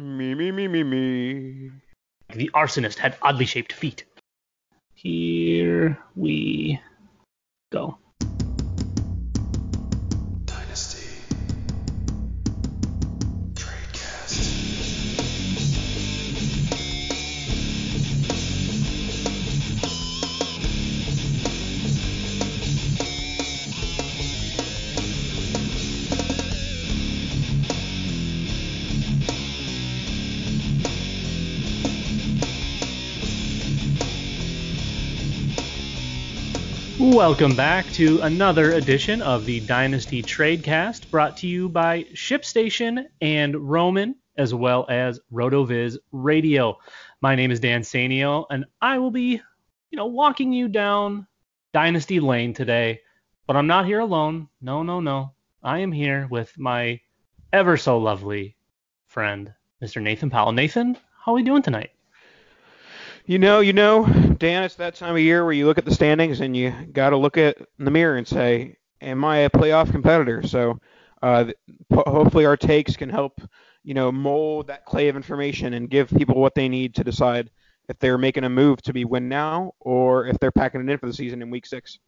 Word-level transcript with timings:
Me, 0.00 0.34
me, 0.34 0.50
me, 0.50 0.66
me, 0.66 0.82
me. 0.82 1.70
The 2.34 2.50
arsonist 2.54 2.96
had 2.96 3.18
oddly 3.20 3.44
shaped 3.44 3.74
feet. 3.74 4.04
Here 4.94 5.98
we 6.16 6.80
go. 7.70 7.98
Welcome 37.20 37.54
back 37.54 37.84
to 37.92 38.18
another 38.22 38.72
edition 38.72 39.20
of 39.20 39.44
the 39.44 39.60
Dynasty 39.60 40.22
Tradecast, 40.22 41.10
brought 41.10 41.36
to 41.36 41.46
you 41.46 41.68
by 41.68 42.04
ShipStation 42.14 43.08
and 43.20 43.54
Roman, 43.54 44.16
as 44.38 44.54
well 44.54 44.86
as 44.88 45.20
RotoViz 45.30 45.98
Radio. 46.12 46.78
My 47.20 47.34
name 47.34 47.50
is 47.50 47.60
Dan 47.60 47.82
Sanio, 47.82 48.46
and 48.48 48.64
I 48.80 48.96
will 48.96 49.10
be, 49.10 49.38
you 49.90 49.96
know, 49.96 50.06
walking 50.06 50.50
you 50.54 50.66
down 50.66 51.26
Dynasty 51.74 52.20
Lane 52.20 52.54
today. 52.54 53.02
But 53.46 53.54
I'm 53.54 53.66
not 53.66 53.84
here 53.84 54.00
alone. 54.00 54.48
No, 54.62 54.82
no, 54.82 55.00
no. 55.00 55.34
I 55.62 55.80
am 55.80 55.92
here 55.92 56.26
with 56.30 56.58
my 56.58 57.00
ever 57.52 57.76
so 57.76 57.98
lovely 57.98 58.56
friend, 59.08 59.52
Mr. 59.82 60.00
Nathan 60.00 60.30
Powell. 60.30 60.52
Nathan, 60.52 60.96
how 61.22 61.32
are 61.32 61.34
we 61.34 61.42
doing 61.42 61.60
tonight? 61.60 61.90
You 63.30 63.38
know, 63.38 63.60
you 63.60 63.72
know, 63.72 64.06
Dan, 64.38 64.64
it's 64.64 64.74
that 64.74 64.96
time 64.96 65.12
of 65.12 65.20
year 65.20 65.44
where 65.44 65.52
you 65.52 65.64
look 65.64 65.78
at 65.78 65.84
the 65.84 65.94
standings 65.94 66.40
and 66.40 66.56
you 66.56 66.72
got 66.92 67.10
to 67.10 67.16
look 67.16 67.38
at 67.38 67.58
in 67.78 67.84
the 67.84 67.90
mirror 67.92 68.16
and 68.16 68.26
say, 68.26 68.76
"Am 69.00 69.24
I 69.24 69.36
a 69.36 69.50
playoff 69.50 69.92
competitor?" 69.92 70.44
So, 70.44 70.80
uh, 71.22 71.52
hopefully, 71.94 72.44
our 72.44 72.56
takes 72.56 72.96
can 72.96 73.08
help, 73.08 73.40
you 73.84 73.94
know, 73.94 74.10
mold 74.10 74.66
that 74.66 74.84
clay 74.84 75.06
of 75.06 75.14
information 75.14 75.74
and 75.74 75.88
give 75.88 76.10
people 76.10 76.40
what 76.40 76.56
they 76.56 76.68
need 76.68 76.96
to 76.96 77.04
decide 77.04 77.50
if 77.88 78.00
they're 78.00 78.18
making 78.18 78.42
a 78.42 78.48
move 78.50 78.82
to 78.82 78.92
be 78.92 79.04
win 79.04 79.28
now 79.28 79.74
or 79.78 80.26
if 80.26 80.36
they're 80.40 80.50
packing 80.50 80.80
it 80.80 80.90
in 80.90 80.98
for 80.98 81.06
the 81.06 81.12
season 81.12 81.40
in 81.40 81.50
week 81.50 81.66
six. 81.66 82.00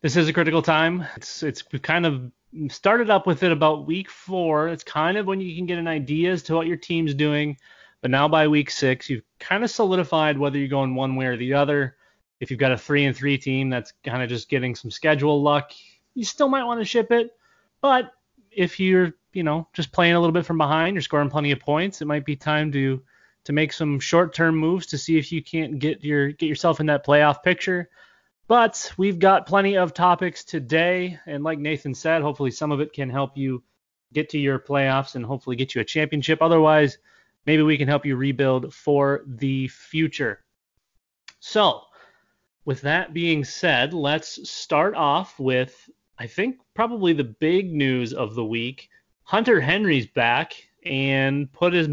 this 0.00 0.16
is 0.16 0.28
a 0.28 0.32
critical 0.32 0.62
time. 0.62 1.04
It's 1.16 1.42
it's 1.42 1.62
kind 1.62 2.06
of 2.06 2.30
started 2.68 3.10
up 3.10 3.26
with 3.26 3.42
it 3.42 3.50
about 3.50 3.84
week 3.84 4.08
four. 4.08 4.68
It's 4.68 4.84
kind 4.84 5.16
of 5.16 5.26
when 5.26 5.40
you 5.40 5.56
can 5.56 5.66
get 5.66 5.78
an 5.78 5.88
idea 5.88 6.30
as 6.30 6.44
to 6.44 6.54
what 6.54 6.68
your 6.68 6.76
team's 6.76 7.14
doing. 7.14 7.56
But 8.02 8.10
now 8.10 8.28
by 8.28 8.48
week 8.48 8.70
six, 8.70 9.10
you've 9.10 9.24
kind 9.38 9.62
of 9.62 9.70
solidified 9.70 10.38
whether 10.38 10.58
you're 10.58 10.68
going 10.68 10.94
one 10.94 11.16
way 11.16 11.26
or 11.26 11.36
the 11.36 11.54
other. 11.54 11.96
If 12.40 12.50
you've 12.50 12.60
got 12.60 12.72
a 12.72 12.78
three 12.78 13.04
and 13.04 13.14
three 13.14 13.36
team 13.36 13.68
that's 13.68 13.92
kind 14.04 14.22
of 14.22 14.28
just 14.28 14.48
getting 14.48 14.74
some 14.74 14.90
schedule 14.90 15.42
luck, 15.42 15.72
you 16.14 16.24
still 16.24 16.48
might 16.48 16.64
want 16.64 16.80
to 16.80 16.84
ship 16.86 17.10
it. 17.10 17.30
But 17.82 18.12
if 18.50 18.80
you're, 18.80 19.12
you 19.32 19.42
know, 19.42 19.68
just 19.74 19.92
playing 19.92 20.14
a 20.14 20.20
little 20.20 20.32
bit 20.32 20.46
from 20.46 20.58
behind, 20.58 20.94
you're 20.94 21.02
scoring 21.02 21.30
plenty 21.30 21.50
of 21.50 21.60
points, 21.60 22.00
it 22.00 22.06
might 22.06 22.24
be 22.24 22.36
time 22.36 22.72
to 22.72 23.02
to 23.44 23.52
make 23.54 23.72
some 23.72 23.98
short-term 23.98 24.54
moves 24.54 24.86
to 24.86 24.98
see 24.98 25.16
if 25.16 25.32
you 25.32 25.42
can't 25.42 25.78
get 25.78 26.04
your 26.04 26.32
get 26.32 26.48
yourself 26.48 26.80
in 26.80 26.86
that 26.86 27.06
playoff 27.06 27.42
picture. 27.42 27.88
But 28.48 28.92
we've 28.96 29.18
got 29.18 29.46
plenty 29.46 29.76
of 29.76 29.94
topics 29.94 30.44
today, 30.44 31.18
and 31.26 31.44
like 31.44 31.58
Nathan 31.58 31.94
said, 31.94 32.22
hopefully 32.22 32.50
some 32.50 32.72
of 32.72 32.80
it 32.80 32.92
can 32.92 33.08
help 33.08 33.36
you 33.36 33.62
get 34.12 34.30
to 34.30 34.38
your 34.38 34.58
playoffs 34.58 35.14
and 35.14 35.24
hopefully 35.24 35.56
get 35.56 35.74
you 35.74 35.80
a 35.80 35.84
championship. 35.84 36.42
Otherwise, 36.42 36.98
maybe 37.46 37.62
we 37.62 37.78
can 37.78 37.88
help 37.88 38.06
you 38.06 38.16
rebuild 38.16 38.72
for 38.74 39.22
the 39.26 39.68
future. 39.68 40.40
So, 41.40 41.82
with 42.64 42.82
that 42.82 43.14
being 43.14 43.44
said, 43.44 43.94
let's 43.94 44.50
start 44.50 44.94
off 44.94 45.38
with 45.38 45.88
I 46.20 46.26
think 46.26 46.60
probably 46.74 47.14
the 47.14 47.24
big 47.24 47.72
news 47.72 48.12
of 48.12 48.34
the 48.34 48.44
week. 48.44 48.90
Hunter 49.22 49.58
Henry's 49.58 50.06
back 50.06 50.52
and 50.84 51.50
put 51.50 51.72
his 51.72 51.88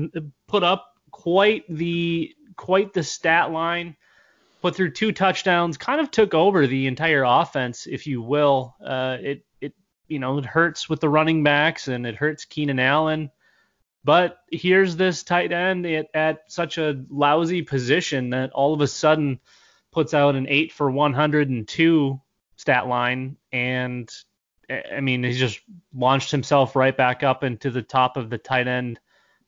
put 0.48 0.64
up 0.64 0.96
quite 1.12 1.64
the 1.70 2.36
quite 2.58 2.94
the 2.94 3.04
stat 3.04 3.52
line. 3.52 3.96
Put 4.62 4.76
through 4.76 4.92
two 4.92 5.14
touchdowns, 5.14 5.78
kind 5.78 6.02
of 6.02 6.12
took 6.12 6.34
over 6.34 6.68
the 6.68 6.88
entire 6.88 7.24
offense, 7.24 7.88
if 7.88 8.06
you 8.06 8.22
will. 8.22 8.76
Uh, 8.84 9.18
it 9.22 9.46
it 9.62 9.74
you 10.10 10.20
know 10.20 10.40
it 10.40 10.46
hurts 10.46 10.90
with 10.90 11.00
the 11.00 11.10
running 11.10 11.42
backs 11.42 11.88
and 11.88 12.06
it 12.06 12.16
hurts 12.16 12.44
Keenan 12.44 12.80
Allen. 12.80 13.32
But 14.04 14.38
here's 14.52 14.96
this 14.96 15.24
tight 15.24 15.52
end 15.52 15.86
at, 15.86 16.08
at 16.14 16.52
such 16.52 16.78
a 16.78 17.04
lousy 17.10 17.62
position 17.62 18.30
that 18.30 18.52
all 18.52 18.74
of 18.74 18.82
a 18.82 18.88
sudden 18.88 19.40
puts 19.92 20.14
out 20.14 20.36
an 20.36 20.48
8 20.48 20.72
for 20.72 20.90
102 20.90 22.22
stat 22.56 22.88
line. 22.88 23.38
And 23.52 24.10
I 24.70 25.02
mean, 25.02 25.24
he's 25.24 25.40
just 25.40 25.60
launched 25.94 26.32
himself 26.32 26.76
right 26.76 26.96
back 26.96 27.24
up 27.24 27.44
into 27.44 27.72
the 27.72 27.82
top 27.82 28.18
of 28.18 28.30
the 28.30 28.38
tight 28.38 28.68
end 28.68 29.00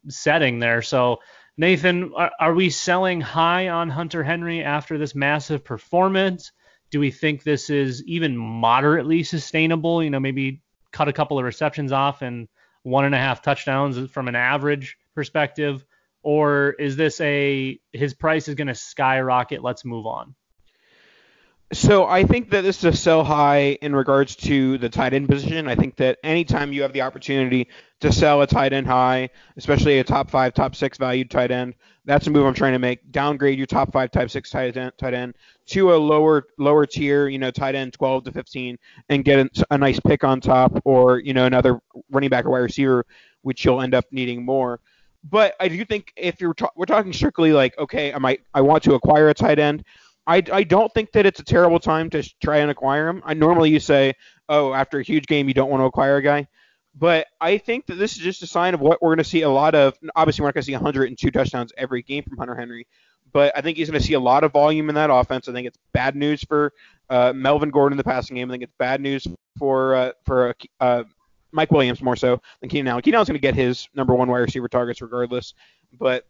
setting 0.07 0.59
there. 0.59 0.81
So, 0.81 1.19
Nathan, 1.57 2.13
are, 2.15 2.31
are 2.39 2.53
we 2.53 2.69
selling 2.69 3.19
high 3.19 3.67
on 3.67 3.89
Hunter 3.89 4.23
Henry 4.23 4.63
after 4.63 4.97
this 4.97 5.13
massive 5.13 5.63
performance? 5.63 6.51
Do 6.89 6.99
we 6.99 7.11
think 7.11 7.43
this 7.43 7.69
is 7.69 8.03
even 8.05 8.37
moderately 8.37 9.23
sustainable? 9.23 10.01
You 10.01 10.09
know, 10.09 10.19
maybe 10.19 10.61
cut 10.91 11.09
a 11.09 11.13
couple 11.13 11.37
of 11.37 11.45
receptions 11.45 11.91
off 11.91 12.21
and 12.21 12.47
one 12.83 13.05
and 13.05 13.15
a 13.15 13.17
half 13.17 13.41
touchdowns 13.41 14.09
from 14.11 14.27
an 14.27 14.35
average 14.35 14.97
perspective, 15.15 15.85
or 16.23 16.71
is 16.79 16.95
this 16.95 17.19
a 17.21 17.79
his 17.91 18.13
price 18.13 18.47
is 18.47 18.55
going 18.55 18.67
to 18.67 18.75
skyrocket? 18.75 19.63
Let's 19.63 19.85
move 19.85 20.05
on. 20.05 20.35
So 21.71 22.07
I 22.07 22.23
think 22.23 22.49
that 22.49 22.61
this 22.61 22.79
is 22.79 22.83
a 22.85 22.97
sell 22.97 23.23
high 23.23 23.77
in 23.81 23.95
regards 23.95 24.35
to 24.37 24.79
the 24.79 24.89
tight 24.89 25.13
end 25.13 25.29
position. 25.29 25.67
I 25.67 25.75
think 25.75 25.97
that 25.97 26.17
anytime 26.23 26.73
you 26.73 26.81
have 26.81 26.93
the 26.93 27.03
opportunity 27.03 27.67
to 27.99 28.11
sell 28.11 28.41
a 28.41 28.47
tight 28.47 28.73
end 28.73 28.87
high, 28.87 29.29
especially 29.55 29.99
a 29.99 30.03
top 30.03 30.31
five, 30.31 30.55
top 30.55 30.75
six 30.75 30.97
valued 30.97 31.29
tight 31.29 31.51
end, 31.51 31.75
that's 32.05 32.25
a 32.25 32.31
move 32.31 32.47
I'm 32.47 32.55
trying 32.55 32.73
to 32.73 32.79
make. 32.79 33.11
Downgrade 33.11 33.59
your 33.59 33.67
top 33.67 33.93
five, 33.93 34.09
type 34.09 34.31
six 34.31 34.49
tight 34.49 34.75
end, 34.75 34.93
tight 34.97 35.13
end 35.13 35.35
to 35.67 35.93
a 35.93 35.97
lower 35.97 36.47
lower 36.57 36.87
tier, 36.87 37.27
you 37.27 37.37
know, 37.37 37.51
tight 37.51 37.75
end 37.75 37.93
12 37.93 38.23
to 38.23 38.31
15, 38.31 38.77
and 39.09 39.23
get 39.23 39.39
a, 39.39 39.65
a 39.69 39.77
nice 39.77 39.99
pick 39.99 40.23
on 40.23 40.41
top, 40.41 40.81
or 40.85 41.19
you 41.19 41.35
know, 41.35 41.45
another 41.45 41.79
running 42.09 42.31
back 42.31 42.45
or 42.45 42.49
wide 42.49 42.59
receiver, 42.59 43.05
which 43.43 43.63
you'll 43.63 43.81
end 43.81 43.93
up 43.93 44.05
needing 44.09 44.43
more. 44.43 44.79
But 45.23 45.53
I 45.59 45.67
do 45.67 45.85
think 45.85 46.13
if 46.17 46.41
you're 46.41 46.55
ta- 46.55 46.71
we're 46.75 46.87
talking 46.87 47.13
strictly 47.13 47.53
like, 47.53 47.77
okay, 47.77 48.11
I 48.11 48.17
might 48.17 48.41
I 48.55 48.61
want 48.61 48.83
to 48.85 48.95
acquire 48.95 49.29
a 49.29 49.35
tight 49.35 49.59
end. 49.59 49.83
I, 50.29 50.43
I 50.53 50.63
don't 50.63 50.93
think 50.93 51.11
that 51.13 51.25
it's 51.25 51.39
a 51.39 51.43
terrible 51.43 51.79
time 51.79 52.11
to 52.11 52.21
try 52.39 52.57
and 52.57 52.69
acquire 52.69 53.07
him. 53.07 53.23
I 53.25 53.33
normally 53.33 53.71
you 53.71 53.79
say, 53.79 54.13
oh, 54.47 54.75
after 54.75 54.99
a 54.99 55.03
huge 55.03 55.25
game 55.25 55.47
you 55.47 55.55
don't 55.55 55.71
want 55.71 55.81
to 55.81 55.85
acquire 55.85 56.17
a 56.17 56.21
guy, 56.21 56.47
but 56.93 57.25
I 57.41 57.57
think 57.57 57.87
that 57.87 57.95
this 57.95 58.11
is 58.11 58.19
just 58.19 58.43
a 58.43 58.47
sign 58.47 58.75
of 58.75 58.79
what 58.79 59.01
we're 59.01 59.09
going 59.09 59.17
to 59.17 59.23
see 59.23 59.41
a 59.41 59.49
lot 59.49 59.73
of. 59.73 59.97
Obviously, 60.15 60.43
we're 60.43 60.49
not 60.49 60.53
going 60.53 60.61
to 60.61 60.67
see 60.67 60.73
102 60.73 61.31
touchdowns 61.31 61.73
every 61.77 62.03
game 62.03 62.23
from 62.23 62.37
Hunter 62.37 62.53
Henry, 62.53 62.85
but 63.33 63.57
I 63.57 63.61
think 63.61 63.77
he's 63.77 63.89
going 63.89 63.99
to 63.99 64.05
see 64.05 64.13
a 64.13 64.19
lot 64.19 64.43
of 64.43 64.51
volume 64.51 64.89
in 64.89 64.95
that 64.95 65.09
offense. 65.09 65.47
I 65.47 65.51
think 65.51 65.65
it's 65.65 65.79
bad 65.93 66.15
news 66.15 66.43
for 66.43 66.73
uh, 67.09 67.33
Melvin 67.35 67.71
Gordon 67.71 67.93
in 67.93 67.97
the 67.97 68.03
passing 68.03 68.35
game. 68.35 68.51
I 68.51 68.53
think 68.53 68.61
it's 68.61 68.75
bad 68.77 69.01
news 69.01 69.25
for 69.57 69.95
uh, 69.95 70.11
for 70.25 70.53
uh, 70.79 71.05
Mike 71.51 71.71
Williams 71.71 72.03
more 72.03 72.15
so 72.15 72.39
than 72.61 72.69
Keenan 72.69 72.89
Allen. 72.89 73.01
Keenan 73.01 73.15
Allen's 73.15 73.29
going 73.29 73.41
to 73.41 73.41
get 73.41 73.55
his 73.55 73.89
number 73.95 74.13
one 74.13 74.29
wide 74.29 74.41
receiver 74.41 74.67
targets 74.67 75.01
regardless, 75.01 75.55
but 75.97 76.27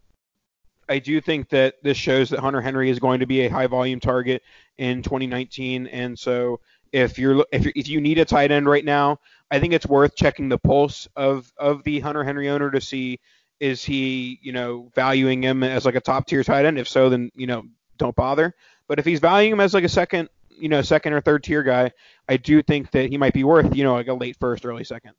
I 0.90 0.98
do 0.98 1.20
think 1.20 1.48
that 1.50 1.76
this 1.82 1.96
shows 1.96 2.30
that 2.30 2.40
Hunter 2.40 2.60
Henry 2.60 2.90
is 2.90 2.98
going 2.98 3.20
to 3.20 3.26
be 3.26 3.42
a 3.42 3.48
high 3.48 3.68
volume 3.68 4.00
target 4.00 4.42
in 4.76 5.02
2019, 5.02 5.86
and 5.86 6.18
so 6.18 6.58
if 6.92 7.16
you're 7.16 7.46
if 7.52 7.62
you're, 7.64 7.72
if 7.76 7.88
you 7.88 8.00
need 8.00 8.18
a 8.18 8.24
tight 8.24 8.50
end 8.50 8.68
right 8.68 8.84
now, 8.84 9.20
I 9.52 9.60
think 9.60 9.72
it's 9.72 9.86
worth 9.86 10.16
checking 10.16 10.48
the 10.48 10.58
pulse 10.58 11.06
of 11.14 11.52
of 11.56 11.84
the 11.84 12.00
Hunter 12.00 12.24
Henry 12.24 12.48
owner 12.48 12.72
to 12.72 12.80
see 12.80 13.20
is 13.60 13.84
he 13.84 14.40
you 14.42 14.52
know 14.52 14.90
valuing 14.94 15.44
him 15.44 15.62
as 15.62 15.84
like 15.84 15.94
a 15.94 16.00
top 16.00 16.26
tier 16.26 16.42
tight 16.42 16.64
end. 16.64 16.76
If 16.76 16.88
so, 16.88 17.08
then 17.08 17.30
you 17.36 17.46
know 17.46 17.62
don't 17.96 18.16
bother. 18.16 18.54
But 18.88 18.98
if 18.98 19.04
he's 19.04 19.20
valuing 19.20 19.52
him 19.52 19.60
as 19.60 19.72
like 19.72 19.84
a 19.84 19.88
second 19.88 20.28
you 20.50 20.68
know 20.68 20.82
second 20.82 21.12
or 21.12 21.20
third 21.20 21.44
tier 21.44 21.62
guy, 21.62 21.92
I 22.28 22.36
do 22.36 22.62
think 22.62 22.90
that 22.90 23.10
he 23.10 23.16
might 23.16 23.32
be 23.32 23.44
worth 23.44 23.76
you 23.76 23.84
know 23.84 23.94
like 23.94 24.08
a 24.08 24.14
late 24.14 24.36
first, 24.40 24.66
early 24.66 24.84
second. 24.84 25.12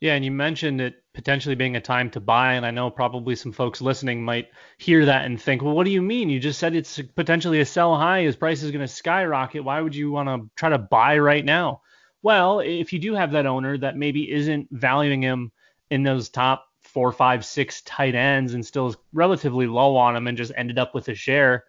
Yeah, 0.00 0.14
and 0.14 0.24
you 0.24 0.30
mentioned 0.30 0.82
it 0.82 1.02
potentially 1.14 1.54
being 1.54 1.76
a 1.76 1.80
time 1.80 2.10
to 2.10 2.20
buy, 2.20 2.54
and 2.54 2.66
I 2.66 2.70
know 2.70 2.90
probably 2.90 3.34
some 3.34 3.52
folks 3.52 3.80
listening 3.80 4.22
might 4.22 4.48
hear 4.76 5.06
that 5.06 5.24
and 5.24 5.40
think, 5.40 5.62
well, 5.62 5.74
what 5.74 5.84
do 5.84 5.90
you 5.90 6.02
mean? 6.02 6.28
You 6.28 6.38
just 6.38 6.58
said 6.58 6.74
it's 6.74 7.00
potentially 7.14 7.60
a 7.60 7.66
sell 7.66 7.96
high. 7.96 8.22
His 8.22 8.36
price 8.36 8.62
is 8.62 8.70
going 8.70 8.86
to 8.86 8.92
skyrocket. 8.92 9.64
Why 9.64 9.80
would 9.80 9.94
you 9.94 10.10
want 10.10 10.28
to 10.28 10.50
try 10.54 10.68
to 10.68 10.78
buy 10.78 11.18
right 11.18 11.44
now? 11.44 11.80
Well, 12.22 12.60
if 12.60 12.92
you 12.92 12.98
do 12.98 13.14
have 13.14 13.32
that 13.32 13.46
owner 13.46 13.78
that 13.78 13.96
maybe 13.96 14.30
isn't 14.30 14.68
valuing 14.70 15.22
him 15.22 15.50
in 15.90 16.02
those 16.02 16.28
top 16.28 16.66
four, 16.82 17.10
five, 17.12 17.44
six 17.44 17.80
tight 17.82 18.14
ends 18.14 18.52
and 18.52 18.66
still 18.66 18.88
is 18.88 18.96
relatively 19.14 19.66
low 19.66 19.96
on 19.96 20.14
him 20.14 20.26
and 20.26 20.36
just 20.36 20.52
ended 20.56 20.78
up 20.78 20.94
with 20.94 21.08
a 21.08 21.14
share, 21.14 21.64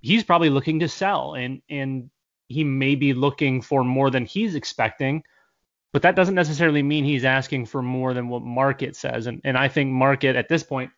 he's 0.00 0.24
probably 0.24 0.48
looking 0.48 0.80
to 0.80 0.88
sell, 0.88 1.34
and 1.34 1.60
and 1.68 2.08
he 2.48 2.64
may 2.64 2.94
be 2.94 3.12
looking 3.12 3.60
for 3.60 3.84
more 3.84 4.10
than 4.10 4.24
he's 4.24 4.54
expecting 4.54 5.22
but 5.92 6.02
that 6.02 6.16
doesn't 6.16 6.34
necessarily 6.34 6.82
mean 6.82 7.04
he's 7.04 7.24
asking 7.24 7.66
for 7.66 7.82
more 7.82 8.14
than 8.14 8.28
what 8.28 8.42
market 8.42 8.96
says. 8.96 9.26
And, 9.26 9.40
and 9.44 9.56
I 9.56 9.68
think 9.68 9.90
market 9.90 10.36
at 10.36 10.48
this 10.48 10.62
point 10.62 10.90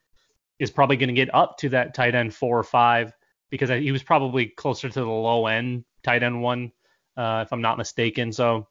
is 0.58 0.70
probably 0.70 0.96
going 0.96 1.08
to 1.08 1.14
get 1.14 1.35
up 1.35 1.58
to 1.58 1.69
that 1.70 1.94
tight 1.94 2.14
end 2.14 2.35
four 2.35 2.58
or 2.58 2.64
five 2.64 3.12
because 3.50 3.70
he 3.70 3.93
was 3.93 4.02
probably 4.02 4.46
closer 4.46 4.88
to 4.88 5.00
the 5.00 5.06
low 5.06 5.46
end 5.46 5.85
tight 6.02 6.23
end 6.23 6.43
one, 6.43 6.73
uh, 7.17 7.44
if 7.46 7.52
I'm 7.52 7.62
not 7.62 7.79
mistaken. 7.79 8.32
So 8.32 8.67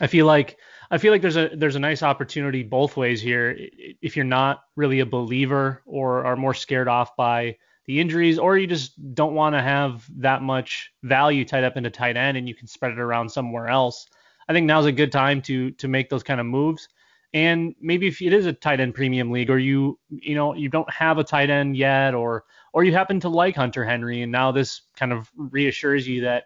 I 0.00 0.06
feel 0.06 0.26
like 0.26 0.58
I 0.90 0.98
feel 0.98 1.12
like 1.12 1.22
there's 1.22 1.36
a 1.36 1.50
there's 1.54 1.76
a 1.76 1.80
nice 1.80 2.02
opportunity 2.02 2.62
both 2.62 2.96
ways 2.96 3.20
here. 3.20 3.56
If 4.00 4.16
you're 4.16 4.24
not 4.24 4.62
really 4.76 5.00
a 5.00 5.06
believer 5.06 5.82
or 5.86 6.24
are 6.24 6.36
more 6.36 6.54
scared 6.54 6.88
off 6.88 7.14
by 7.16 7.56
the 7.86 8.00
injuries, 8.00 8.38
or 8.38 8.56
you 8.56 8.66
just 8.66 9.14
don't 9.14 9.34
want 9.34 9.54
to 9.54 9.60
have 9.60 10.08
that 10.18 10.40
much 10.40 10.92
value 11.02 11.44
tied 11.44 11.64
up 11.64 11.76
into 11.76 11.90
tight 11.90 12.16
end 12.16 12.36
and 12.36 12.48
you 12.48 12.54
can 12.54 12.68
spread 12.68 12.92
it 12.92 12.98
around 12.98 13.30
somewhere 13.30 13.68
else. 13.68 14.06
I 14.48 14.52
think 14.52 14.66
now's 14.66 14.86
a 14.86 14.92
good 14.92 15.12
time 15.12 15.42
to 15.42 15.70
to 15.72 15.88
make 15.88 16.10
those 16.10 16.22
kind 16.22 16.40
of 16.40 16.46
moves. 16.46 16.88
And 17.34 17.74
maybe 17.80 18.08
if 18.08 18.20
it 18.20 18.32
is 18.32 18.44
a 18.46 18.52
tight 18.52 18.80
end 18.80 18.94
premium 18.94 19.30
league, 19.30 19.50
or 19.50 19.58
you 19.58 19.98
you 20.08 20.34
know 20.34 20.54
you 20.54 20.68
don't 20.68 20.90
have 20.92 21.18
a 21.18 21.24
tight 21.24 21.50
end 21.50 21.76
yet, 21.76 22.14
or 22.14 22.44
or 22.72 22.84
you 22.84 22.92
happen 22.92 23.20
to 23.20 23.28
like 23.28 23.56
Hunter 23.56 23.84
Henry, 23.84 24.22
and 24.22 24.32
now 24.32 24.52
this 24.52 24.82
kind 24.96 25.12
of 25.12 25.30
reassures 25.36 26.06
you 26.06 26.22
that 26.22 26.44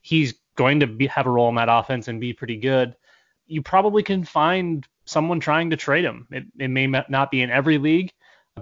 he's 0.00 0.34
going 0.56 0.80
to 0.80 0.86
be, 0.86 1.06
have 1.06 1.26
a 1.26 1.30
role 1.30 1.48
in 1.48 1.54
that 1.56 1.68
offense 1.70 2.08
and 2.08 2.20
be 2.20 2.32
pretty 2.32 2.56
good. 2.56 2.94
You 3.46 3.62
probably 3.62 4.02
can 4.02 4.24
find 4.24 4.86
someone 5.06 5.40
trying 5.40 5.70
to 5.70 5.76
trade 5.76 6.04
him. 6.04 6.26
It, 6.30 6.44
it 6.58 6.68
may 6.68 6.86
not 6.86 7.30
be 7.30 7.42
in 7.42 7.50
every 7.50 7.78
league, 7.78 8.12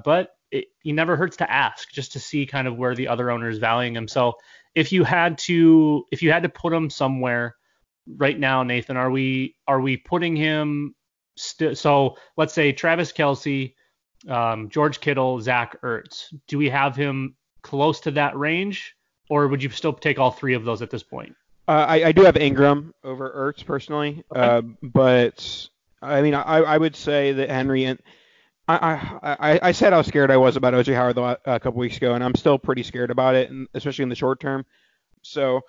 but 0.04 0.36
it, 0.50 0.66
it 0.84 0.92
never 0.92 1.16
hurts 1.16 1.38
to 1.38 1.50
ask 1.50 1.90
just 1.90 2.12
to 2.12 2.20
see 2.20 2.46
kind 2.46 2.68
of 2.68 2.76
where 2.76 2.94
the 2.94 3.08
other 3.08 3.30
owner 3.30 3.48
is 3.48 3.58
valuing 3.58 3.96
him. 3.96 4.06
So 4.08 4.34
if 4.74 4.92
you 4.92 5.04
had 5.04 5.38
to 5.38 6.04
if 6.12 6.22
you 6.22 6.30
had 6.30 6.44
to 6.44 6.48
put 6.48 6.72
him 6.72 6.90
somewhere 6.90 7.56
right 8.06 8.38
now, 8.38 8.62
Nathan? 8.62 8.96
Are 8.96 9.10
we 9.10 9.56
are 9.66 9.80
we 9.80 9.96
putting 9.96 10.36
him? 10.36 10.94
St- 11.36 11.76
so 11.76 12.16
let's 12.36 12.54
say 12.54 12.72
Travis 12.72 13.12
Kelce, 13.12 13.74
um, 14.28 14.68
George 14.68 15.00
Kittle, 15.00 15.40
Zach 15.40 15.80
Ertz. 15.82 16.26
Do 16.48 16.58
we 16.58 16.70
have 16.70 16.96
him 16.96 17.36
close 17.62 18.00
to 18.00 18.12
that 18.12 18.36
range, 18.36 18.94
or 19.28 19.48
would 19.48 19.62
you 19.62 19.70
still 19.70 19.92
take 19.92 20.18
all 20.18 20.30
three 20.30 20.54
of 20.54 20.64
those 20.64 20.82
at 20.82 20.90
this 20.90 21.02
point? 21.02 21.34
Uh, 21.68 21.84
I, 21.88 22.04
I 22.04 22.12
do 22.12 22.22
have 22.22 22.36
Engram 22.36 22.92
over 23.02 23.28
Ertz 23.30 23.64
personally, 23.64 24.24
okay. 24.30 24.40
uh, 24.40 24.62
but 24.82 25.68
I 26.00 26.22
mean 26.22 26.34
I, 26.34 26.58
I 26.58 26.78
would 26.78 26.94
say 26.94 27.32
that 27.32 27.50
Henry 27.50 27.84
and 27.84 27.98
I, 28.68 29.18
I, 29.22 29.60
I 29.62 29.72
said 29.72 29.92
how 29.92 30.02
scared 30.02 30.30
I 30.30 30.36
was 30.38 30.56
about 30.56 30.74
OJ 30.74 30.94
Howard 30.94 31.38
a 31.44 31.60
couple 31.60 31.78
weeks 31.78 31.96
ago, 31.98 32.14
and 32.14 32.24
I'm 32.24 32.34
still 32.34 32.58
pretty 32.58 32.82
scared 32.82 33.10
about 33.10 33.36
it, 33.36 33.50
and 33.50 33.68
especially 33.74 34.02
in 34.02 34.08
the 34.08 34.16
short 34.16 34.40
term. 34.40 34.66
So 35.28 35.62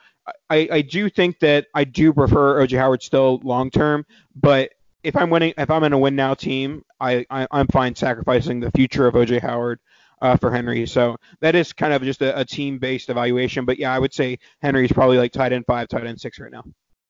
I, 0.49 0.67
I 0.71 0.81
do 0.81 1.09
think 1.09 1.39
that 1.39 1.67
I 1.73 1.83
do 1.83 2.13
prefer 2.13 2.65
OJ 2.65 2.77
Howard 2.77 3.03
still 3.03 3.39
long 3.43 3.69
term, 3.69 4.05
but 4.35 4.71
if 5.03 5.15
I'm 5.15 5.29
winning, 5.29 5.53
if 5.57 5.69
I'm 5.69 5.83
in 5.83 5.93
a 5.93 5.97
win 5.97 6.15
now 6.15 6.33
team, 6.33 6.83
I, 6.99 7.25
I 7.29 7.47
am 7.51 7.67
fine 7.67 7.95
sacrificing 7.95 8.59
the 8.59 8.71
future 8.71 9.07
of 9.07 9.13
OJ 9.13 9.41
Howard 9.41 9.79
uh, 10.21 10.35
for 10.35 10.51
Henry. 10.51 10.85
So 10.85 11.15
that 11.41 11.55
is 11.55 11.73
kind 11.73 11.93
of 11.93 12.01
just 12.01 12.21
a, 12.21 12.39
a 12.39 12.45
team 12.45 12.79
based 12.79 13.09
evaluation. 13.09 13.65
But 13.65 13.79
yeah, 13.79 13.93
I 13.93 13.99
would 13.99 14.13
say 14.13 14.39
Henry's 14.61 14.91
probably 14.91 15.17
like 15.17 15.31
tight 15.31 15.53
end 15.53 15.65
five, 15.65 15.87
tight 15.87 16.05
end 16.05 16.19
six 16.19 16.39
right 16.39 16.51
now. 16.51 16.63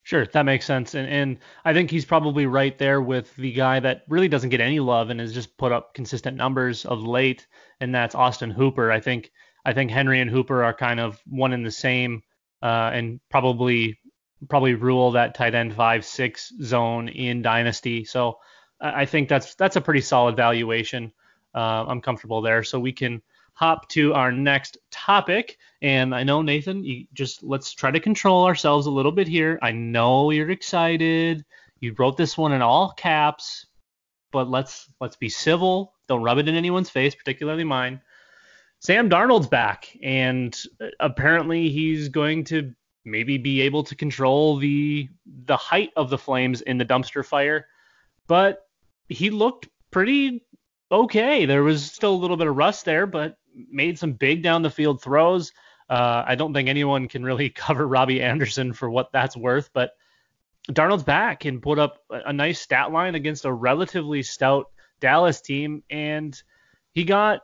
Sure, 0.03 0.25
that 0.25 0.43
makes 0.43 0.65
sense, 0.65 0.95
and 0.95 1.05
and 1.09 1.37
I 1.65 1.73
think 1.73 1.91
he's 1.91 2.05
probably 2.05 2.45
right 2.45 2.77
there 2.77 3.01
with 3.01 3.35
the 3.35 3.51
guy 3.51 3.81
that 3.81 4.03
really 4.07 4.29
doesn't 4.29 4.51
get 4.51 4.61
any 4.61 4.79
love 4.79 5.09
and 5.09 5.19
has 5.19 5.33
just 5.33 5.57
put 5.57 5.73
up 5.73 5.93
consistent 5.93 6.37
numbers 6.37 6.85
of 6.85 7.03
late, 7.03 7.45
and 7.81 7.93
that's 7.93 8.15
Austin 8.15 8.49
Hooper. 8.49 8.89
I 8.89 9.01
think 9.01 9.31
I 9.65 9.73
think 9.73 9.91
Henry 9.91 10.21
and 10.21 10.31
Hooper 10.31 10.63
are 10.63 10.73
kind 10.73 11.01
of 11.01 11.19
one 11.27 11.51
in 11.51 11.61
the 11.61 11.71
same 11.71 12.21
uh, 12.61 12.91
and 12.93 13.19
probably 13.29 13.99
probably 14.49 14.75
rule 14.75 15.11
that 15.11 15.35
tight 15.35 15.55
end 15.55 15.73
five 15.73 16.05
six 16.05 16.53
zone 16.61 17.09
in 17.09 17.41
dynasty. 17.41 18.05
So 18.05 18.39
I 18.79 19.05
think 19.05 19.29
that's 19.29 19.55
that's 19.55 19.75
a 19.75 19.81
pretty 19.81 20.01
solid 20.01 20.35
valuation. 20.35 21.11
Uh, 21.55 21.85
I'm 21.87 22.01
comfortable 22.01 22.41
there. 22.41 22.63
So 22.63 22.79
we 22.79 22.91
can 22.91 23.21
hop 23.53 23.89
to 23.89 24.13
our 24.13 24.31
next 24.31 24.77
topic. 24.91 25.57
And 25.81 26.13
I 26.13 26.23
know 26.23 26.43
Nathan, 26.43 26.83
you 26.83 27.07
just 27.13 27.41
let's 27.41 27.73
try 27.73 27.89
to 27.89 27.99
control 27.99 28.45
ourselves 28.45 28.85
a 28.85 28.91
little 28.91 29.11
bit 29.11 29.27
here. 29.27 29.57
I 29.63 29.71
know 29.71 30.29
you're 30.29 30.51
excited. 30.51 31.43
You 31.79 31.95
wrote 31.97 32.17
this 32.17 32.37
one 32.37 32.53
in 32.53 32.61
all 32.61 32.91
caps, 32.91 33.65
but 34.31 34.49
let's 34.49 34.87
let's 35.01 35.15
be 35.15 35.29
civil. 35.29 35.93
Don't 36.07 36.21
rub 36.21 36.37
it 36.37 36.47
in 36.47 36.55
anyone's 36.55 36.91
face, 36.91 37.15
particularly 37.15 37.63
mine. 37.63 38.01
Sam 38.79 39.09
Darnold's 39.09 39.47
back, 39.47 39.95
and 40.03 40.55
apparently 40.99 41.69
he's 41.69 42.09
going 42.09 42.43
to 42.45 42.73
maybe 43.05 43.37
be 43.37 43.61
able 43.61 43.83
to 43.83 43.95
control 43.95 44.57
the 44.57 45.09
the 45.45 45.57
height 45.57 45.91
of 45.95 46.09
the 46.09 46.17
flames 46.17 46.61
in 46.61 46.77
the 46.77 46.85
dumpster 46.85 47.25
fire. 47.25 47.67
But 48.27 48.67
he 49.09 49.29
looked 49.29 49.67
pretty 49.91 50.43
okay. 50.91 51.45
There 51.45 51.63
was 51.63 51.89
still 51.91 52.13
a 52.13 52.17
little 52.17 52.37
bit 52.37 52.47
of 52.47 52.55
rust 52.55 52.85
there, 52.85 53.07
but 53.07 53.37
made 53.71 53.97
some 53.97 54.13
big 54.13 54.43
down 54.43 54.61
the 54.61 54.69
field 54.69 55.01
throws. 55.01 55.51
Uh, 55.89 56.23
I 56.27 56.35
don't 56.35 56.53
think 56.53 56.69
anyone 56.69 57.07
can 57.07 57.23
really 57.23 57.49
cover 57.55 57.87
Robbie 57.87 58.21
Anderson 58.21 58.73
for 58.73 58.89
what 58.89 59.11
that's 59.11 59.37
worth, 59.37 59.69
but 59.73 59.91
Darnold's 60.71 61.03
back 61.03 61.45
and 61.45 61.61
put 61.61 61.79
up 61.79 62.03
a 62.09 62.33
nice 62.33 62.59
stat 62.59 62.91
line 62.91 63.15
against 63.15 63.45
a 63.45 63.53
relatively 63.53 64.21
stout 64.21 64.69
Dallas 64.99 65.41
team, 65.41 65.83
and 65.89 66.39
he 66.91 67.05
got 67.05 67.41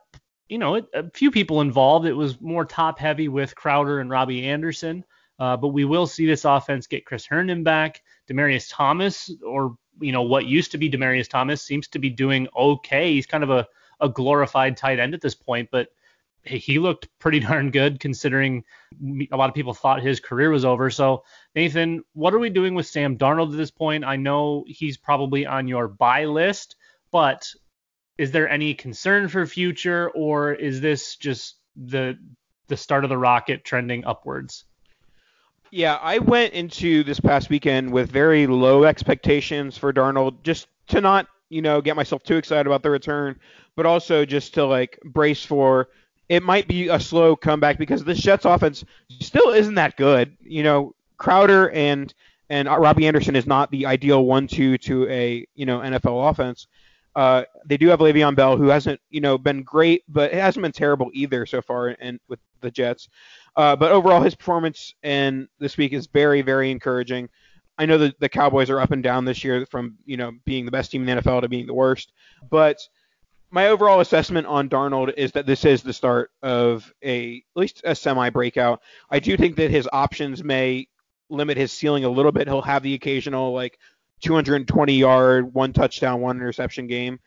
you 0.54 0.60
know, 0.60 0.76
a 0.94 1.10
few 1.16 1.32
people 1.32 1.62
involved. 1.62 2.06
It 2.06 2.14
was 2.14 2.40
more 2.40 2.64
top 2.64 3.00
heavy 3.00 3.28
with 3.28 3.56
Crowder 3.56 4.00
and 4.00 4.10
Robbie 4.12 4.46
Anderson. 4.46 5.04
Uh, 5.40 5.58
but 5.58 5.70
we 5.70 5.84
will 5.84 6.06
see 6.06 6.28
this 6.28 6.46
offense 6.46 6.86
get 6.86 7.08
Chris 7.08 7.26
Herndon 7.26 7.64
back. 7.64 8.04
Demaryius 8.30 8.68
Thomas, 8.70 9.32
or 9.44 9.76
you 10.00 10.12
know 10.12 10.22
what 10.22 10.46
used 10.46 10.72
to 10.74 10.78
be 10.78 10.92
Demaryius 10.92 11.28
Thomas, 11.28 11.64
seems 11.64 11.88
to 11.88 11.98
be 11.98 12.12
doing 12.12 12.48
okay. 12.56 13.14
He's 13.14 13.26
kind 13.26 13.44
of 13.44 13.50
a, 13.50 13.68
a 14.00 14.08
glorified 14.08 14.78
tight 14.78 15.00
end 15.00 15.16
at 15.16 15.22
this 15.22 15.34
point, 15.34 15.70
but 15.72 15.88
he 16.44 16.78
looked 16.78 17.10
pretty 17.18 17.40
darn 17.48 17.72
good 17.72 18.00
considering 18.00 18.64
a 19.32 19.36
lot 19.36 19.50
of 19.50 19.56
people 19.56 19.74
thought 19.74 20.04
his 20.04 20.20
career 20.20 20.52
was 20.52 20.66
over. 20.66 20.92
So, 20.92 21.24
Nathan, 21.56 22.04
what 22.14 22.32
are 22.32 22.40
we 22.40 22.52
doing 22.52 22.76
with 22.76 22.86
Sam 22.86 23.18
Darnold 23.18 23.54
at 23.54 23.58
this 23.58 23.72
point? 23.72 24.06
I 24.06 24.18
know 24.18 24.66
he's 24.68 24.98
probably 24.98 25.48
on 25.48 25.68
your 25.68 25.88
buy 25.88 26.26
list, 26.26 26.76
but 27.12 27.52
is 28.18 28.32
there 28.32 28.50
any 28.50 28.74
concern 28.74 29.28
for 29.28 29.46
future, 29.46 30.10
or 30.12 30.54
is 30.54 30.82
this 30.82 31.16
just 31.16 31.56
the 31.76 32.18
the 32.68 32.78
start 32.78 33.04
of 33.04 33.10
the 33.10 33.18
rocket 33.18 33.64
trending 33.66 34.06
upwards? 34.06 34.66
Yeah, 35.72 35.98
I 36.02 36.20
went 36.20 36.54
into 36.54 37.04
this 37.04 37.20
past 37.20 37.50
weekend 37.50 37.92
with 37.92 38.12
very 38.12 38.46
low 38.46 38.84
expectations 38.84 39.78
for 39.78 39.92
Darnold, 39.92 40.44
just 40.44 40.68
to 40.90 41.02
not, 41.02 41.28
you 41.50 41.64
know, 41.64 41.82
get 41.82 41.96
myself 41.96 42.22
too 42.24 42.36
excited 42.38 42.68
about 42.68 42.84
the 42.84 42.92
return, 42.92 43.40
but 43.76 43.88
also 43.88 44.24
just 44.24 44.54
to 44.54 44.66
like 44.66 45.00
brace 45.04 45.44
for 45.44 45.90
it 46.30 46.44
might 46.44 46.68
be 46.68 46.88
a 46.88 47.00
slow 47.00 47.36
comeback 47.36 47.78
because 47.78 48.04
the 48.04 48.14
Jets 48.14 48.46
offense 48.46 48.84
still 49.20 49.50
isn't 49.50 49.76
that 49.76 49.98
good. 49.98 50.38
You 50.42 50.64
know, 50.64 50.96
Crowder 51.18 51.70
and 51.72 52.14
and 52.50 52.68
Robbie 52.68 53.08
Anderson 53.08 53.36
is 53.36 53.48
not 53.48 53.72
the 53.72 53.86
ideal 53.86 54.26
one-two 54.26 54.78
to 54.80 55.10
a 55.10 55.46
you 55.56 55.66
know 55.66 55.80
NFL 55.80 56.30
offense. 56.30 56.68
Uh, 57.16 57.44
they 57.66 57.78
do 57.78 57.88
have 57.90 58.00
Le'Veon 58.00 58.36
Bell, 58.36 58.58
who 58.58 58.68
hasn't 58.68 59.00
you 59.10 59.22
know 59.22 59.38
been 59.38 59.64
great, 59.64 60.04
but 60.08 60.34
it 60.34 60.40
hasn't 60.40 60.64
been 60.64 60.72
terrible 60.72 61.12
either 61.14 61.46
so 61.46 61.62
far, 61.62 61.96
and 62.00 62.20
with 62.28 62.40
the 62.62 62.72
Jets. 62.72 63.10
Uh, 63.56 63.76
but 63.76 63.92
overall, 63.92 64.22
his 64.22 64.36
performance 64.36 64.94
in 65.04 65.48
this 65.60 65.78
week 65.78 65.94
is 65.94 66.08
very, 66.08 66.42
very 66.42 66.72
encouraging. 66.72 67.30
I 67.78 67.86
know 67.86 67.98
that 68.00 68.20
the 68.20 68.30
Cowboys 68.30 68.70
are 68.70 68.80
up 68.80 68.92
and 68.92 69.04
down 69.04 69.26
this 69.26 69.44
year 69.44 69.66
from 69.66 69.98
you 70.06 70.18
know 70.18 70.32
being 70.46 70.66
the 70.66 70.72
best 70.72 70.92
team 70.92 71.08
in 71.08 71.18
the 71.18 71.22
NFL 71.22 71.42
to 71.42 71.50
being 71.50 71.68
the 71.68 71.74
worst, 71.74 72.14
but 72.50 72.80
my 73.54 73.68
overall 73.68 74.00
assessment 74.00 74.48
on 74.48 74.68
Darnold 74.68 75.14
is 75.16 75.32
that 75.34 75.46
this 75.46 75.64
is 75.64 75.84
the 75.84 75.94
start 75.94 76.32
of 76.42 76.92
a 77.04 77.38
at 77.38 77.60
least 77.60 77.82
a 77.84 77.94
semi 77.94 78.32
breakout. 78.32 78.82
I 79.12 79.20
do 79.20 79.38
think 79.38 79.58
that 79.58 79.70
his 79.70 79.88
options 79.94 80.44
may 80.44 80.88
limit 81.30 81.58
his 81.58 81.72
ceiling 81.72 82.04
a 82.04 82.10
little 82.10 82.32
bit. 82.32 82.48
He'll 82.48 82.64
have 82.64 82.82
the 82.82 82.96
occasional 82.96 83.54
like 83.54 83.78
220 84.24 84.94
yard, 84.94 85.54
one 85.54 85.74
touchdown, 85.74 86.22
one 86.22 86.38
interception 86.38 86.88
game, 86.88 87.20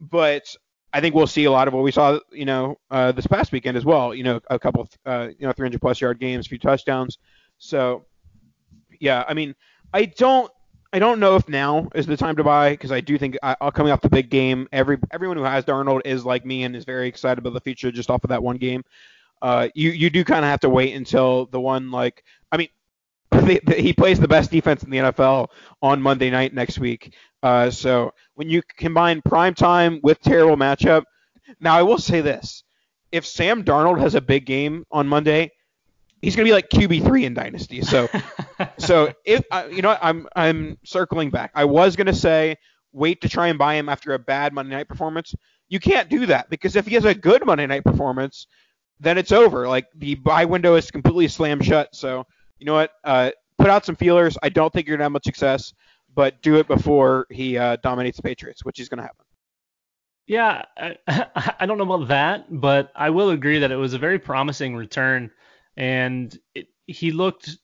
but 0.00 0.54
I 0.92 1.00
think 1.00 1.14
we'll 1.14 1.26
see 1.26 1.44
a 1.44 1.50
lot 1.50 1.68
of 1.68 1.74
what 1.74 1.82
we 1.82 1.92
saw, 1.92 2.18
you 2.32 2.46
know, 2.46 2.78
uh, 2.90 3.12
this 3.12 3.26
past 3.26 3.52
weekend 3.52 3.76
as 3.76 3.84
well. 3.84 4.14
You 4.14 4.24
know, 4.24 4.40
a 4.48 4.58
couple, 4.58 4.88
uh, 5.04 5.28
you 5.38 5.46
know, 5.46 5.52
300 5.52 5.80
plus 5.80 6.00
yard 6.00 6.18
games, 6.18 6.46
a 6.46 6.48
few 6.48 6.58
touchdowns. 6.58 7.18
So, 7.58 8.06
yeah, 8.98 9.24
I 9.28 9.34
mean, 9.34 9.54
I 9.92 10.06
don't, 10.06 10.50
I 10.92 10.98
don't 10.98 11.20
know 11.20 11.36
if 11.36 11.46
now 11.48 11.88
is 11.94 12.06
the 12.06 12.16
time 12.16 12.36
to 12.36 12.44
buy 12.44 12.70
because 12.70 12.90
I 12.90 13.00
do 13.00 13.18
think 13.18 13.36
I, 13.42 13.54
uh, 13.60 13.70
coming 13.70 13.92
off 13.92 14.00
the 14.00 14.08
big 14.08 14.30
game, 14.30 14.66
every 14.72 14.96
everyone 15.10 15.36
who 15.36 15.42
has 15.42 15.64
Darnold 15.66 16.00
is 16.06 16.24
like 16.24 16.46
me 16.46 16.64
and 16.64 16.74
is 16.74 16.86
very 16.86 17.08
excited 17.08 17.38
about 17.38 17.52
the 17.52 17.60
future 17.60 17.92
just 17.92 18.08
off 18.08 18.24
of 18.24 18.30
that 18.30 18.42
one 18.42 18.56
game. 18.56 18.82
Uh, 19.42 19.68
you 19.74 19.90
you 19.90 20.08
do 20.08 20.24
kind 20.24 20.44
of 20.44 20.50
have 20.50 20.60
to 20.60 20.70
wait 20.70 20.94
until 20.94 21.46
the 21.46 21.60
one 21.60 21.90
like, 21.90 22.24
I 22.50 22.56
mean, 22.56 22.68
the, 23.30 23.60
the, 23.64 23.74
he 23.74 23.92
plays 23.92 24.18
the 24.18 24.28
best 24.28 24.50
defense 24.50 24.82
in 24.82 24.90
the 24.90 24.98
NFL 24.98 25.48
on 25.82 26.02
Monday 26.02 26.30
night 26.30 26.54
next 26.54 26.78
week. 26.78 27.14
Uh, 27.42 27.70
so 27.70 28.12
when 28.34 28.48
you 28.48 28.62
combine 28.76 29.22
prime 29.22 29.54
time 29.54 30.00
with 30.02 30.20
terrible 30.20 30.56
matchup, 30.56 31.04
now 31.60 31.74
I 31.74 31.82
will 31.82 31.98
say 31.98 32.20
this: 32.20 32.64
if 33.12 33.26
Sam 33.26 33.64
Darnold 33.64 34.00
has 34.00 34.14
a 34.14 34.20
big 34.20 34.46
game 34.46 34.84
on 34.90 35.06
Monday, 35.08 35.50
he's 36.22 36.36
gonna 36.36 36.46
be 36.46 36.52
like 36.52 36.68
QB 36.68 37.04
three 37.04 37.24
in 37.24 37.34
Dynasty. 37.34 37.82
So, 37.82 38.08
so 38.78 39.12
if 39.24 39.44
uh, 39.50 39.68
you 39.70 39.82
know, 39.82 39.96
I'm 40.00 40.26
I'm 40.34 40.78
circling 40.84 41.30
back. 41.30 41.52
I 41.54 41.64
was 41.64 41.96
gonna 41.96 42.14
say 42.14 42.56
wait 42.92 43.20
to 43.20 43.28
try 43.28 43.48
and 43.48 43.58
buy 43.58 43.74
him 43.74 43.88
after 43.88 44.14
a 44.14 44.18
bad 44.18 44.52
Monday 44.52 44.74
night 44.74 44.88
performance. 44.88 45.34
You 45.68 45.78
can't 45.78 46.08
do 46.08 46.26
that 46.26 46.48
because 46.48 46.76
if 46.76 46.86
he 46.86 46.94
has 46.94 47.04
a 47.04 47.14
good 47.14 47.44
Monday 47.44 47.66
night 47.66 47.84
performance, 47.84 48.46
then 48.98 49.18
it's 49.18 49.32
over. 49.32 49.68
Like 49.68 49.86
the 49.94 50.14
buy 50.16 50.44
window 50.44 50.74
is 50.74 50.90
completely 50.90 51.28
slammed 51.28 51.64
shut. 51.64 51.94
So 51.94 52.24
you 52.58 52.66
know 52.66 52.74
what? 52.74 52.92
Uh, 53.04 53.30
put 53.58 53.70
out 53.70 53.84
some 53.84 53.96
feelers. 53.96 54.36
I 54.42 54.48
don't 54.48 54.72
think 54.72 54.86
you're 54.86 54.96
gonna 54.96 55.04
have 55.04 55.12
much 55.12 55.24
success, 55.24 55.72
but 56.14 56.40
do 56.42 56.56
it 56.56 56.66
before 56.66 57.26
he 57.30 57.56
uh, 57.58 57.76
dominates 57.76 58.16
the 58.16 58.22
Patriots, 58.22 58.64
which 58.64 58.80
is 58.80 58.88
gonna 58.88 59.02
happen. 59.02 59.24
Yeah, 60.26 60.62
I, 60.76 60.96
I 61.60 61.66
don't 61.66 61.78
know 61.78 61.92
about 61.92 62.08
that, 62.08 62.46
but 62.50 62.92
I 62.94 63.10
will 63.10 63.30
agree 63.30 63.60
that 63.60 63.72
it 63.72 63.76
was 63.76 63.94
a 63.94 63.98
very 63.98 64.18
promising 64.18 64.76
return, 64.76 65.30
and 65.76 66.36
it, 66.54 66.68
he 66.86 67.12
looked 67.12 67.56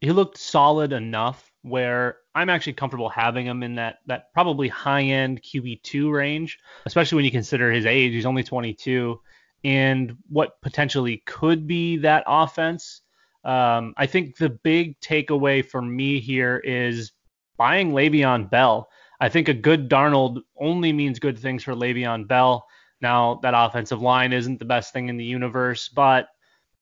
he 0.00 0.12
looked 0.12 0.38
solid 0.38 0.92
enough 0.92 1.50
where 1.62 2.18
I'm 2.34 2.50
actually 2.50 2.74
comfortable 2.74 3.08
having 3.08 3.46
him 3.46 3.62
in 3.62 3.76
that 3.76 3.98
that 4.06 4.32
probably 4.32 4.68
high 4.68 5.02
end 5.02 5.42
QB2 5.42 6.12
range, 6.12 6.58
especially 6.84 7.16
when 7.16 7.24
you 7.24 7.30
consider 7.30 7.70
his 7.72 7.86
age. 7.86 8.12
He's 8.12 8.26
only 8.26 8.44
22, 8.44 9.20
and 9.64 10.16
what 10.28 10.60
potentially 10.60 11.22
could 11.26 11.66
be 11.66 11.98
that 11.98 12.24
offense. 12.26 13.00
Um, 13.44 13.94
I 13.96 14.06
think 14.06 14.36
the 14.36 14.50
big 14.50 14.98
takeaway 15.00 15.64
for 15.64 15.82
me 15.82 16.20
here 16.20 16.60
is 16.64 17.12
buying 17.56 17.92
Le'Veon 17.92 18.50
Bell. 18.50 18.88
I 19.20 19.28
think 19.28 19.48
a 19.48 19.54
good 19.54 19.88
Darnold 19.88 20.40
only 20.58 20.92
means 20.92 21.18
good 21.18 21.38
things 21.38 21.62
for 21.62 21.74
Le'Veon 21.74 22.26
Bell. 22.26 22.66
Now, 23.00 23.40
that 23.42 23.54
offensive 23.56 24.00
line 24.00 24.32
isn't 24.32 24.58
the 24.58 24.64
best 24.64 24.92
thing 24.92 25.08
in 25.08 25.16
the 25.16 25.24
universe, 25.24 25.88
but 25.88 26.28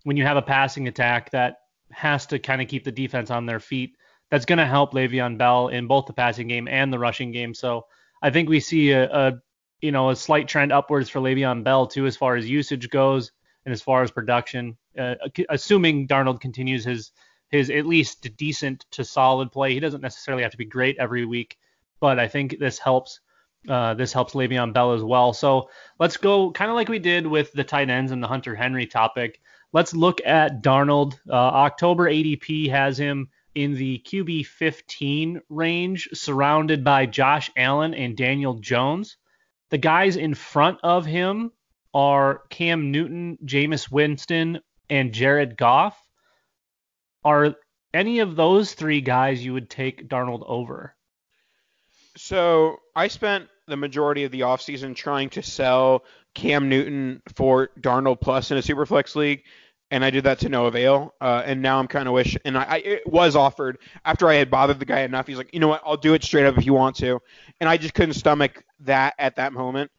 when 0.04 0.16
you 0.16 0.24
have 0.24 0.36
a 0.36 0.42
passing 0.42 0.88
attack 0.88 1.30
that 1.30 1.56
has 1.90 2.26
to 2.26 2.38
kind 2.38 2.62
of 2.62 2.68
keep 2.68 2.84
the 2.84 2.92
defense 2.92 3.30
on 3.30 3.46
their 3.46 3.60
feet, 3.60 3.96
that's 4.30 4.46
going 4.46 4.58
to 4.58 4.66
help 4.66 4.94
Le'Veon 4.94 5.36
Bell 5.36 5.68
in 5.68 5.86
both 5.86 6.06
the 6.06 6.12
passing 6.12 6.48
game 6.48 6.68
and 6.68 6.92
the 6.92 6.98
rushing 6.98 7.32
game. 7.32 7.54
So 7.54 7.86
I 8.22 8.30
think 8.30 8.48
we 8.48 8.60
see 8.60 8.92
a, 8.92 9.10
a 9.10 9.32
you 9.80 9.92
know 9.92 10.10
a 10.10 10.16
slight 10.16 10.48
trend 10.48 10.72
upwards 10.72 11.10
for 11.10 11.20
Le'Veon 11.20 11.64
Bell 11.64 11.86
too 11.86 12.06
as 12.06 12.16
far 12.16 12.36
as 12.36 12.48
usage 12.48 12.88
goes 12.88 13.32
and 13.64 13.72
as 13.72 13.82
far 13.82 14.02
as 14.02 14.10
production, 14.10 14.76
uh, 14.98 15.14
assuming 15.48 16.08
Darnold 16.08 16.40
continues 16.40 16.84
his 16.84 17.12
his 17.48 17.68
at 17.68 17.86
least 17.86 18.26
decent 18.36 18.86
to 18.92 19.04
solid 19.04 19.52
play. 19.52 19.74
He 19.74 19.80
doesn't 19.80 20.00
necessarily 20.00 20.42
have 20.42 20.52
to 20.52 20.58
be 20.58 20.64
great 20.64 20.96
every 20.98 21.26
week, 21.26 21.58
but 22.00 22.18
I 22.18 22.28
think 22.28 22.58
this 22.58 22.78
helps. 22.78 23.20
Uh, 23.68 23.94
this 23.94 24.12
helps 24.12 24.34
Le'Veon 24.34 24.72
Bell 24.72 24.92
as 24.92 25.04
well. 25.04 25.32
So 25.32 25.70
let's 26.00 26.16
go 26.16 26.50
kind 26.50 26.68
of 26.68 26.74
like 26.74 26.88
we 26.88 26.98
did 26.98 27.24
with 27.24 27.52
the 27.52 27.62
tight 27.62 27.90
ends 27.90 28.10
and 28.10 28.20
the 28.20 28.26
Hunter 28.26 28.56
Henry 28.56 28.86
topic. 28.86 29.40
Let's 29.72 29.94
look 29.94 30.20
at 30.26 30.64
Darnold. 30.64 31.14
Uh, 31.30 31.34
October 31.34 32.10
ADP 32.10 32.70
has 32.70 32.98
him 32.98 33.28
in 33.54 33.74
the 33.74 34.02
QB 34.04 34.46
15 34.46 35.42
range, 35.48 36.08
surrounded 36.12 36.82
by 36.82 37.06
Josh 37.06 37.52
Allen 37.56 37.94
and 37.94 38.16
Daniel 38.16 38.54
Jones. 38.54 39.16
The 39.70 39.78
guys 39.78 40.16
in 40.16 40.34
front 40.34 40.78
of 40.82 41.06
him 41.06 41.52
are 41.94 42.42
Cam 42.50 42.90
Newton, 42.90 43.38
Jameis 43.44 43.90
Winston, 43.90 44.60
and 44.88 45.12
Jared 45.12 45.56
Goff. 45.56 45.96
Are 47.24 47.54
any 47.94 48.20
of 48.20 48.36
those 48.36 48.74
three 48.74 49.00
guys 49.00 49.44
you 49.44 49.52
would 49.52 49.70
take 49.70 50.08
Darnold 50.08 50.44
over? 50.46 50.94
So 52.16 52.76
I 52.94 53.08
spent 53.08 53.48
the 53.68 53.76
majority 53.76 54.24
of 54.24 54.32
the 54.32 54.40
offseason 54.40 54.94
trying 54.94 55.30
to 55.30 55.42
sell 55.42 56.04
Cam 56.34 56.68
Newton 56.68 57.22
for 57.36 57.70
Darnold 57.80 58.20
Plus 58.20 58.50
in 58.50 58.58
a 58.58 58.60
Superflex 58.60 59.14
league, 59.14 59.44
and 59.90 60.04
I 60.04 60.10
did 60.10 60.24
that 60.24 60.40
to 60.40 60.48
no 60.48 60.66
avail. 60.66 61.14
Uh, 61.20 61.42
and 61.44 61.62
now 61.62 61.78
I'm 61.78 61.86
kind 61.86 62.08
of 62.08 62.14
wish, 62.14 62.36
and 62.44 62.58
I, 62.58 62.64
I, 62.64 62.76
it 62.78 63.06
was 63.06 63.36
offered 63.36 63.78
after 64.04 64.28
I 64.28 64.34
had 64.34 64.50
bothered 64.50 64.78
the 64.78 64.84
guy 64.84 65.00
enough. 65.00 65.26
He's 65.26 65.36
like, 65.36 65.52
you 65.52 65.60
know 65.60 65.68
what, 65.68 65.82
I'll 65.84 65.96
do 65.96 66.14
it 66.14 66.24
straight 66.24 66.46
up 66.46 66.58
if 66.58 66.66
you 66.66 66.72
want 66.72 66.96
to, 66.96 67.20
and 67.60 67.68
I 67.68 67.76
just 67.76 67.94
couldn't 67.94 68.14
stomach 68.14 68.64
that 68.80 69.14
at 69.18 69.36
that 69.36 69.52
moment. 69.52 69.90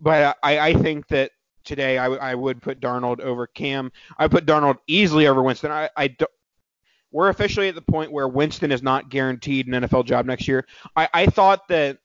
But 0.00 0.36
I, 0.42 0.58
I 0.58 0.74
think 0.74 1.08
that 1.08 1.30
today 1.66 1.98
I, 1.98 2.06
I 2.06 2.34
would 2.34 2.62
put 2.62 2.80
Darnold 2.80 3.20
over 3.20 3.46
Cam. 3.46 3.92
I 4.18 4.28
put 4.28 4.46
Darnold 4.46 4.78
easily 4.86 5.26
over 5.26 5.42
Winston. 5.42 5.70
I, 5.70 5.90
I 5.96 6.08
do, 6.08 6.26
we're 7.12 7.28
officially 7.28 7.68
at 7.68 7.74
the 7.74 7.82
point 7.82 8.12
where 8.12 8.28
Winston 8.28 8.72
is 8.72 8.82
not 8.82 9.10
guaranteed 9.10 9.66
an 9.66 9.82
NFL 9.82 10.06
job 10.06 10.26
next 10.26 10.48
year. 10.48 10.66
I, 10.96 11.08
I 11.12 11.26
thought 11.26 11.68
that 11.68 11.98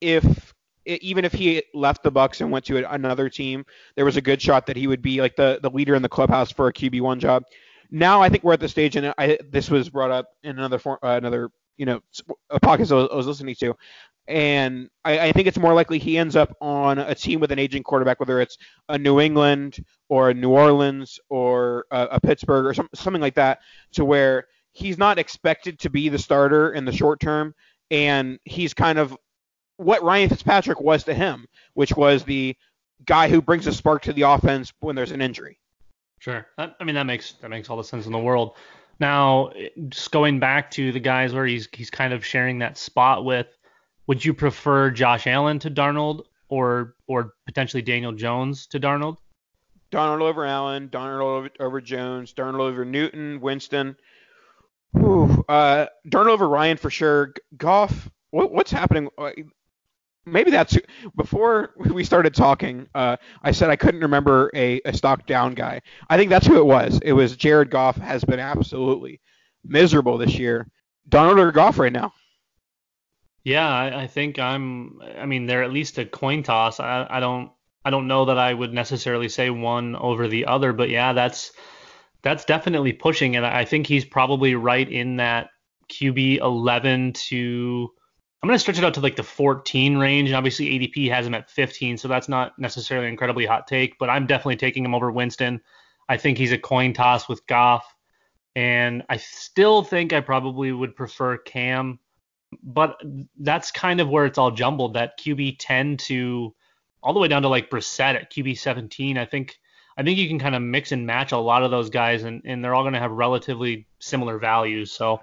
if 0.00 0.54
even 0.86 1.24
if 1.24 1.32
he 1.32 1.62
left 1.74 2.02
the 2.02 2.10
Bucs 2.10 2.40
and 2.40 2.50
went 2.50 2.64
to 2.66 2.90
another 2.90 3.28
team, 3.28 3.64
there 3.94 4.06
was 4.06 4.16
a 4.16 4.22
good 4.22 4.40
shot 4.40 4.66
that 4.66 4.76
he 4.76 4.86
would 4.86 5.02
be 5.02 5.20
like 5.20 5.36
the, 5.36 5.58
the 5.62 5.70
leader 5.70 5.94
in 5.94 6.02
the 6.02 6.08
clubhouse 6.08 6.50
for 6.50 6.68
a 6.68 6.72
QB 6.72 7.02
one 7.02 7.20
job. 7.20 7.44
Now 7.90 8.22
I 8.22 8.28
think 8.28 8.42
we're 8.42 8.54
at 8.54 8.60
the 8.60 8.68
stage, 8.68 8.96
and 8.96 9.12
I, 9.18 9.38
this 9.50 9.70
was 9.70 9.90
brought 9.90 10.10
up 10.10 10.28
in 10.42 10.58
another 10.58 10.78
form, 10.78 10.98
uh, 11.02 11.08
another 11.08 11.50
you 11.76 11.86
know 11.86 12.00
a 12.50 12.60
podcast 12.60 12.90
I 12.92 13.14
was 13.14 13.26
listening 13.26 13.54
to, 13.56 13.74
and 14.28 14.90
I, 15.04 15.28
I, 15.28 15.32
think 15.32 15.48
it's 15.48 15.58
more 15.58 15.72
likely 15.72 15.98
he 15.98 16.18
ends 16.18 16.36
up 16.36 16.54
on 16.60 16.98
a 16.98 17.14
team 17.14 17.40
with 17.40 17.50
an 17.50 17.58
aging 17.58 17.82
quarterback, 17.82 18.20
whether 18.20 18.40
it's 18.40 18.58
a 18.90 18.98
New 18.98 19.20
England 19.20 19.82
or 20.10 20.30
a 20.30 20.34
New 20.34 20.50
Orleans 20.50 21.18
or 21.30 21.86
a, 21.90 22.08
a 22.12 22.20
Pittsburgh 22.20 22.66
or 22.66 22.74
some, 22.74 22.88
something 22.94 23.22
like 23.22 23.34
that, 23.36 23.60
to 23.92 24.04
where 24.04 24.46
he's 24.72 24.98
not 24.98 25.18
expected 25.18 25.78
to 25.80 25.90
be 25.90 26.10
the 26.10 26.18
starter 26.18 26.72
in 26.72 26.84
the 26.84 26.92
short 26.92 27.20
term, 27.20 27.54
and 27.90 28.38
he's 28.44 28.74
kind 28.74 28.98
of 28.98 29.16
what 29.78 30.02
Ryan 30.02 30.28
Fitzpatrick 30.28 30.80
was 30.80 31.04
to 31.04 31.14
him, 31.14 31.46
which 31.72 31.96
was 31.96 32.24
the 32.24 32.54
guy 33.06 33.28
who 33.28 33.40
brings 33.40 33.66
a 33.66 33.72
spark 33.72 34.02
to 34.02 34.12
the 34.12 34.22
offense 34.22 34.72
when 34.80 34.94
there's 34.94 35.12
an 35.12 35.22
injury. 35.22 35.58
Sure, 36.18 36.46
that, 36.58 36.76
I 36.80 36.84
mean 36.84 36.96
that 36.96 37.06
makes 37.06 37.32
that 37.34 37.48
makes 37.48 37.70
all 37.70 37.76
the 37.76 37.84
sense 37.84 38.04
in 38.04 38.12
the 38.12 38.18
world. 38.18 38.56
Now, 39.00 39.52
just 39.88 40.10
going 40.10 40.40
back 40.40 40.70
to 40.72 40.92
the 40.92 41.00
guys 41.00 41.32
where 41.32 41.46
he's 41.46 41.68
he's 41.72 41.90
kind 41.90 42.12
of 42.12 42.26
sharing 42.26 42.58
that 42.58 42.76
spot 42.76 43.24
with 43.24 43.46
would 44.08 44.24
you 44.24 44.34
prefer 44.34 44.90
Josh 44.90 45.28
Allen 45.28 45.60
to 45.60 45.70
Darnold 45.70 46.24
or 46.48 46.96
or 47.06 47.34
potentially 47.46 47.82
Daniel 47.82 48.12
Jones 48.12 48.66
to 48.68 48.80
Darnold? 48.80 49.18
Darnold 49.92 50.22
over 50.22 50.44
Allen, 50.44 50.88
Darnold 50.88 51.20
over, 51.20 51.50
over 51.60 51.80
Jones, 51.80 52.34
Darnold 52.34 52.60
over 52.60 52.84
Newton, 52.84 53.40
Winston. 53.40 53.96
Whew, 54.92 55.44
uh, 55.48 55.86
Darnold 56.06 56.30
over 56.30 56.48
Ryan 56.48 56.76
for 56.78 56.90
sure. 56.90 57.34
Goff, 57.56 58.10
what, 58.30 58.52
what's 58.52 58.70
happening? 58.70 59.08
Maybe 60.26 60.50
that's 60.50 60.76
before 61.16 61.74
we 61.76 62.04
started 62.04 62.34
talking. 62.34 62.86
Uh, 62.94 63.16
I 63.42 63.52
said 63.52 63.70
I 63.70 63.76
couldn't 63.76 64.00
remember 64.00 64.50
a, 64.54 64.80
a 64.84 64.92
stock 64.92 65.26
down 65.26 65.54
guy. 65.54 65.80
I 66.10 66.18
think 66.18 66.28
that's 66.28 66.46
who 66.46 66.58
it 66.58 66.66
was. 66.66 67.00
It 67.02 67.12
was 67.12 67.36
Jared 67.36 67.70
Goff 67.70 67.96
has 67.96 68.24
been 68.24 68.40
absolutely 68.40 69.20
miserable 69.64 70.18
this 70.18 70.38
year. 70.38 70.68
Darnold 71.08 71.38
or 71.38 71.52
Goff 71.52 71.78
right 71.78 71.92
now? 71.92 72.12
Yeah, 73.48 73.66
I, 73.66 74.02
I 74.02 74.06
think 74.06 74.38
I'm. 74.38 75.00
I 75.18 75.24
mean, 75.24 75.46
they're 75.46 75.62
at 75.62 75.72
least 75.72 75.96
a 75.96 76.04
coin 76.04 76.42
toss. 76.42 76.80
I, 76.80 77.06
I 77.08 77.18
don't. 77.18 77.50
I 77.82 77.88
don't 77.88 78.06
know 78.06 78.26
that 78.26 78.36
I 78.36 78.52
would 78.52 78.74
necessarily 78.74 79.30
say 79.30 79.48
one 79.48 79.96
over 79.96 80.28
the 80.28 80.44
other, 80.44 80.74
but 80.74 80.90
yeah, 80.90 81.14
that's 81.14 81.52
that's 82.20 82.44
definitely 82.44 82.92
pushing, 82.92 83.36
and 83.36 83.46
I 83.46 83.64
think 83.64 83.86
he's 83.86 84.04
probably 84.04 84.54
right 84.54 84.86
in 84.86 85.16
that 85.16 85.48
QB 85.90 86.40
11 86.40 87.14
to. 87.14 87.88
I'm 88.42 88.50
to 88.50 88.58
stretch 88.58 88.76
it 88.76 88.84
out 88.84 88.92
to 88.94 89.00
like 89.00 89.16
the 89.16 89.22
14 89.22 89.96
range. 89.96 90.28
And 90.28 90.36
obviously, 90.36 90.66
ADP 90.66 91.08
has 91.08 91.26
him 91.26 91.34
at 91.34 91.50
15, 91.50 91.96
so 91.96 92.06
that's 92.06 92.28
not 92.28 92.52
necessarily 92.58 93.06
an 93.06 93.12
incredibly 93.12 93.46
hot 93.46 93.66
take, 93.66 93.98
but 93.98 94.10
I'm 94.10 94.26
definitely 94.26 94.56
taking 94.56 94.84
him 94.84 94.94
over 94.94 95.10
Winston. 95.10 95.62
I 96.06 96.18
think 96.18 96.36
he's 96.36 96.52
a 96.52 96.58
coin 96.58 96.92
toss 96.92 97.30
with 97.30 97.46
Goff, 97.46 97.86
and 98.54 99.04
I 99.08 99.16
still 99.16 99.82
think 99.82 100.12
I 100.12 100.20
probably 100.20 100.70
would 100.70 100.94
prefer 100.94 101.38
Cam 101.38 101.98
but 102.62 103.00
that's 103.38 103.70
kind 103.70 104.00
of 104.00 104.08
where 104.08 104.26
it's 104.26 104.38
all 104.38 104.50
jumbled. 104.50 104.94
That 104.94 105.18
QB 105.18 105.56
10 105.58 105.96
to 105.98 106.54
all 107.02 107.12
the 107.12 107.20
way 107.20 107.28
down 107.28 107.42
to 107.42 107.48
like 107.48 107.70
Brissett 107.70 108.14
at 108.14 108.32
QB 108.32 108.58
17. 108.58 109.18
I 109.18 109.24
think 109.24 109.58
I 109.96 110.02
think 110.02 110.18
you 110.18 110.28
can 110.28 110.38
kind 110.38 110.54
of 110.54 110.62
mix 110.62 110.92
and 110.92 111.06
match 111.06 111.32
a 111.32 111.38
lot 111.38 111.64
of 111.64 111.70
those 111.70 111.90
guys, 111.90 112.22
and, 112.22 112.42
and 112.44 112.64
they're 112.64 112.74
all 112.74 112.84
going 112.84 112.94
to 112.94 113.00
have 113.00 113.10
relatively 113.10 113.86
similar 113.98 114.38
values. 114.38 114.92
So 114.92 115.20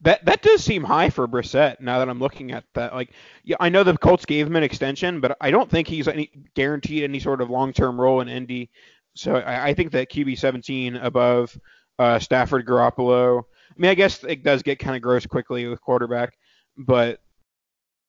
that 0.00 0.24
that 0.24 0.42
does 0.42 0.64
seem 0.64 0.82
high 0.82 1.10
for 1.10 1.28
Brissett. 1.28 1.80
Now 1.80 1.98
that 1.98 2.08
I'm 2.08 2.18
looking 2.18 2.52
at 2.52 2.64
that, 2.74 2.94
like, 2.94 3.10
yeah, 3.44 3.56
I 3.60 3.68
know 3.68 3.82
the 3.82 3.96
Colts 3.96 4.24
gave 4.24 4.46
him 4.46 4.56
an 4.56 4.62
extension, 4.62 5.20
but 5.20 5.36
I 5.40 5.50
don't 5.50 5.70
think 5.70 5.88
he's 5.88 6.08
any 6.08 6.30
guaranteed 6.54 7.04
any 7.04 7.20
sort 7.20 7.40
of 7.40 7.50
long-term 7.50 8.00
role 8.00 8.20
in 8.20 8.28
Indy. 8.28 8.70
So 9.14 9.36
I, 9.36 9.68
I 9.68 9.74
think 9.74 9.92
that 9.92 10.10
QB 10.10 10.38
17 10.38 10.96
above 10.96 11.58
uh, 11.98 12.18
Stafford, 12.18 12.66
Garoppolo. 12.66 13.42
I 13.42 13.74
mean, 13.76 13.90
I 13.90 13.94
guess 13.94 14.24
it 14.24 14.42
does 14.42 14.62
get 14.62 14.78
kind 14.78 14.96
of 14.96 15.02
gross 15.02 15.26
quickly 15.26 15.66
with 15.66 15.80
quarterback 15.80 16.34
but 16.78 17.20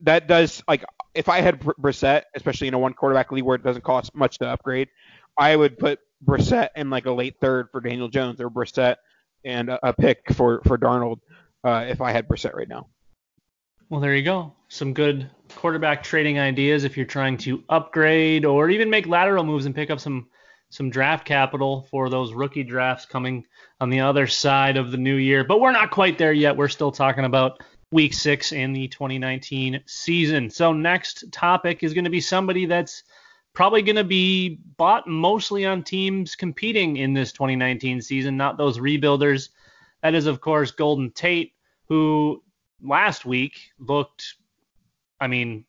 that 0.01 0.27
does 0.27 0.63
like 0.67 0.85
if 1.13 1.27
I 1.27 1.41
had 1.41 1.59
Brissett, 1.59 2.23
especially 2.35 2.67
in 2.67 2.73
a 2.73 2.79
one 2.79 2.93
quarterback 2.93 3.31
league 3.31 3.43
where 3.43 3.55
it 3.55 3.63
doesn't 3.63 3.83
cost 3.83 4.15
much 4.15 4.38
to 4.39 4.47
upgrade, 4.47 4.89
I 5.38 5.55
would 5.55 5.77
put 5.77 5.99
Brissett 6.23 6.69
in 6.75 6.89
like 6.89 7.05
a 7.05 7.11
late 7.11 7.35
third 7.41 7.69
for 7.71 7.81
Daniel 7.81 8.07
Jones 8.07 8.39
or 8.39 8.49
Brissett 8.49 8.95
and 9.43 9.69
a, 9.69 9.89
a 9.89 9.93
pick 9.93 10.21
for 10.33 10.61
for 10.65 10.77
Darnold 10.77 11.19
uh, 11.63 11.85
if 11.89 12.01
I 12.01 12.11
had 12.11 12.27
Brissett 12.27 12.53
right 12.53 12.69
now. 12.69 12.88
Well, 13.89 14.01
there 14.01 14.15
you 14.15 14.23
go. 14.23 14.53
Some 14.67 14.93
good 14.93 15.29
quarterback 15.55 16.03
trading 16.03 16.38
ideas 16.38 16.83
if 16.83 16.95
you're 16.95 17.07
trying 17.07 17.38
to 17.38 17.63
upgrade 17.69 18.45
or 18.45 18.69
even 18.69 18.89
make 18.89 19.07
lateral 19.07 19.43
moves 19.43 19.65
and 19.65 19.73
pick 19.73 19.89
up 19.89 19.99
some 19.99 20.27
some 20.69 20.91
draft 20.91 21.25
capital 21.25 21.88
for 21.89 22.09
those 22.09 22.31
rookie 22.31 22.63
drafts 22.63 23.05
coming 23.07 23.43
on 23.81 23.89
the 23.89 24.01
other 24.01 24.27
side 24.27 24.77
of 24.77 24.91
the 24.91 24.97
new 24.97 25.15
year. 25.15 25.43
But 25.43 25.59
we're 25.59 25.71
not 25.71 25.89
quite 25.89 26.19
there 26.19 26.33
yet. 26.33 26.55
We're 26.55 26.67
still 26.67 26.91
talking 26.91 27.25
about 27.25 27.63
week 27.91 28.13
six 28.13 28.51
in 28.51 28.74
the 28.74 28.88
2019 28.88 29.81
season. 29.86 30.50
So, 30.50 30.74
next 30.74 31.31
topic 31.31 31.84
is 31.84 31.93
going 31.93 32.03
to 32.03 32.10
be 32.10 32.22
somebody 32.22 32.65
that's 32.65 33.03
probably 33.53 33.81
going 33.81 33.96
to 33.96 34.03
be 34.03 34.60
bought 34.77 35.08
mostly 35.08 35.65
on 35.65 35.84
teams 35.84 36.36
competing 36.36 36.98
in 36.98 37.13
this 37.13 37.31
2019 37.31 38.01
season, 38.01 38.38
not 38.38 38.58
those 38.58 38.77
rebuilders. 38.77 39.50
That 40.03 40.13
is, 40.13 40.27
of 40.27 40.39
course, 40.39 40.72
Golden 40.72 41.12
Tate, 41.12 41.53
who 41.88 42.43
last 42.81 43.25
week 43.25 43.72
looked, 43.79 44.36
I 45.19 45.27
mean, 45.27 45.65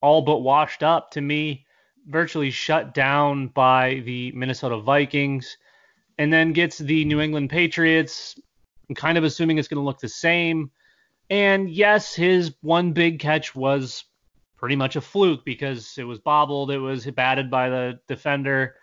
all 0.00 0.22
but 0.22 0.38
washed 0.38 0.82
up 0.82 1.10
to 1.12 1.20
me, 1.20 1.66
virtually 2.06 2.50
shut 2.50 2.94
down 2.94 3.48
by 3.48 4.02
the 4.04 4.30
Minnesota 4.32 4.78
Vikings, 4.78 5.56
and 6.18 6.32
then 6.32 6.52
gets 6.52 6.78
the 6.78 7.04
New 7.04 7.20
England 7.20 7.50
Patriots. 7.50 8.38
I'm 8.88 8.94
kind 8.94 9.18
of 9.18 9.24
assuming 9.24 9.58
it's 9.58 9.66
going 9.66 9.80
to 9.80 9.84
look 9.84 9.98
the 9.98 10.08
same. 10.08 10.70
And 11.30 11.70
yes, 11.70 12.14
his 12.14 12.54
one 12.60 12.92
big 12.92 13.18
catch 13.18 13.54
was 13.54 14.04
pretty 14.56 14.76
much 14.76 14.96
a 14.96 15.00
fluke 15.00 15.44
because 15.44 15.94
it 15.98 16.04
was 16.04 16.18
bobbled, 16.18 16.70
it 16.70 16.78
was 16.78 17.06
batted 17.06 17.50
by 17.50 17.68
the 17.68 17.98
defender, 18.08 18.74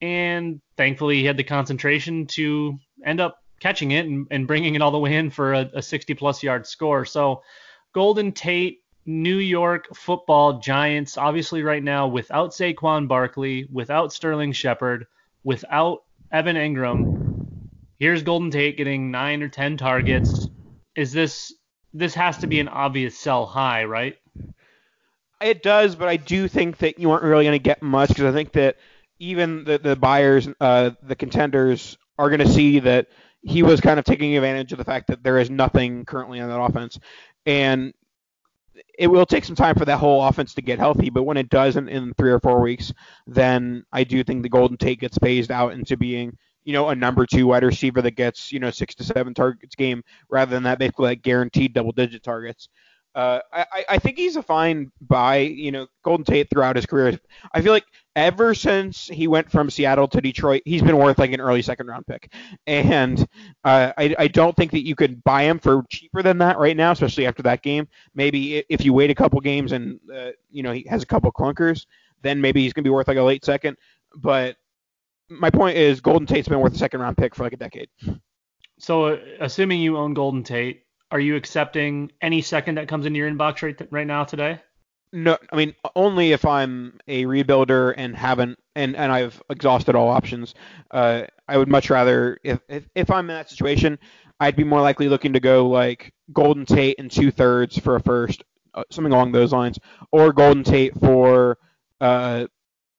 and 0.00 0.60
thankfully 0.76 1.16
he 1.16 1.24
had 1.24 1.36
the 1.36 1.44
concentration 1.44 2.26
to 2.26 2.78
end 3.04 3.20
up 3.20 3.38
catching 3.60 3.92
it 3.92 4.06
and, 4.06 4.26
and 4.30 4.46
bringing 4.46 4.74
it 4.74 4.82
all 4.82 4.90
the 4.90 4.98
way 4.98 5.14
in 5.14 5.30
for 5.30 5.54
a, 5.54 5.70
a 5.74 5.82
60 5.82 6.14
plus 6.14 6.42
yard 6.42 6.66
score. 6.66 7.04
So 7.04 7.42
Golden 7.94 8.32
Tate, 8.32 8.80
New 9.06 9.38
York 9.38 9.94
Football 9.94 10.58
Giants, 10.58 11.16
obviously 11.16 11.62
right 11.62 11.82
now 11.82 12.08
without 12.08 12.50
Saquon 12.50 13.08
Barkley, 13.08 13.68
without 13.72 14.12
Sterling 14.12 14.52
Shepard, 14.52 15.06
without 15.44 16.00
Evan 16.32 16.56
Engram. 16.56 17.68
Here's 17.98 18.22
Golden 18.22 18.50
Tate 18.50 18.76
getting 18.76 19.10
nine 19.10 19.42
or 19.42 19.48
ten 19.48 19.76
targets, 19.76 20.48
is 20.96 21.12
this 21.12 21.54
this 21.92 22.14
has 22.14 22.38
to 22.38 22.46
be 22.46 22.60
an 22.60 22.68
obvious 22.68 23.18
sell 23.18 23.46
high, 23.46 23.84
right? 23.84 24.16
It 25.40 25.62
does, 25.62 25.94
but 25.94 26.08
I 26.08 26.16
do 26.16 26.48
think 26.48 26.78
that 26.78 26.98
you 26.98 27.10
aren't 27.10 27.24
really 27.24 27.44
going 27.44 27.58
to 27.58 27.62
get 27.62 27.82
much 27.82 28.08
because 28.08 28.24
I 28.24 28.32
think 28.32 28.52
that 28.52 28.76
even 29.18 29.64
the, 29.64 29.78
the 29.78 29.96
buyers, 29.96 30.48
uh, 30.60 30.90
the 31.02 31.16
contenders, 31.16 31.96
are 32.18 32.30
going 32.30 32.40
to 32.40 32.48
see 32.48 32.80
that 32.80 33.08
he 33.42 33.62
was 33.62 33.80
kind 33.80 33.98
of 33.98 34.04
taking 34.04 34.36
advantage 34.36 34.72
of 34.72 34.78
the 34.78 34.84
fact 34.84 35.08
that 35.08 35.22
there 35.22 35.38
is 35.38 35.50
nothing 35.50 36.04
currently 36.04 36.40
on 36.40 36.48
that 36.48 36.60
offense, 36.60 36.98
and 37.44 37.92
it 38.98 39.06
will 39.06 39.26
take 39.26 39.44
some 39.44 39.56
time 39.56 39.74
for 39.74 39.84
that 39.84 39.98
whole 39.98 40.22
offense 40.24 40.54
to 40.54 40.62
get 40.62 40.78
healthy. 40.78 41.10
But 41.10 41.24
when 41.24 41.36
it 41.36 41.48
does 41.48 41.76
in, 41.76 41.88
in 41.88 42.14
three 42.14 42.30
or 42.30 42.40
four 42.40 42.60
weeks, 42.60 42.92
then 43.26 43.84
I 43.92 44.04
do 44.04 44.24
think 44.24 44.42
the 44.42 44.48
Golden 44.48 44.76
Tate 44.76 45.00
gets 45.00 45.18
phased 45.18 45.50
out 45.50 45.72
into 45.72 45.96
being 45.96 46.36
you 46.66 46.72
know, 46.72 46.88
a 46.88 46.94
number 46.96 47.24
two 47.24 47.46
wide 47.46 47.62
receiver 47.62 48.02
that 48.02 48.16
gets, 48.16 48.50
you 48.50 48.58
know, 48.58 48.70
six 48.70 48.96
to 48.96 49.04
seven 49.04 49.32
targets 49.32 49.76
game 49.76 50.02
rather 50.28 50.50
than 50.50 50.64
that 50.64 50.80
basically 50.80 51.04
like 51.04 51.22
guaranteed 51.22 51.72
double 51.72 51.92
digit 51.92 52.24
targets. 52.24 52.68
Uh, 53.14 53.40
I, 53.50 53.84
I 53.88 53.98
think 53.98 54.18
he's 54.18 54.36
a 54.36 54.42
fine 54.42 54.92
buy. 55.00 55.36
You 55.38 55.70
know, 55.70 55.86
Golden 56.02 56.24
Tate 56.24 56.50
throughout 56.50 56.76
his 56.76 56.84
career. 56.84 57.18
I 57.54 57.62
feel 57.62 57.72
like 57.72 57.86
ever 58.14 58.52
since 58.52 59.06
he 59.06 59.26
went 59.26 59.50
from 59.50 59.70
Seattle 59.70 60.08
to 60.08 60.20
Detroit, 60.20 60.60
he's 60.66 60.82
been 60.82 60.98
worth 60.98 61.18
like 61.18 61.32
an 61.32 61.40
early 61.40 61.62
second 61.62 61.86
round 61.86 62.06
pick. 62.06 62.30
And 62.66 63.20
uh, 63.64 63.92
I, 63.96 64.14
I 64.18 64.28
don't 64.28 64.54
think 64.54 64.72
that 64.72 64.84
you 64.84 64.94
could 64.94 65.24
buy 65.24 65.44
him 65.44 65.60
for 65.60 65.84
cheaper 65.88 66.22
than 66.22 66.36
that 66.38 66.58
right 66.58 66.76
now, 66.76 66.90
especially 66.90 67.26
after 67.26 67.42
that 67.44 67.62
game. 67.62 67.88
Maybe 68.14 68.58
if 68.68 68.84
you 68.84 68.92
wait 68.92 69.08
a 69.08 69.14
couple 69.14 69.40
games 69.40 69.72
and 69.72 69.98
uh, 70.14 70.32
you 70.50 70.62
know 70.62 70.72
he 70.72 70.84
has 70.86 71.02
a 71.02 71.06
couple 71.06 71.32
clunkers, 71.32 71.86
then 72.20 72.40
maybe 72.40 72.60
he's 72.60 72.74
gonna 72.74 72.82
be 72.82 72.90
worth 72.90 73.08
like 73.08 73.16
a 73.16 73.22
late 73.22 73.46
second. 73.46 73.78
But 74.16 74.56
my 75.28 75.50
point 75.50 75.76
is 75.76 76.00
Golden 76.00 76.26
Tate's 76.26 76.48
been 76.48 76.60
worth 76.60 76.74
a 76.74 76.78
second 76.78 77.00
round 77.00 77.16
pick 77.16 77.34
for 77.34 77.44
like 77.44 77.52
a 77.52 77.56
decade. 77.56 77.88
So, 78.78 79.06
uh, 79.06 79.18
assuming 79.40 79.80
you 79.80 79.96
own 79.96 80.14
Golden 80.14 80.42
Tate, 80.42 80.82
are 81.10 81.20
you 81.20 81.36
accepting 81.36 82.12
any 82.20 82.42
second 82.42 82.76
that 82.76 82.88
comes 82.88 83.06
into 83.06 83.18
your 83.18 83.30
inbox 83.30 83.62
right 83.62 83.76
th- 83.76 83.90
right 83.90 84.06
now 84.06 84.24
today? 84.24 84.60
No, 85.12 85.38
I 85.50 85.56
mean 85.56 85.74
only 85.94 86.32
if 86.32 86.44
I'm 86.44 86.98
a 87.06 87.24
rebuilder 87.24 87.94
and 87.96 88.14
haven't 88.14 88.58
and 88.74 88.96
and 88.96 89.10
I've 89.10 89.40
exhausted 89.48 89.94
all 89.94 90.08
options. 90.08 90.54
Uh, 90.90 91.22
I 91.48 91.56
would 91.56 91.68
much 91.68 91.90
rather 91.90 92.38
if, 92.42 92.60
if 92.68 92.88
if 92.94 93.10
I'm 93.10 93.30
in 93.30 93.36
that 93.36 93.48
situation, 93.48 93.98
I'd 94.40 94.56
be 94.56 94.64
more 94.64 94.80
likely 94.80 95.08
looking 95.08 95.32
to 95.34 95.40
go 95.40 95.68
like 95.68 96.12
Golden 96.32 96.66
Tate 96.66 96.96
and 96.98 97.10
two 97.10 97.30
thirds 97.30 97.78
for 97.78 97.96
a 97.96 98.00
first, 98.00 98.42
uh, 98.74 98.82
something 98.90 99.12
along 99.12 99.32
those 99.32 99.52
lines, 99.52 99.78
or 100.12 100.32
Golden 100.32 100.64
Tate 100.64 100.98
for 100.98 101.56
uh, 102.00 102.46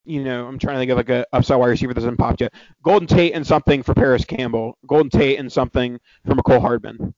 you 0.07 0.23
know, 0.23 0.47
I'm 0.47 0.57
trying 0.57 0.75
to 0.75 0.79
think 0.79 0.91
of 0.91 0.97
like 0.97 1.09
a 1.09 1.25
upside 1.33 1.59
wide 1.59 1.67
receiver 1.67 1.93
that 1.93 1.99
hasn't 1.99 2.17
popped 2.17 2.41
yet. 2.41 2.53
Golden 2.81 3.07
Tate 3.07 3.33
and 3.33 3.45
something 3.45 3.83
for 3.83 3.93
Parris 3.93 4.23
Campbell. 4.25 4.77
Golden 4.87 5.09
Tate 5.09 5.37
and 5.37 5.51
something 5.51 5.99
for 6.25 6.33
Mecole 6.33 6.61
Hardman. 6.61 7.13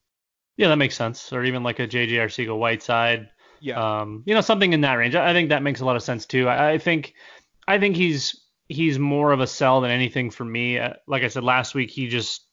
Yeah, 0.58 0.70
that 0.70 0.78
makes 0.78 0.96
sense. 0.96 1.32
Or 1.32 1.44
even 1.44 1.64
like 1.64 1.80
a 1.80 1.88
J.J. 1.88 2.16
Arcega-Whiteside. 2.16 3.30
Yeah. 3.62 4.00
Um, 4.00 4.24
you 4.26 4.34
know, 4.34 4.42
something 4.42 4.74
in 4.74 4.82
that 4.82 4.96
range. 4.96 5.16
I 5.16 5.34
think 5.34 5.50
that 5.50 5.64
makes 5.64 5.82
a 5.82 5.86
lot 5.86 5.96
of 5.96 6.04
sense 6.04 6.26
too. 6.26 6.48
I, 6.48 6.72
I 6.72 6.78
think, 6.80 7.14
I 7.68 7.78
think 7.78 7.96
he's 7.96 8.46
he's 8.68 9.00
more 9.00 9.32
of 9.32 9.40
a 9.40 9.48
sell 9.48 9.82
than 9.82 9.92
anything 9.92 10.32
for 10.32 10.46
me. 10.46 10.80
Uh, 10.80 10.94
like 11.08 11.24
I 11.24 11.28
said 11.28 11.44
last 11.44 11.76
week, 11.76 11.92
he 11.92 12.08
just 12.08 12.46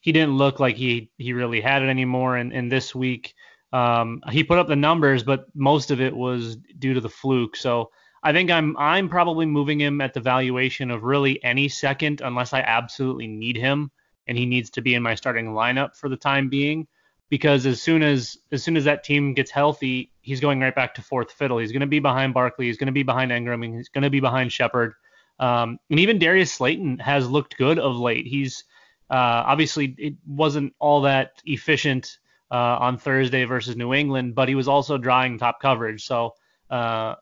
he 0.00 0.12
didn't 0.12 0.36
look 0.36 0.58
like 0.58 0.76
he 0.76 1.10
he 1.18 1.34
really 1.34 1.60
had 1.60 1.82
it 1.82 1.88
anymore. 1.88 2.36
And, 2.36 2.52
and 2.52 2.72
this 2.72 2.94
week, 2.94 3.34
um, 3.72 4.22
he 4.30 4.42
put 4.42 4.58
up 4.58 4.68
the 4.68 4.76
numbers, 4.76 5.22
but 5.22 5.46
most 5.54 5.90
of 5.90 6.00
it 6.00 6.16
was 6.16 6.56
due 6.78 6.94
to 6.94 7.00
the 7.00 7.10
fluke. 7.10 7.56
So 7.56 7.90
I 8.26 8.32
think 8.32 8.50
I'm 8.50 8.76
I'm 8.76 9.08
probably 9.08 9.46
moving 9.46 9.80
him 9.80 10.00
at 10.00 10.12
the 10.12 10.18
valuation 10.18 10.90
of 10.90 11.04
really 11.04 11.42
any 11.44 11.68
second 11.68 12.22
unless 12.22 12.52
I 12.52 12.58
absolutely 12.58 13.28
need 13.28 13.56
him 13.56 13.92
and 14.26 14.36
he 14.36 14.46
needs 14.46 14.68
to 14.70 14.80
be 14.80 14.94
in 14.94 15.02
my 15.04 15.14
starting 15.14 15.52
lineup 15.52 15.94
for 15.94 16.08
the 16.08 16.16
time 16.16 16.48
being 16.48 16.88
because 17.28 17.66
as 17.66 17.80
soon 17.80 18.02
as 18.02 18.36
as 18.50 18.64
soon 18.64 18.76
as 18.76 18.82
that 18.82 19.04
team 19.04 19.32
gets 19.32 19.52
healthy, 19.52 20.10
he's 20.22 20.40
going 20.40 20.58
right 20.58 20.74
back 20.74 20.92
to 20.94 21.02
fourth 21.02 21.30
fiddle. 21.30 21.58
He's 21.58 21.70
going 21.70 21.82
to 21.82 21.86
be 21.86 22.00
behind 22.00 22.34
Barkley, 22.34 22.66
he's 22.66 22.78
going 22.78 22.86
to 22.86 22.92
be 22.92 23.04
behind 23.04 23.30
Engram, 23.30 23.76
he's 23.76 23.90
going 23.90 24.02
to 24.02 24.10
be 24.10 24.18
behind 24.18 24.50
Shepard. 24.50 24.94
Um, 25.38 25.78
and 25.88 26.00
even 26.00 26.18
Darius 26.18 26.52
Slayton 26.52 26.98
has 26.98 27.30
looked 27.30 27.56
good 27.56 27.78
of 27.78 27.94
late. 27.94 28.26
He's 28.26 28.64
uh, 29.08 29.46
obviously 29.46 29.94
it 29.98 30.14
wasn't 30.26 30.74
all 30.80 31.02
that 31.02 31.40
efficient 31.44 32.18
uh, 32.50 32.78
on 32.80 32.98
Thursday 32.98 33.44
versus 33.44 33.76
New 33.76 33.94
England, 33.94 34.34
but 34.34 34.48
he 34.48 34.56
was 34.56 34.66
also 34.66 34.98
drawing 34.98 35.38
top 35.38 35.60
coverage. 35.60 36.04
So, 36.04 36.34
uh, 36.70 37.14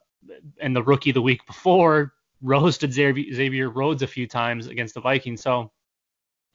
and 0.60 0.74
the 0.74 0.82
rookie 0.82 1.12
the 1.12 1.22
week 1.22 1.46
before 1.46 2.12
roasted 2.42 2.92
Xavier 2.92 3.70
Rhodes 3.70 4.02
a 4.02 4.06
few 4.06 4.26
times 4.26 4.66
against 4.66 4.94
the 4.94 5.00
Vikings. 5.00 5.42
So, 5.42 5.72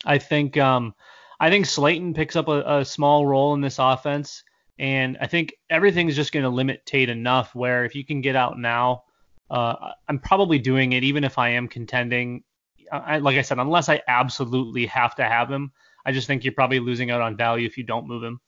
I 0.06 0.18
think 0.18 0.58
um, 0.58 0.94
I 1.40 1.50
think 1.50 1.66
Slayton 1.66 2.14
picks 2.14 2.36
up 2.36 2.48
a, 2.48 2.80
a 2.80 2.86
small 2.86 3.26
role 3.26 3.54
in 3.54 3.62
this 3.62 3.80
offense, 3.80 4.44
and 4.78 5.18
I 5.20 5.28
think 5.28 5.54
everything's 5.70 6.16
just 6.16 6.32
going 6.32 6.44
to 6.44 6.50
limit 6.50 6.86
Tate 6.86 7.10
enough 7.10 7.56
where 7.56 7.86
if 7.86 7.96
you 7.96 8.06
can 8.06 8.22
get 8.22 8.36
out 8.36 8.58
now, 8.58 9.04
uh, 9.50 9.92
I'm 10.08 10.20
probably 10.20 10.60
doing 10.60 10.94
it 10.94 11.04
even 11.04 11.24
if 11.24 11.38
I 11.38 11.50
am 11.50 11.68
contending 11.68 12.44
I, 12.92 13.18
like 13.20 13.38
I 13.38 13.42
said, 13.42 13.60
unless 13.60 13.90
I 13.90 14.02
absolutely 14.08 14.86
have 14.88 15.16
to 15.16 15.24
have 15.24 15.50
him, 15.50 15.72
I 16.06 16.12
just 16.12 16.28
think 16.28 16.44
you're 16.44 16.54
probably 16.54 16.80
losing 16.80 17.12
out 17.12 17.22
on 17.22 17.38
value 17.38 17.68
if 17.68 17.78
you 17.78 17.84
don't 17.84 18.08
move 18.08 18.24
him. 18.24 18.40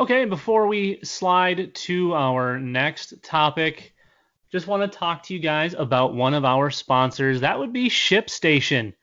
Okay, 0.00 0.24
before 0.24 0.66
we 0.66 0.98
slide 1.04 1.74
to 1.74 2.14
our 2.14 2.58
next 2.58 3.22
topic, 3.22 3.92
just 4.50 4.66
want 4.66 4.90
to 4.90 4.98
talk 4.98 5.22
to 5.24 5.34
you 5.34 5.40
guys 5.40 5.74
about 5.74 6.14
one 6.14 6.32
of 6.32 6.42
our 6.42 6.70
sponsors. 6.70 7.42
That 7.42 7.58
would 7.58 7.74
be 7.74 7.90
ShipStation. 7.90 8.94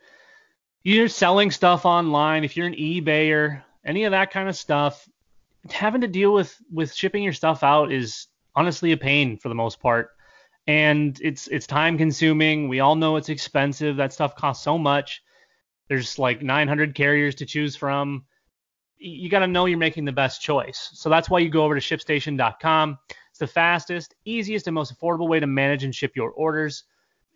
You're 0.81 1.07
selling 1.07 1.51
stuff 1.51 1.85
online, 1.85 2.43
if 2.43 2.57
you're 2.57 2.65
an 2.65 2.73
eBayer, 2.73 3.61
any 3.85 4.05
of 4.05 4.11
that 4.11 4.31
kind 4.31 4.49
of 4.49 4.57
stuff, 4.57 5.07
having 5.69 6.01
to 6.01 6.07
deal 6.07 6.33
with 6.33 6.57
with 6.73 6.95
shipping 6.95 7.21
your 7.21 7.33
stuff 7.33 7.61
out 7.61 7.91
is 7.91 8.25
honestly 8.55 8.91
a 8.91 8.97
pain 8.97 9.37
for 9.37 9.49
the 9.49 9.55
most 9.55 9.79
part 9.79 10.09
and 10.65 11.19
it's 11.21 11.47
it's 11.47 11.67
time 11.67 11.99
consuming. 11.99 12.69
We 12.69 12.79
all 12.79 12.95
know 12.95 13.17
it's 13.17 13.29
expensive. 13.29 13.97
That 13.97 14.13
stuff 14.13 14.35
costs 14.35 14.63
so 14.63 14.79
much. 14.79 15.21
There's 15.89 16.17
like 16.17 16.41
900 16.41 16.95
carriers 16.95 17.35
to 17.35 17.45
choose 17.45 17.75
from. 17.75 18.25
You 18.99 19.29
got 19.29 19.39
to 19.39 19.47
know 19.47 19.65
you're 19.65 19.77
making 19.77 20.05
the 20.05 20.11
best 20.11 20.41
choice. 20.41 20.89
So 20.93 21.09
that's 21.09 21.29
why 21.29 21.39
you 21.39 21.49
go 21.49 21.63
over 21.63 21.79
to 21.79 21.81
shipstation.com. 21.81 22.97
It's 23.29 23.39
the 23.39 23.47
fastest, 23.47 24.15
easiest, 24.25 24.67
and 24.67 24.73
most 24.73 24.97
affordable 24.97 25.27
way 25.27 25.39
to 25.39 25.47
manage 25.47 25.83
and 25.83 25.93
ship 25.93 26.15
your 26.15 26.31
orders. 26.31 26.83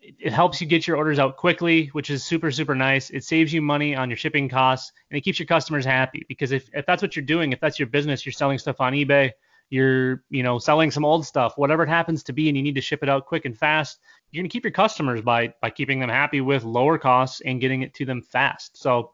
It 0.01 0.33
helps 0.33 0.59
you 0.59 0.65
get 0.65 0.87
your 0.87 0.97
orders 0.97 1.19
out 1.19 1.37
quickly, 1.37 1.87
which 1.87 2.09
is 2.09 2.23
super, 2.23 2.49
super 2.49 2.73
nice. 2.73 3.11
It 3.11 3.23
saves 3.23 3.53
you 3.53 3.61
money 3.61 3.95
on 3.95 4.09
your 4.09 4.17
shipping 4.17 4.49
costs 4.49 4.91
and 5.11 5.17
it 5.17 5.21
keeps 5.21 5.37
your 5.37 5.45
customers 5.45 5.85
happy 5.85 6.25
because 6.27 6.51
if, 6.51 6.67
if 6.73 6.87
that's 6.87 7.03
what 7.03 7.15
you're 7.15 7.25
doing, 7.25 7.51
if 7.51 7.59
that's 7.59 7.77
your 7.77 7.87
business, 7.87 8.25
you're 8.25 8.33
selling 8.33 8.57
stuff 8.57 8.81
on 8.81 8.93
eBay, 8.93 9.31
you're 9.71 10.21
you 10.29 10.43
know 10.43 10.59
selling 10.59 10.91
some 10.91 11.03
old 11.03 11.25
stuff 11.25 11.57
whatever 11.57 11.83
it 11.83 11.89
happens 11.89 12.21
to 12.21 12.33
be 12.33 12.47
and 12.49 12.57
you 12.57 12.61
need 12.61 12.75
to 12.75 12.81
ship 12.81 13.01
it 13.01 13.09
out 13.09 13.25
quick 13.25 13.45
and 13.45 13.57
fast 13.57 13.99
you're 14.29 14.43
to 14.43 14.49
keep 14.49 14.63
your 14.63 14.71
customers 14.71 15.21
by 15.21 15.51
by 15.61 15.69
keeping 15.69 15.99
them 15.99 16.09
happy 16.09 16.41
with 16.41 16.63
lower 16.63 16.97
costs 16.97 17.41
and 17.41 17.59
getting 17.59 17.81
it 17.81 17.93
to 17.93 18.05
them 18.05 18.21
fast 18.21 18.77
so 18.77 19.13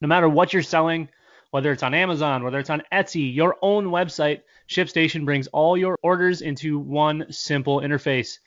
no 0.00 0.08
matter 0.08 0.28
what 0.28 0.52
you're 0.52 0.62
selling 0.62 1.08
whether 1.56 1.72
it's 1.72 1.82
on 1.82 1.94
Amazon 1.94 2.44
whether 2.44 2.58
it's 2.58 2.70
on 2.70 2.82
Etsy 2.92 3.34
your 3.34 3.56
own 3.62 3.86
website 3.86 4.42
ShipStation 4.68 5.24
brings 5.24 5.46
all 5.48 5.76
your 5.76 5.98
orders 6.02 6.42
into 6.42 6.78
one 6.78 7.26
simple 7.30 7.80
interface 7.80 8.38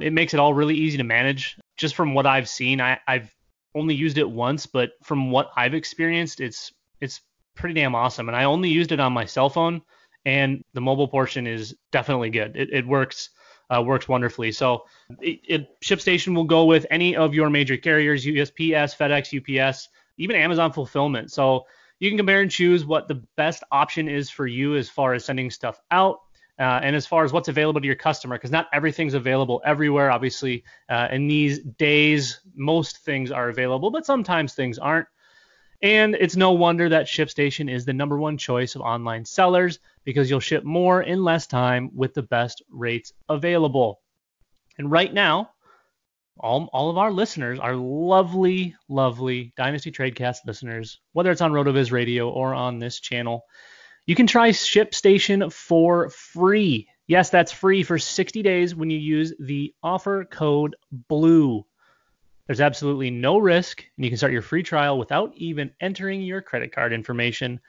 it 0.00 0.12
makes 0.12 0.34
it 0.34 0.40
all 0.40 0.52
really 0.52 0.74
easy 0.74 0.98
to 0.98 1.04
manage 1.04 1.56
just 1.76 1.94
from 1.94 2.14
what 2.14 2.26
I've 2.26 2.48
seen 2.48 2.80
I, 2.80 2.98
I've 3.06 3.32
only 3.74 3.94
used 3.94 4.18
it 4.18 4.28
once 4.28 4.66
but 4.66 4.90
from 5.02 5.30
what 5.30 5.50
I've 5.56 5.74
experienced 5.74 6.40
it's 6.40 6.72
it's 7.00 7.20
pretty 7.54 7.74
damn 7.74 7.94
awesome 7.94 8.28
and 8.28 8.36
I 8.36 8.44
only 8.44 8.70
used 8.70 8.92
it 8.92 9.00
on 9.00 9.12
my 9.12 9.24
cell 9.24 9.48
phone 9.48 9.82
and 10.24 10.62
the 10.74 10.80
mobile 10.80 11.08
portion 11.08 11.46
is 11.46 11.74
definitely 11.90 12.30
good. 12.30 12.56
It, 12.56 12.72
it 12.72 12.86
works 12.86 13.30
uh, 13.74 13.82
works 13.82 14.08
wonderfully. 14.08 14.52
So 14.52 14.84
it, 15.20 15.40
it, 15.48 15.80
ShipStation 15.80 16.34
will 16.34 16.44
go 16.44 16.64
with 16.64 16.86
any 16.90 17.16
of 17.16 17.34
your 17.34 17.50
major 17.50 17.76
carriers: 17.76 18.24
USPS, 18.24 18.96
FedEx, 18.96 19.32
UPS, 19.32 19.88
even 20.18 20.36
Amazon 20.36 20.72
fulfillment. 20.72 21.32
So 21.32 21.66
you 22.02 22.10
can 22.10 22.16
compare 22.16 22.40
and 22.40 22.50
choose 22.50 22.84
what 22.84 23.06
the 23.06 23.22
best 23.36 23.62
option 23.70 24.08
is 24.08 24.28
for 24.28 24.44
you 24.44 24.74
as 24.74 24.88
far 24.88 25.14
as 25.14 25.24
sending 25.24 25.52
stuff 25.52 25.80
out. 25.92 26.18
Uh, 26.58 26.80
and 26.82 26.96
as 26.96 27.06
far 27.06 27.24
as 27.24 27.32
what's 27.32 27.46
available 27.46 27.80
to 27.80 27.86
your 27.86 27.94
customer, 27.94 28.36
because 28.36 28.50
not 28.50 28.66
everything's 28.72 29.14
available 29.14 29.62
everywhere. 29.64 30.10
Obviously, 30.10 30.64
uh, 30.88 31.06
in 31.12 31.28
these 31.28 31.60
days, 31.60 32.40
most 32.56 32.98
things 33.04 33.30
are 33.30 33.50
available, 33.50 33.92
but 33.92 34.04
sometimes 34.04 34.52
things 34.52 34.78
aren't. 34.78 35.06
And 35.80 36.16
it's 36.16 36.34
no 36.34 36.50
wonder 36.50 36.88
that 36.88 37.06
ShipStation 37.06 37.72
is 37.72 37.84
the 37.84 37.92
number 37.92 38.18
one 38.18 38.36
choice 38.36 38.74
of 38.74 38.82
online 38.82 39.24
sellers 39.24 39.78
because 40.02 40.28
you'll 40.28 40.40
ship 40.40 40.64
more 40.64 41.02
in 41.02 41.22
less 41.22 41.46
time 41.46 41.88
with 41.94 42.14
the 42.14 42.22
best 42.22 42.62
rates 42.68 43.12
available. 43.28 44.00
And 44.76 44.90
right 44.90 45.14
now, 45.14 45.51
all, 46.38 46.68
all 46.72 46.90
of 46.90 46.98
our 46.98 47.12
listeners, 47.12 47.58
our 47.58 47.76
lovely, 47.76 48.74
lovely 48.88 49.52
Dynasty 49.56 49.92
Tradecast 49.92 50.38
listeners, 50.46 51.00
whether 51.12 51.30
it's 51.30 51.40
on 51.40 51.52
RotoViz 51.52 51.92
Radio 51.92 52.30
or 52.30 52.54
on 52.54 52.78
this 52.78 53.00
channel, 53.00 53.44
you 54.06 54.14
can 54.14 54.26
try 54.26 54.50
ShipStation 54.50 55.52
for 55.52 56.10
free. 56.10 56.88
Yes, 57.06 57.30
that's 57.30 57.52
free 57.52 57.82
for 57.82 57.98
60 57.98 58.42
days 58.42 58.74
when 58.74 58.90
you 58.90 58.98
use 58.98 59.32
the 59.38 59.74
offer 59.82 60.24
code 60.24 60.76
BLUE. 61.08 61.64
There's 62.46 62.60
absolutely 62.60 63.10
no 63.10 63.38
risk, 63.38 63.84
and 63.96 64.04
you 64.04 64.10
can 64.10 64.16
start 64.16 64.32
your 64.32 64.42
free 64.42 64.62
trial 64.62 64.98
without 64.98 65.32
even 65.36 65.72
entering 65.80 66.22
your 66.22 66.42
credit 66.42 66.74
card 66.74 66.92
information. 66.92 67.60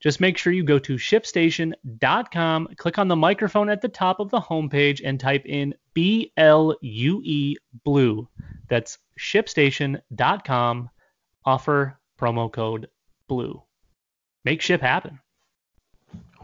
Just 0.00 0.20
make 0.20 0.38
sure 0.38 0.52
you 0.52 0.64
go 0.64 0.78
to 0.78 0.94
shipstation.com, 0.94 2.68
click 2.76 2.98
on 2.98 3.08
the 3.08 3.16
microphone 3.16 3.68
at 3.68 3.82
the 3.82 3.88
top 3.88 4.18
of 4.18 4.30
the 4.30 4.40
homepage, 4.40 5.02
and 5.04 5.20
type 5.20 5.44
in 5.44 5.74
BLUE 5.94 7.56
Blue. 7.84 8.28
That's 8.68 8.98
shipstation.com, 9.18 10.90
offer 11.44 11.98
promo 12.18 12.50
code 12.50 12.88
BLUE. 13.28 13.62
Make 14.44 14.62
ship 14.62 14.80
happen. 14.80 15.20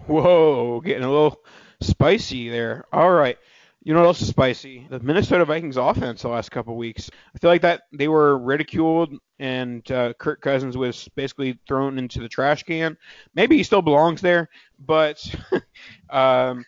Whoa, 0.06 0.80
getting 0.80 1.04
a 1.04 1.10
little 1.10 1.40
spicy 1.80 2.50
there. 2.50 2.84
All 2.92 3.10
right. 3.10 3.38
You 3.86 3.94
know 3.94 4.00
what 4.00 4.06
else 4.06 4.20
is 4.20 4.26
spicy? 4.26 4.84
The 4.90 4.98
Minnesota 4.98 5.44
Vikings 5.44 5.76
offense 5.76 6.22
the 6.22 6.28
last 6.28 6.50
couple 6.50 6.76
weeks. 6.76 7.08
I 7.32 7.38
feel 7.38 7.50
like 7.50 7.62
that 7.62 7.82
they 7.92 8.08
were 8.08 8.36
ridiculed 8.36 9.14
and 9.38 9.88
uh, 9.92 10.12
Kirk 10.14 10.40
Cousins 10.40 10.76
was 10.76 11.08
basically 11.14 11.60
thrown 11.68 11.96
into 11.96 12.18
the 12.18 12.28
trash 12.28 12.64
can. 12.64 12.96
Maybe 13.36 13.56
he 13.56 13.62
still 13.62 13.82
belongs 13.82 14.20
there, 14.20 14.48
but 14.84 15.24
um, 16.10 16.64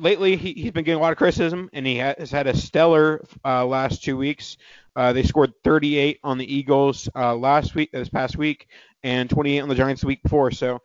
lately 0.00 0.34
he, 0.34 0.52
he's 0.54 0.72
been 0.72 0.82
getting 0.82 0.98
a 0.98 1.00
lot 1.00 1.12
of 1.12 1.18
criticism 1.18 1.70
and 1.72 1.86
he 1.86 1.94
has 1.98 2.32
had 2.32 2.48
a 2.48 2.56
stellar 2.56 3.24
uh, 3.44 3.64
last 3.64 4.02
two 4.02 4.16
weeks. 4.16 4.56
Uh, 4.96 5.12
they 5.12 5.22
scored 5.22 5.52
38 5.62 6.18
on 6.24 6.38
the 6.38 6.56
Eagles 6.56 7.08
uh, 7.14 7.36
last 7.36 7.76
week, 7.76 7.92
this 7.92 8.08
past 8.08 8.36
week, 8.36 8.66
and 9.04 9.30
28 9.30 9.60
on 9.60 9.68
the 9.68 9.76
Giants 9.76 10.00
the 10.00 10.08
week 10.08 10.24
before. 10.24 10.50
So 10.50 10.82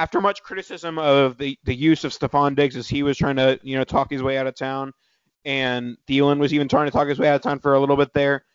after 0.00 0.18
much 0.22 0.42
criticism 0.42 0.98
of 0.98 1.36
the, 1.36 1.58
the 1.64 1.74
use 1.74 2.04
of 2.04 2.12
Stefon 2.12 2.56
Diggs 2.56 2.74
as 2.74 2.88
he 2.88 3.02
was 3.02 3.18
trying 3.18 3.36
to, 3.36 3.60
you 3.62 3.76
know, 3.76 3.84
talk 3.84 4.10
his 4.10 4.22
way 4.22 4.38
out 4.38 4.46
of 4.46 4.54
town, 4.54 4.94
and 5.44 5.98
Thielen 6.08 6.38
was 6.38 6.54
even 6.54 6.68
trying 6.68 6.86
to 6.86 6.90
talk 6.90 7.06
his 7.06 7.18
way 7.18 7.28
out 7.28 7.34
of 7.34 7.42
town 7.42 7.58
for 7.58 7.74
a 7.74 7.80
little 7.80 7.98
bit 7.98 8.14
there. 8.14 8.46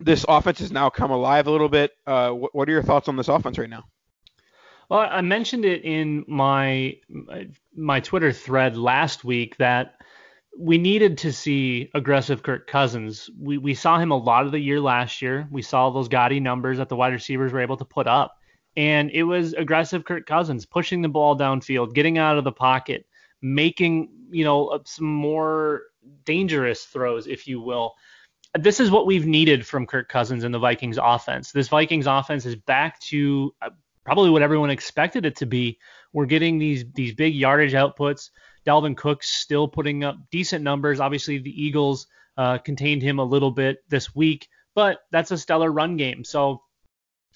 This 0.00 0.26
offense 0.28 0.58
has 0.58 0.70
now 0.70 0.90
come 0.90 1.10
alive 1.10 1.46
a 1.46 1.50
little 1.50 1.70
bit. 1.70 1.92
Uh, 2.06 2.32
what, 2.32 2.54
what 2.54 2.68
are 2.68 2.72
your 2.72 2.82
thoughts 2.82 3.08
on 3.08 3.16
this 3.16 3.28
offense 3.28 3.56
right 3.56 3.70
now? 3.70 3.84
Well, 4.90 5.08
I 5.10 5.22
mentioned 5.22 5.64
it 5.64 5.84
in 5.84 6.26
my 6.28 6.98
my 7.74 8.00
Twitter 8.00 8.30
thread 8.30 8.76
last 8.76 9.24
week 9.24 9.56
that 9.56 9.94
we 10.58 10.76
needed 10.76 11.16
to 11.18 11.32
see 11.32 11.90
aggressive 11.94 12.42
Kirk 12.42 12.66
Cousins. 12.66 13.30
We 13.40 13.56
we 13.56 13.72
saw 13.72 13.98
him 13.98 14.10
a 14.10 14.18
lot 14.18 14.44
of 14.44 14.52
the 14.52 14.60
year 14.60 14.80
last 14.80 15.22
year. 15.22 15.48
We 15.50 15.62
saw 15.62 15.88
those 15.88 16.08
gaudy 16.08 16.40
numbers 16.40 16.76
that 16.76 16.90
the 16.90 16.96
wide 16.96 17.14
receivers 17.14 17.54
were 17.54 17.60
able 17.60 17.78
to 17.78 17.86
put 17.86 18.06
up 18.06 18.36
and 18.76 19.10
it 19.10 19.22
was 19.22 19.52
aggressive 19.52 20.04
Kirk 20.04 20.26
Cousins 20.26 20.66
pushing 20.66 21.02
the 21.02 21.08
ball 21.08 21.36
downfield, 21.36 21.94
getting 21.94 22.18
out 22.18 22.38
of 22.38 22.44
the 22.44 22.52
pocket, 22.52 23.06
making 23.42 24.10
you 24.30 24.44
know 24.44 24.80
some 24.84 25.06
more 25.06 25.82
dangerous 26.24 26.84
throws, 26.84 27.26
if 27.26 27.46
you 27.46 27.60
will. 27.60 27.94
This 28.58 28.78
is 28.78 28.90
what 28.90 29.06
we've 29.06 29.26
needed 29.26 29.66
from 29.66 29.86
Kirk 29.86 30.08
Cousins 30.08 30.44
in 30.44 30.52
the 30.52 30.58
Vikings 30.58 30.98
offense. 31.00 31.50
This 31.50 31.68
Vikings 31.68 32.06
offense 32.06 32.46
is 32.46 32.54
back 32.54 33.00
to 33.00 33.52
uh, 33.62 33.70
probably 34.04 34.30
what 34.30 34.42
everyone 34.42 34.70
expected 34.70 35.26
it 35.26 35.36
to 35.36 35.46
be. 35.46 35.78
We're 36.12 36.26
getting 36.26 36.58
these 36.58 36.84
these 36.94 37.14
big 37.14 37.34
yardage 37.34 37.72
outputs. 37.72 38.30
Dalvin 38.66 38.96
Cook's 38.96 39.30
still 39.30 39.68
putting 39.68 40.04
up 40.04 40.16
decent 40.30 40.64
numbers. 40.64 41.00
Obviously, 41.00 41.38
the 41.38 41.62
Eagles 41.62 42.06
uh, 42.36 42.58
contained 42.58 43.02
him 43.02 43.18
a 43.18 43.24
little 43.24 43.50
bit 43.50 43.78
this 43.88 44.14
week, 44.14 44.48
but 44.74 45.00
that's 45.10 45.30
a 45.30 45.38
stellar 45.38 45.70
run 45.70 45.96
game. 45.96 46.24
So 46.24 46.62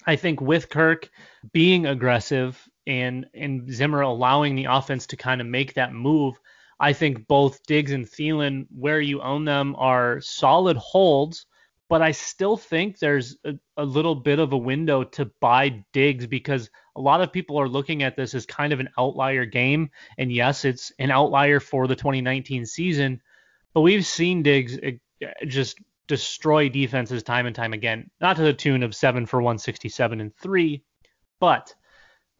I 0.09 0.15
think 0.15 0.41
with 0.41 0.69
Kirk 0.69 1.07
being 1.53 1.85
aggressive 1.85 2.59
and 2.87 3.27
and 3.35 3.71
Zimmer 3.71 4.01
allowing 4.01 4.55
the 4.55 4.65
offense 4.65 5.05
to 5.07 5.15
kind 5.15 5.39
of 5.39 5.45
make 5.45 5.75
that 5.75 5.93
move, 5.93 6.39
I 6.79 6.93
think 6.93 7.27
both 7.27 7.61
Diggs 7.67 7.91
and 7.91 8.07
Thielen, 8.07 8.65
where 8.75 9.01
you 9.01 9.21
own 9.21 9.45
them, 9.45 9.75
are 9.77 10.19
solid 10.19 10.77
holds. 10.77 11.45
But 11.89 12.01
I 12.01 12.11
still 12.11 12.57
think 12.57 12.97
there's 12.97 13.37
a, 13.45 13.53
a 13.77 13.85
little 13.85 14.15
bit 14.15 14.39
of 14.39 14.51
a 14.53 14.57
window 14.57 15.03
to 15.03 15.25
buy 15.41 15.85
Diggs 15.93 16.25
because 16.25 16.71
a 16.95 17.01
lot 17.01 17.21
of 17.21 17.31
people 17.31 17.59
are 17.59 17.69
looking 17.69 18.01
at 18.01 18.15
this 18.15 18.33
as 18.33 18.47
kind 18.47 18.73
of 18.73 18.79
an 18.79 18.89
outlier 18.97 19.45
game. 19.45 19.91
And 20.17 20.31
yes, 20.31 20.65
it's 20.65 20.91
an 20.97 21.11
outlier 21.11 21.59
for 21.59 21.87
the 21.87 21.95
2019 21.95 22.65
season, 22.65 23.21
but 23.75 23.81
we've 23.81 24.05
seen 24.05 24.41
Diggs 24.41 24.77
eh, 24.81 24.97
just 25.45 25.79
destroy 26.09 26.67
defenses 26.67 27.23
time 27.23 27.45
and 27.45 27.55
time 27.55 27.71
again. 27.71 28.09
Not 28.19 28.35
to 28.35 28.41
the 28.41 28.53
tune 28.53 28.83
of 28.83 28.93
seven 28.93 29.25
for 29.25 29.41
167 29.41 30.19
and 30.19 30.35
three, 30.35 30.83
but 31.39 31.73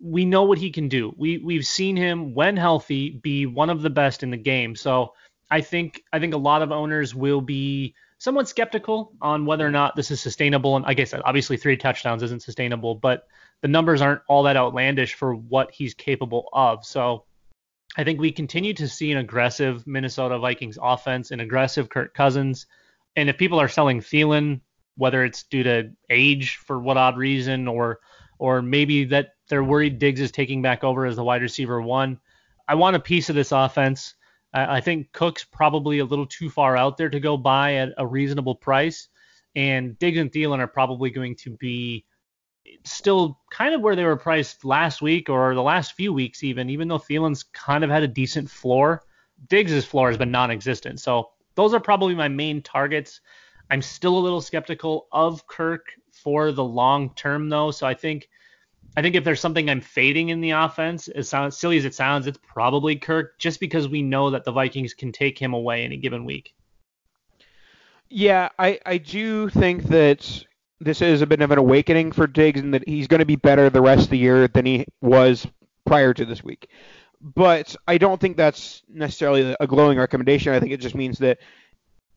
we 0.02 0.26
know 0.26 0.44
what 0.44 0.58
he 0.58 0.72
can 0.72 0.90
do. 0.90 1.14
We 1.16 1.38
we've 1.38 1.66
seen 1.66 1.96
him 1.96 2.34
when 2.34 2.58
healthy 2.58 3.12
be 3.12 3.46
one 3.46 3.70
of 3.70 3.82
the 3.82 3.90
best 3.90 4.24
in 4.24 4.32
the 4.32 4.38
game. 4.38 4.76
So 4.76 5.14
I 5.50 5.62
think 5.62 6.02
I 6.12 6.20
think 6.20 6.34
a 6.34 6.38
lot 6.38 6.62
of 6.62 6.72
owners 6.72 7.16
will 7.16 7.42
be 7.42 7.96
somewhat 8.18 8.50
skeptical 8.50 9.14
on 9.22 9.46
whether 9.46 9.66
or 9.66 9.72
not 9.72 9.96
this 9.96 10.12
is 10.12 10.20
sustainable. 10.20 10.76
And 10.76 10.84
like 10.84 11.00
I 11.00 11.06
said, 11.06 11.22
obviously 11.24 11.56
three 11.56 11.78
touchdowns 11.78 12.24
isn't 12.24 12.44
sustainable, 12.44 12.96
but 12.96 13.28
the 13.62 13.68
numbers 13.68 14.02
aren't 14.02 14.22
all 14.28 14.44
that 14.44 14.58
outlandish 14.58 15.14
for 15.14 15.36
what 15.36 15.72
he's 15.72 15.94
capable 15.94 16.50
of. 16.52 16.86
So 16.86 17.26
I 17.98 18.04
think 18.04 18.20
we 18.20 18.32
continue 18.32 18.74
to 18.74 18.88
see 18.88 19.12
an 19.12 19.18
aggressive 19.18 19.86
Minnesota 19.88 20.38
Vikings 20.40 20.78
offense, 20.82 21.32
an 21.32 21.40
aggressive 21.40 21.90
Kirk 21.90 22.14
Cousins. 22.14 22.66
And 23.16 23.30
if 23.30 23.38
people 23.38 23.60
are 23.60 23.68
selling 23.68 24.02
Thielen, 24.02 24.62
whether 24.96 25.24
it's 25.24 25.44
due 25.44 25.64
to 25.64 25.92
age 26.10 26.58
for 26.58 26.80
what 26.80 26.98
odd 26.98 27.18
reason 27.18 27.68
or 27.68 28.00
or 28.38 28.62
maybe 28.62 29.06
that 29.06 29.30
they're 29.50 29.64
worried 29.64 30.00
Diggs 30.00 30.22
is 30.22 30.32
taking 30.32 30.62
back 30.62 30.84
over 30.84 31.06
as 31.06 31.16
the 31.16 31.24
wide 31.24 31.42
receiver 31.42 31.82
one. 31.82 32.20
I 32.68 32.76
want 32.76 32.96
a 32.96 33.00
piece 33.00 33.30
of 33.30 33.36
this 33.36 33.52
offense. 33.52 34.16
I, 34.54 34.78
I 34.78 34.82
think 34.82 35.12
Cook's 35.12 35.44
probably 35.44 36.00
a 36.00 36.06
little 36.06 36.26
too 36.26 36.50
far 36.50 36.78
out 36.78 36.98
there 36.98 37.10
to 37.10 37.20
go 37.20 37.36
buy 37.36 37.76
at 37.76 37.90
a 37.98 38.06
reasonable 38.06 38.56
price, 38.56 39.10
and 39.56 39.98
Diggs 40.00 40.20
and 40.20 40.32
Thielen 40.32 40.60
are 40.60 40.68
probably 40.68 41.10
going 41.10 41.36
to 41.38 41.52
be 41.58 42.06
still 42.86 43.40
kind 43.52 43.74
of 43.74 43.82
where 43.82 43.96
they 43.96 44.06
were 44.06 44.18
priced 44.18 44.64
last 44.64 45.02
week 45.02 45.30
or 45.30 45.56
the 45.56 45.62
last 45.62 45.94
few 45.94 46.14
weeks 46.14 46.44
even, 46.44 46.70
even 46.70 46.88
though 46.88 47.00
Thielen's 47.00 47.44
kind 47.44 47.84
of 47.84 47.90
had 47.90 48.04
a 48.04 48.08
decent 48.08 48.50
floor. 48.50 49.02
Diggs' 49.48 49.86
floor 49.86 50.10
has 50.10 50.18
been 50.18 50.32
non-existent. 50.32 51.00
So 51.00 51.30
those 51.60 51.74
are 51.74 51.82
probably 51.82 52.16
my 52.16 52.30
main 52.30 52.62
targets. 52.62 53.20
I'm 53.70 53.82
still 53.82 54.18
a 54.18 54.20
little 54.20 54.40
skeptical 54.40 55.10
of 55.12 55.46
Kirk 55.46 55.88
for 56.10 56.54
the 56.54 56.64
long 56.64 57.14
term 57.16 57.50
though. 57.50 57.72
So 57.72 57.86
I 57.86 57.96
think 57.96 58.30
I 58.96 59.02
think 59.02 59.16
if 59.16 59.26
there's 59.26 59.42
something 59.42 59.70
I'm 59.70 59.82
fading 59.82 60.30
in 60.30 60.40
the 60.40 60.52
offense, 60.52 61.10
as 61.10 61.28
silly 61.50 61.78
as 61.78 61.84
it 61.84 61.94
sounds, 61.94 62.28
it's 62.28 62.40
probably 62.42 62.96
Kirk, 62.96 63.38
just 63.40 63.60
because 63.60 63.90
we 63.90 64.02
know 64.02 64.30
that 64.30 64.46
the 64.46 64.54
Vikings 64.54 64.94
can 64.94 65.12
take 65.12 65.38
him 65.38 65.54
away 65.54 65.84
any 65.84 65.98
given 65.98 66.24
week. 66.24 66.56
Yeah, 68.08 68.48
I, 68.58 68.80
I 68.86 68.98
do 68.98 69.50
think 69.50 69.84
that 69.90 70.46
this 70.80 71.02
is 71.02 71.22
a 71.22 71.28
bit 71.28 71.42
of 71.42 71.52
an 71.52 71.60
awakening 71.60 72.14
for 72.14 72.26
Diggs 72.26 72.62
and 72.62 72.74
that 72.74 72.88
he's 72.88 73.08
going 73.08 73.20
to 73.20 73.26
be 73.26 73.36
better 73.36 73.70
the 73.70 73.82
rest 73.82 74.06
of 74.06 74.10
the 74.12 74.18
year 74.18 74.48
than 74.48 74.66
he 74.66 74.86
was 75.02 75.46
prior 75.86 76.14
to 76.14 76.24
this 76.24 76.42
week. 76.42 76.70
But 77.22 77.76
I 77.88 77.98
don't 77.98 78.20
think 78.20 78.38
that's 78.38 78.82
necessarily 78.88 79.56
a 79.60 79.68
glowing 79.68 79.98
recommendation. 79.98 80.54
I 80.54 80.60
think 80.60 80.72
it 80.72 80.80
just 80.80 80.96
means 80.96 81.18
that 81.20 81.40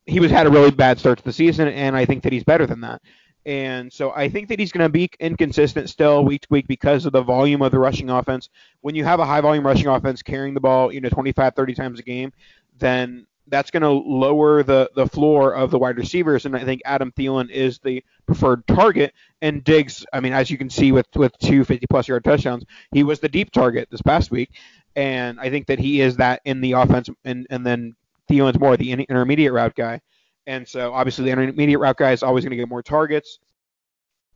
he 0.06 0.20
was 0.20 0.30
had 0.30 0.46
a 0.46 0.50
really 0.50 0.70
bad 0.70 0.98
start 0.98 1.18
to 1.18 1.24
the 1.24 1.32
season, 1.32 1.68
and 1.68 1.96
I 1.96 2.04
think 2.04 2.22
that 2.22 2.32
he's 2.32 2.44
better 2.44 2.66
than 2.66 2.80
that. 2.82 3.02
And 3.44 3.92
so 3.92 4.12
I 4.12 4.28
think 4.28 4.48
that 4.48 4.60
he's 4.60 4.70
going 4.70 4.84
to 4.84 4.92
be 4.92 5.10
inconsistent 5.18 5.90
still 5.90 6.24
week 6.24 6.42
to 6.42 6.48
week 6.50 6.68
because 6.68 7.06
of 7.06 7.12
the 7.12 7.22
volume 7.22 7.62
of 7.62 7.72
the 7.72 7.78
rushing 7.78 8.08
offense. 8.08 8.48
When 8.82 8.94
you 8.94 9.04
have 9.04 9.18
a 9.18 9.26
high 9.26 9.40
volume 9.40 9.66
rushing 9.66 9.88
offense 9.88 10.22
carrying 10.22 10.54
the 10.54 10.60
ball, 10.60 10.92
you 10.92 11.00
know, 11.00 11.08
25, 11.08 11.54
30 11.54 11.74
times 11.74 11.98
a 11.98 12.02
game, 12.02 12.32
then 12.78 13.26
that's 13.48 13.72
going 13.72 13.82
to 13.82 13.90
lower 13.90 14.62
the, 14.62 14.88
the 14.94 15.06
floor 15.06 15.54
of 15.54 15.72
the 15.72 15.78
wide 15.78 15.96
receivers. 15.96 16.46
And 16.46 16.56
I 16.56 16.64
think 16.64 16.82
Adam 16.84 17.10
Thielen 17.12 17.50
is 17.50 17.80
the 17.80 18.04
preferred 18.26 18.64
target. 18.68 19.12
And 19.40 19.64
Diggs, 19.64 20.06
I 20.12 20.20
mean, 20.20 20.32
as 20.32 20.48
you 20.48 20.56
can 20.56 20.70
see 20.70 20.92
with, 20.92 21.08
with 21.16 21.36
two 21.38 21.64
50 21.64 21.86
plus 21.90 22.06
yard 22.06 22.22
touchdowns, 22.22 22.64
he 22.92 23.02
was 23.02 23.18
the 23.18 23.28
deep 23.28 23.50
target 23.50 23.88
this 23.90 24.02
past 24.02 24.30
week. 24.30 24.50
And 24.96 25.40
I 25.40 25.50
think 25.50 25.66
that 25.66 25.78
he 25.78 26.00
is 26.00 26.16
that 26.16 26.40
in 26.44 26.60
the 26.60 26.72
offense. 26.72 27.08
And, 27.24 27.46
and 27.50 27.66
then 27.66 27.94
Thielen's 28.28 28.58
more 28.58 28.76
the 28.76 28.92
intermediate 28.92 29.52
route 29.52 29.74
guy. 29.74 30.00
And 30.46 30.66
so 30.66 30.92
obviously 30.92 31.24
the 31.24 31.30
intermediate 31.30 31.78
route 31.78 31.96
guy 31.96 32.12
is 32.12 32.22
always 32.22 32.44
going 32.44 32.50
to 32.50 32.56
get 32.56 32.68
more 32.68 32.82
targets. 32.82 33.38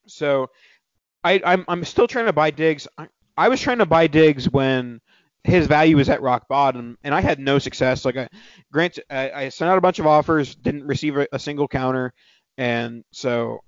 So 0.06 0.50
I, 1.24 1.40
I'm 1.44 1.64
I'm 1.66 1.84
still 1.84 2.06
trying 2.06 2.26
to 2.26 2.32
buy 2.32 2.50
Diggs. 2.50 2.86
I, 2.96 3.08
I 3.36 3.48
was 3.48 3.60
trying 3.60 3.78
to 3.78 3.86
buy 3.86 4.06
Diggs 4.06 4.48
when 4.48 5.00
his 5.42 5.66
value 5.66 5.96
was 5.96 6.08
at 6.08 6.22
rock 6.22 6.46
bottom, 6.48 6.96
and 7.02 7.14
I 7.14 7.20
had 7.20 7.40
no 7.40 7.58
success. 7.58 8.04
Like 8.04 8.16
I, 8.16 8.28
grant, 8.72 8.98
I, 9.10 9.30
I 9.30 9.48
sent 9.48 9.68
out 9.68 9.78
a 9.78 9.80
bunch 9.80 9.98
of 9.98 10.06
offers, 10.06 10.54
didn't 10.54 10.86
receive 10.86 11.16
a, 11.16 11.26
a 11.32 11.38
single 11.38 11.66
counter, 11.66 12.12
and 12.56 13.04
so 13.10 13.60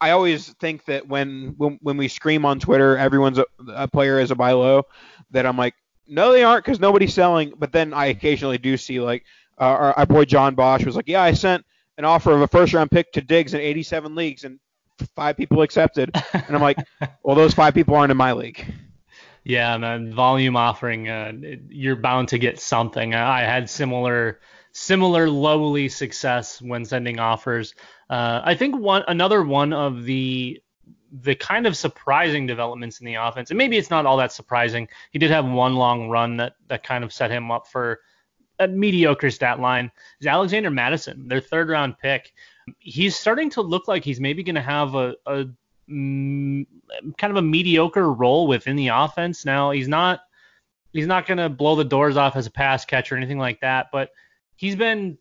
I 0.00 0.10
always 0.10 0.48
think 0.54 0.86
that 0.86 1.06
when 1.06 1.54
when, 1.58 1.78
when 1.82 1.98
we 1.98 2.08
scream 2.08 2.46
on 2.46 2.58
Twitter, 2.58 2.96
everyone's 2.96 3.38
a, 3.38 3.44
a 3.74 3.88
player 3.88 4.18
is 4.18 4.30
a 4.30 4.34
buy 4.34 4.52
low, 4.52 4.84
that 5.30 5.44
I'm 5.44 5.58
like, 5.58 5.74
no, 6.06 6.32
they 6.32 6.42
aren't 6.42 6.64
because 6.64 6.80
nobody's 6.80 7.14
selling. 7.14 7.52
But 7.56 7.72
then 7.72 7.92
I 7.92 8.06
occasionally 8.06 8.58
do 8.58 8.76
see 8.76 9.00
like 9.00 9.24
uh, 9.60 9.64
our, 9.64 9.92
our 9.94 10.06
boy 10.06 10.24
John 10.24 10.54
Bosch 10.54 10.84
was 10.84 10.96
like, 10.96 11.08
yeah, 11.08 11.22
I 11.22 11.32
sent 11.32 11.64
an 11.98 12.04
offer 12.04 12.32
of 12.32 12.40
a 12.40 12.48
first 12.48 12.72
round 12.72 12.90
pick 12.90 13.12
to 13.12 13.20
Diggs 13.20 13.54
in 13.54 13.60
87 13.60 14.14
leagues, 14.14 14.44
and 14.44 14.58
five 15.14 15.36
people 15.36 15.62
accepted. 15.62 16.10
And 16.32 16.54
I'm 16.56 16.62
like, 16.62 16.78
well, 17.22 17.36
those 17.36 17.54
five 17.54 17.74
people 17.74 17.94
aren't 17.94 18.10
in 18.10 18.16
my 18.16 18.32
league. 18.32 18.64
Yeah, 19.44 19.76
man, 19.76 20.12
volume 20.14 20.56
offering, 20.56 21.08
uh, 21.08 21.32
you're 21.68 21.96
bound 21.96 22.28
to 22.28 22.38
get 22.38 22.60
something. 22.60 23.14
I 23.14 23.40
had 23.40 23.68
similar 23.68 24.40
similar 24.74 25.28
lowly 25.28 25.88
success 25.88 26.62
when 26.62 26.84
sending 26.84 27.18
offers. 27.18 27.74
Uh, 28.08 28.40
I 28.42 28.54
think 28.54 28.76
one 28.76 29.02
another 29.08 29.42
one 29.42 29.72
of 29.72 30.04
the 30.04 30.62
the 31.22 31.34
kind 31.34 31.66
of 31.66 31.76
surprising 31.76 32.46
developments 32.46 33.00
in 33.00 33.06
the 33.06 33.14
offense, 33.14 33.50
and 33.50 33.58
maybe 33.58 33.76
it's 33.76 33.90
not 33.90 34.06
all 34.06 34.16
that 34.16 34.32
surprising. 34.32 34.88
He 35.10 35.18
did 35.18 35.30
have 35.30 35.44
one 35.44 35.74
long 35.74 36.08
run 36.08 36.36
that 36.38 36.54
that 36.68 36.82
kind 36.82 37.04
of 37.04 37.12
set 37.12 37.30
him 37.30 37.50
up 37.50 37.66
for 37.66 38.00
a 38.58 38.68
mediocre 38.68 39.30
stat 39.30 39.60
line 39.60 39.90
is 40.20 40.26
Alexander 40.26 40.70
Mattison, 40.70 41.28
their 41.28 41.40
third 41.40 41.68
round 41.68 41.98
pick. 41.98 42.32
He's 42.78 43.16
starting 43.16 43.50
to 43.50 43.60
look 43.60 43.88
like 43.88 44.04
he's 44.04 44.20
maybe 44.20 44.42
going 44.42 44.54
to 44.54 44.60
have 44.60 44.94
a, 44.94 45.14
a 45.26 45.46
mm, 45.90 46.66
kind 47.18 47.30
of 47.30 47.36
a 47.36 47.42
mediocre 47.42 48.12
role 48.12 48.46
within 48.46 48.76
the 48.76 48.88
offense. 48.88 49.44
Now 49.44 49.70
he's 49.72 49.88
not 49.88 50.20
he's 50.92 51.06
not 51.06 51.26
going 51.26 51.38
to 51.38 51.48
blow 51.48 51.74
the 51.74 51.84
doors 51.84 52.16
off 52.16 52.36
as 52.36 52.46
a 52.46 52.50
pass 52.50 52.84
catcher 52.84 53.14
or 53.14 53.18
anything 53.18 53.38
like 53.38 53.60
that, 53.60 53.88
but 53.92 54.10
he's 54.56 54.76
been 54.76 55.18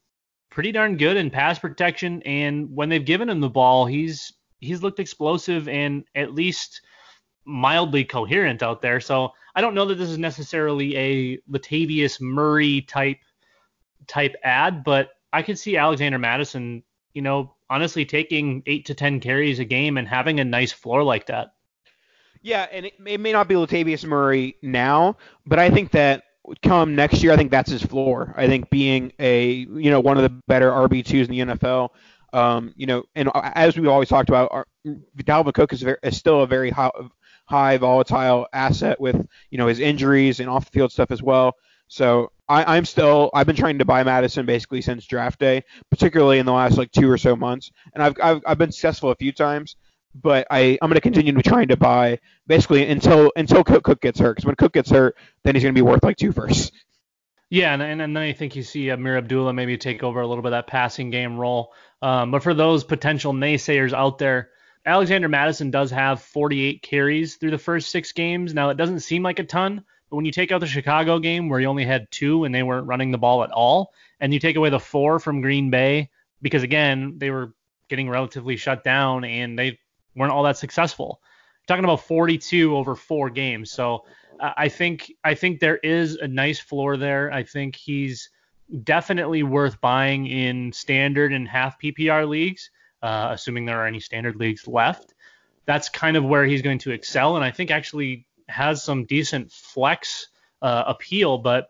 pretty 0.50 0.72
darn 0.72 0.98
good 0.98 1.18
in 1.18 1.30
pass 1.30 1.58
protection. 1.58 2.22
And 2.24 2.76
when 2.76 2.90
they've 2.90 3.04
given 3.04 3.30
him 3.30 3.40
the 3.40 3.50
ball, 3.50 3.86
he's 3.86 4.34
he's 4.62 4.82
looked 4.82 5.00
explosive 5.00 5.67
and 5.67 6.06
at 6.15 6.34
least 6.34 6.82
mildly 7.43 8.06
coherent 8.06 8.63
out 8.63 8.82
there. 8.82 9.02
So 9.02 9.32
I 9.56 9.62
don't 9.62 9.76
know 9.76 9.86
that 9.86 9.95
this 9.95 10.10
is 10.10 10.17
necessarily 10.17 10.95
a 10.95 11.38
Latavius 11.52 12.21
Murray 12.21 12.82
type 12.82 13.17
type 14.08 14.36
ad, 14.43 14.84
but 14.84 15.10
I 15.34 15.41
could 15.41 15.60
see 15.60 15.78
Alexander 15.78 16.19
Mattison, 16.19 16.84
you 17.13 17.21
know, 17.21 17.56
honestly 17.69 18.06
taking 18.06 18.63
eight 18.65 18.86
to 18.86 18.93
ten 18.93 19.19
carries 19.19 19.60
a 19.60 19.65
game 19.65 19.97
and 19.97 20.08
having 20.08 20.39
a 20.39 20.45
nice 20.45 20.71
floor 20.71 21.04
like 21.04 21.26
that. 21.28 21.54
Yeah, 22.43 22.67
and 22.71 22.88
it, 22.88 22.93
it 23.06 23.19
may 23.19 23.32
not 23.32 23.47
be 23.47 23.56
Latavius 23.56 24.04
Murray 24.06 24.56
now, 24.62 25.17
but 25.45 25.60
I 25.60 25.69
think 25.69 25.91
that 25.91 26.24
come 26.63 26.95
next 26.95 27.21
year, 27.21 27.32
I 27.32 27.38
think 27.38 27.52
that's 27.52 27.69
his 27.69 27.84
floor. 27.84 28.34
I 28.36 28.47
think 28.47 28.69
being 28.69 29.13
a 29.19 29.52
you 29.52 29.91
know 29.91 30.00
one 30.00 30.17
of 30.17 30.24
the 30.24 30.30
better 30.47 30.71
RB 30.71 31.06
twos 31.06 31.28
in 31.28 31.36
the 31.36 31.56
NFL. 31.56 31.89
Um, 32.34 32.74
you 32.76 32.86
know, 32.86 33.04
and 33.15 33.30
as 33.36 33.78
we 33.78 33.88
always 33.88 34.10
talked 34.10 34.30
about, 34.30 34.50
our, 34.52 34.67
Dalvin 35.17 35.54
Cook 35.54 35.74
is, 35.74 35.82
very, 35.82 35.98
is 36.04 36.17
still 36.17 36.41
a 36.41 36.48
very 36.48 36.70
high, 36.70 36.91
high 37.46 37.78
volatile 37.78 38.48
asset 38.54 39.00
with 39.00 39.28
you 39.50 39.58
know 39.58 39.67
his 39.67 39.80
injuries 39.80 40.39
and 40.39 40.50
off 40.50 40.65
the 40.65 40.72
field 40.72 40.91
stuff 40.91 41.12
as 41.12 41.22
well. 41.22 41.56
So 41.88 42.32
I, 42.48 42.78
am 42.78 42.86
still 42.86 43.30
I've 43.34 43.48
been 43.48 43.56
trying 43.56 43.80
to 43.80 43.86
buy 43.86 44.04
Mattison 44.04 44.46
basically 44.46 44.82
since 44.82 45.06
draft 45.06 45.39
day, 45.39 45.63
particularly 45.89 46.39
in 46.39 46.46
the 46.46 46.54
last 46.54 46.78
like 46.78 46.91
two 46.91 47.10
or 47.10 47.17
so 47.17 47.36
months, 47.36 47.72
and 47.94 48.02
I've 48.02 48.15
I've, 48.24 48.41
I've 48.46 48.58
been 48.58 48.72
successful 48.72 49.12
a 49.12 49.15
few 49.15 49.32
times. 49.32 49.76
But 50.13 50.48
I 50.50 50.78
I'm 50.82 50.89
going 50.89 50.96
to 50.96 51.02
continue 51.02 51.32
to 51.32 51.38
be 51.38 51.44
trying 51.44 51.70
to 51.70 51.78
buy 51.78 52.20
basically 52.48 52.88
until 52.89 53.32
until 53.36 53.63
Cook, 53.63 53.84
Cook 53.84 54.02
gets 54.02 54.20
hurt. 54.20 54.36
Because 54.36 54.46
when 54.46 54.56
Cook 54.56 54.74
gets 54.74 54.89
hurt, 54.89 55.15
then 55.44 55.56
he's 55.56 55.63
going 55.63 55.74
to 55.74 55.78
be 55.78 55.86
worth 55.86 56.04
like 56.04 56.17
two 56.17 56.32
first. 56.32 56.74
Yeah, 57.52 57.74
and, 57.74 57.84
and, 57.84 58.16
then 58.16 58.24
I 58.24 58.32
think 58.32 58.56
you 58.56 58.64
see 58.64 58.86
Ameer 58.86 59.18
Abdullah 59.18 59.52
maybe 59.52 59.78
take 59.78 60.04
over 60.04 60.22
a 60.22 60.28
little 60.28 60.42
bit 60.42 60.54
of 60.54 60.58
that 60.58 60.68
passing 60.68 61.10
game 61.10 61.38
role. 61.38 61.74
Um, 62.02 62.32
but 62.32 62.44
for 62.44 62.54
those 62.54 62.86
potential 62.86 63.34
naysayers 63.34 63.92
out 63.92 64.20
there, 64.20 64.52
Alexander 64.86 65.28
Mattison 65.28 65.70
does 65.70 65.92
have 65.92 66.22
48 66.22 66.82
carries 66.82 67.36
through 67.36 67.52
the 67.52 67.58
first 67.58 67.92
six 67.92 68.14
games. 68.14 68.54
Now, 68.54 68.70
it 68.70 68.78
doesn't 68.78 69.02
seem 69.02 69.22
like 69.22 69.40
a 69.40 69.44
ton, 69.44 69.84
but 70.10 70.16
when 70.16 70.24
you 70.24 70.32
take 70.32 70.54
out 70.54 70.62
the 70.62 70.66
Chicago 70.66 71.20
game 71.20 71.50
where 71.50 71.60
he 71.60 71.66
only 71.66 71.84
had 71.84 72.10
two 72.10 72.46
and 72.46 72.56
they 72.56 72.64
weren't 72.64 72.88
running 72.88 73.12
the 73.12 73.18
ball 73.18 73.44
at 73.44 73.52
all, 73.52 73.92
and 74.22 74.34
you 74.34 74.40
take 74.40 74.56
away 74.56 74.70
the 74.70 74.80
four 74.80 75.20
from 75.20 75.42
Green 75.42 75.70
Bay, 75.70 76.10
because 76.42 76.64
again, 76.64 77.16
they 77.18 77.32
were 77.32 77.54
getting 77.90 78.10
relatively 78.10 78.56
shut 78.56 78.82
down 78.86 79.26
and 79.26 79.60
they 79.60 79.78
weren't 80.16 80.32
all 80.32 80.44
that 80.44 80.58
successful. 80.58 81.20
talking 81.68 81.84
about 81.84 82.06
42 82.06 82.78
over 82.78 82.96
four 82.96 83.30
games. 83.30 83.72
So 83.72 84.06
I 84.42 84.70
think 84.70 85.12
I 85.24 85.36
think 85.36 85.60
there 85.60 85.78
is 85.78 86.16
a 86.16 86.28
nice 86.28 86.60
floor 86.60 86.98
there. 86.98 87.32
I 87.32 87.44
think 87.44 87.76
he's 87.76 88.30
definitely 88.84 89.44
worth 89.44 89.80
buying 89.82 90.26
in 90.28 90.74
standard 90.74 91.32
and 91.32 91.48
half 91.48 91.80
PPR 91.80 92.28
leagues 92.28 92.72
uh, 93.02 93.30
assuming 93.32 93.66
there 93.66 93.80
are 93.80 93.88
any 93.88 94.00
standard 94.00 94.36
leagues 94.36 94.68
left. 94.68 95.14
That's 95.66 95.90
kind 95.90 96.18
of 96.18 96.24
where 96.24 96.46
he's 96.46 96.62
going 96.62 96.80
to 96.80 96.92
excel, 96.92 97.36
and 97.36 97.46
I 97.46 97.52
think 97.52 97.72
actually 97.72 98.26
has 98.48 98.84
some 98.84 99.06
decent 99.06 99.52
flex 99.52 100.28
uh, 100.62 100.84
appeal. 100.88 101.38
But 101.38 101.68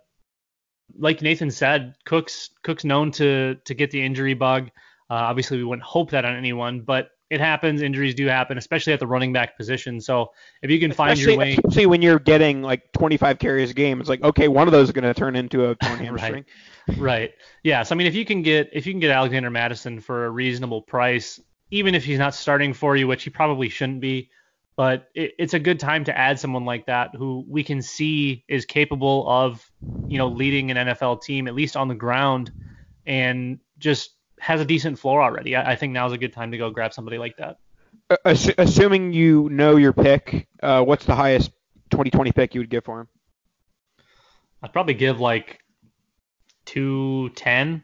like 0.97 1.21
Nathan 1.21 1.51
said, 1.51 1.95
Cook's 2.05 2.49
Cook's 2.63 2.83
known 2.83 3.11
to 3.11 3.55
to 3.65 3.73
get 3.73 3.91
the 3.91 4.03
injury 4.03 4.33
bug. 4.33 4.69
Uh, 5.09 5.15
obviously, 5.15 5.57
we 5.57 5.63
wouldn't 5.63 5.85
hope 5.85 6.11
that 6.11 6.25
on 6.25 6.35
anyone, 6.35 6.81
but 6.81 7.09
it 7.31 7.39
happens. 7.39 7.81
Injuries 7.81 8.13
do 8.13 8.27
happen, 8.27 8.57
especially 8.57 8.93
at 8.93 8.99
the 8.99 9.07
running 9.07 9.31
back 9.33 9.57
position. 9.57 10.01
So 10.01 10.31
if 10.61 10.69
you 10.69 10.79
can 10.79 10.91
find 10.91 11.13
Especially, 11.13 11.33
your 11.33 11.39
way, 11.39 11.53
especially 11.53 11.85
when 11.87 12.01
you're 12.01 12.19
getting 12.19 12.61
like 12.61 12.91
25 12.91 13.39
carries 13.39 13.71
a 13.71 13.73
game, 13.73 13.99
it's 13.99 14.09
like 14.09 14.21
okay, 14.21 14.47
one 14.47 14.67
of 14.67 14.73
those 14.73 14.89
is 14.89 14.91
going 14.91 15.05
to 15.05 15.13
turn 15.13 15.35
into 15.35 15.69
a 15.69 15.75
torn 15.75 15.99
Right. 15.99 16.01
hamstring. 16.05 16.45
right? 16.97 17.31
Yeah. 17.63 17.83
So 17.83 17.95
I 17.95 17.97
mean, 17.97 18.07
if 18.07 18.15
you 18.15 18.25
can 18.25 18.41
get 18.41 18.69
if 18.73 18.85
you 18.85 18.93
can 18.93 18.99
get 18.99 19.11
Alexander 19.11 19.49
Mattison 19.49 19.99
for 20.01 20.25
a 20.25 20.29
reasonable 20.29 20.81
price, 20.81 21.39
even 21.71 21.95
if 21.95 22.03
he's 22.03 22.19
not 22.19 22.35
starting 22.35 22.73
for 22.73 22.95
you, 22.97 23.07
which 23.07 23.23
he 23.23 23.29
probably 23.29 23.69
shouldn't 23.69 24.01
be, 24.01 24.29
but 24.75 25.07
it, 25.15 25.31
it's 25.39 25.53
a 25.53 25.59
good 25.59 25.79
time 25.79 26.03
to 26.03 26.17
add 26.17 26.37
someone 26.37 26.65
like 26.65 26.85
that 26.87 27.15
who 27.15 27.45
we 27.47 27.63
can 27.63 27.81
see 27.81 28.43
is 28.49 28.65
capable 28.65 29.25
of, 29.29 29.65
you 30.09 30.17
know, 30.17 30.27
leading 30.27 30.69
an 30.69 30.77
NFL 30.87 31.21
team 31.21 31.47
at 31.47 31.55
least 31.55 31.77
on 31.77 31.87
the 31.87 31.95
ground, 31.95 32.51
and 33.05 33.59
just 33.77 34.11
has 34.41 34.59
a 34.59 34.65
decent 34.65 34.97
floor 34.97 35.21
already. 35.21 35.55
I, 35.55 35.73
I 35.73 35.75
think 35.75 35.93
now's 35.93 36.13
a 36.13 36.17
good 36.17 36.33
time 36.33 36.49
to 36.51 36.57
go 36.57 36.71
grab 36.71 36.93
somebody 36.93 37.19
like 37.19 37.37
that. 37.37 37.57
Uh, 38.09 38.17
assu- 38.25 38.55
assuming 38.57 39.13
you 39.13 39.47
know 39.51 39.75
your 39.75 39.93
pick, 39.93 40.47
uh, 40.63 40.83
what's 40.83 41.05
the 41.05 41.13
highest 41.13 41.51
2020 41.91 42.31
pick 42.31 42.55
you 42.55 42.61
would 42.61 42.69
give 42.69 42.83
for 42.83 43.01
him? 43.01 43.07
I'd 44.63 44.73
probably 44.73 44.95
give 44.95 45.19
like 45.19 45.59
two 46.65 47.29
ten. 47.35 47.83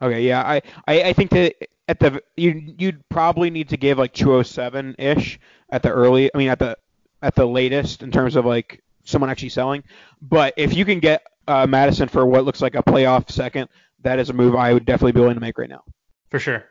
Okay, 0.00 0.22
yeah, 0.22 0.42
I, 0.42 0.62
I, 0.86 1.02
I 1.02 1.12
think 1.12 1.30
that 1.30 1.56
at 1.88 1.98
the 1.98 2.22
you 2.36 2.74
you'd 2.78 3.08
probably 3.08 3.50
need 3.50 3.68
to 3.70 3.76
give 3.76 3.98
like 3.98 4.12
207 4.12 4.94
ish 4.98 5.40
at 5.70 5.82
the 5.82 5.90
early. 5.90 6.30
I 6.32 6.38
mean 6.38 6.50
at 6.50 6.60
the 6.60 6.78
at 7.20 7.34
the 7.34 7.46
latest 7.46 8.04
in 8.04 8.12
terms 8.12 8.36
of 8.36 8.44
like 8.44 8.82
someone 9.02 9.28
actually 9.28 9.48
selling. 9.48 9.82
But 10.22 10.54
if 10.56 10.74
you 10.74 10.84
can 10.84 11.00
get 11.00 11.26
uh, 11.48 11.66
Mattison 11.66 12.08
for 12.08 12.24
what 12.24 12.44
looks 12.44 12.62
like 12.62 12.76
a 12.76 12.82
playoff 12.82 13.28
second, 13.30 13.68
that 14.04 14.18
is 14.18 14.30
a 14.30 14.32
move 14.32 14.54
I 14.54 14.72
would 14.72 14.84
definitely 14.84 15.12
be 15.12 15.20
willing 15.20 15.34
to 15.34 15.40
make 15.40 15.58
right 15.58 15.68
now. 15.68 15.82
For 16.30 16.38
sure. 16.38 16.64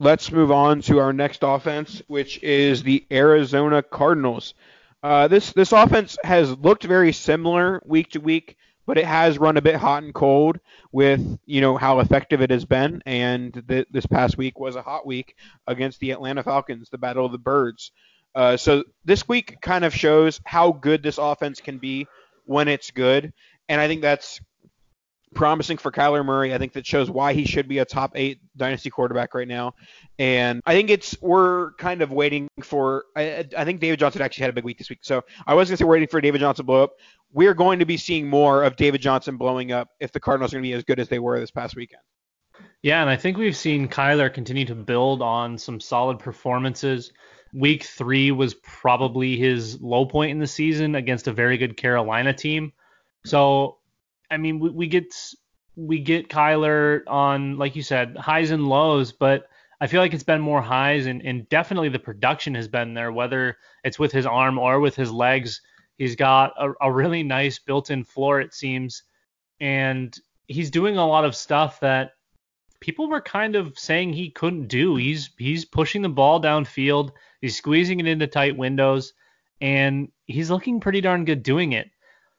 Let's 0.00 0.30
move 0.30 0.52
on 0.52 0.80
to 0.82 1.00
our 1.00 1.12
next 1.12 1.40
offense, 1.42 2.02
which 2.06 2.40
is 2.42 2.84
the 2.84 3.04
Arizona 3.10 3.82
Cardinals. 3.82 4.54
Uh, 5.02 5.28
this 5.28 5.52
this 5.52 5.72
offense 5.72 6.16
has 6.22 6.56
looked 6.58 6.84
very 6.84 7.12
similar 7.12 7.82
week 7.84 8.10
to 8.10 8.20
week, 8.20 8.56
but 8.86 8.98
it 8.98 9.04
has 9.04 9.38
run 9.38 9.56
a 9.56 9.62
bit 9.62 9.76
hot 9.76 10.02
and 10.02 10.14
cold 10.14 10.58
with 10.92 11.38
you 11.46 11.60
know 11.60 11.76
how 11.76 11.98
effective 12.00 12.40
it 12.40 12.50
has 12.50 12.64
been. 12.64 13.02
And 13.06 13.62
th- 13.68 13.88
this 13.90 14.06
past 14.06 14.38
week 14.38 14.58
was 14.58 14.76
a 14.76 14.82
hot 14.82 15.06
week 15.06 15.34
against 15.66 15.98
the 15.98 16.12
Atlanta 16.12 16.42
Falcons, 16.42 16.90
the 16.90 16.98
Battle 16.98 17.26
of 17.26 17.32
the 17.32 17.38
Birds. 17.38 17.90
Uh, 18.34 18.56
so 18.56 18.84
this 19.04 19.26
week 19.26 19.60
kind 19.60 19.84
of 19.84 19.94
shows 19.94 20.40
how 20.44 20.72
good 20.72 21.02
this 21.02 21.18
offense 21.18 21.60
can 21.60 21.78
be 21.78 22.06
when 22.44 22.68
it's 22.68 22.90
good, 22.92 23.32
and 23.68 23.80
I 23.80 23.88
think 23.88 24.02
that's 24.02 24.40
promising 25.34 25.78
for 25.78 25.90
Kyler 25.90 26.24
Murray. 26.24 26.54
I 26.54 26.58
think 26.58 26.72
that 26.74 26.86
shows 26.86 27.10
why 27.10 27.32
he 27.32 27.44
should 27.44 27.68
be 27.68 27.78
a 27.78 27.84
top 27.84 28.12
eight 28.14 28.40
dynasty 28.56 28.90
quarterback 28.90 29.34
right 29.34 29.48
now. 29.48 29.74
And 30.18 30.62
I 30.66 30.74
think 30.74 30.90
it's 30.90 31.20
we're 31.20 31.72
kind 31.74 32.02
of 32.02 32.12
waiting 32.12 32.48
for. 32.62 33.04
I, 33.16 33.46
I 33.56 33.64
think 33.64 33.80
David 33.80 33.98
Johnson 33.98 34.22
actually 34.22 34.42
had 34.42 34.50
a 34.50 34.54
big 34.54 34.64
week 34.64 34.78
this 34.78 34.90
week, 34.90 35.00
so 35.02 35.22
I 35.46 35.54
was 35.54 35.68
gonna 35.68 35.76
say 35.76 35.84
waiting 35.84 36.08
for 36.08 36.20
David 36.20 36.40
Johnson 36.40 36.66
blow 36.66 36.84
up. 36.84 36.92
We're 37.32 37.54
going 37.54 37.78
to 37.80 37.84
be 37.84 37.96
seeing 37.96 38.28
more 38.28 38.62
of 38.62 38.76
David 38.76 39.02
Johnson 39.02 39.36
blowing 39.36 39.70
up 39.72 39.88
if 40.00 40.12
the 40.12 40.20
Cardinals 40.20 40.52
are 40.52 40.56
going 40.56 40.64
to 40.64 40.68
be 40.68 40.74
as 40.74 40.84
good 40.84 40.98
as 40.98 41.08
they 41.08 41.18
were 41.18 41.38
this 41.38 41.50
past 41.50 41.76
weekend. 41.76 42.00
Yeah, 42.82 43.00
and 43.00 43.10
I 43.10 43.16
think 43.16 43.36
we've 43.36 43.56
seen 43.56 43.88
Kyler 43.88 44.32
continue 44.32 44.64
to 44.66 44.74
build 44.74 45.20
on 45.20 45.58
some 45.58 45.80
solid 45.80 46.18
performances. 46.18 47.12
Week 47.52 47.82
three 47.82 48.30
was 48.30 48.54
probably 48.54 49.36
his 49.36 49.80
low 49.80 50.06
point 50.06 50.30
in 50.30 50.38
the 50.38 50.46
season 50.46 50.94
against 50.94 51.28
a 51.28 51.32
very 51.32 51.56
good 51.56 51.76
Carolina 51.76 52.32
team. 52.32 52.72
So, 53.24 53.77
I 54.30 54.36
mean, 54.36 54.58
we, 54.58 54.70
we 54.70 54.86
get 54.86 55.14
we 55.76 56.00
get 56.00 56.28
Kyler 56.28 57.02
on, 57.06 57.56
like 57.56 57.76
you 57.76 57.82
said, 57.82 58.16
highs 58.16 58.50
and 58.50 58.68
lows, 58.68 59.12
but 59.12 59.48
I 59.80 59.86
feel 59.86 60.00
like 60.00 60.12
it's 60.12 60.24
been 60.24 60.40
more 60.40 60.60
highs, 60.60 61.06
and, 61.06 61.22
and 61.22 61.48
definitely 61.48 61.88
the 61.88 62.00
production 62.00 62.54
has 62.56 62.66
been 62.66 62.94
there, 62.94 63.12
whether 63.12 63.56
it's 63.84 63.98
with 63.98 64.10
his 64.10 64.26
arm 64.26 64.58
or 64.58 64.80
with 64.80 64.96
his 64.96 65.12
legs. 65.12 65.60
He's 65.98 66.16
got 66.16 66.52
a, 66.58 66.72
a 66.82 66.92
really 66.92 67.22
nice 67.22 67.58
built-in 67.60 68.04
floor, 68.04 68.40
it 68.40 68.54
seems, 68.54 69.04
and 69.60 70.16
he's 70.46 70.70
doing 70.70 70.96
a 70.96 71.06
lot 71.06 71.24
of 71.24 71.36
stuff 71.36 71.78
that 71.80 72.12
people 72.80 73.08
were 73.08 73.20
kind 73.20 73.56
of 73.56 73.78
saying 73.78 74.12
he 74.12 74.30
couldn't 74.30 74.68
do. 74.68 74.96
He's 74.96 75.30
he's 75.38 75.64
pushing 75.64 76.02
the 76.02 76.08
ball 76.08 76.42
downfield, 76.42 77.12
he's 77.40 77.56
squeezing 77.56 78.00
it 78.00 78.06
into 78.06 78.26
tight 78.26 78.56
windows, 78.56 79.12
and 79.60 80.08
he's 80.26 80.50
looking 80.50 80.80
pretty 80.80 81.00
darn 81.00 81.24
good 81.24 81.42
doing 81.42 81.72
it. 81.72 81.88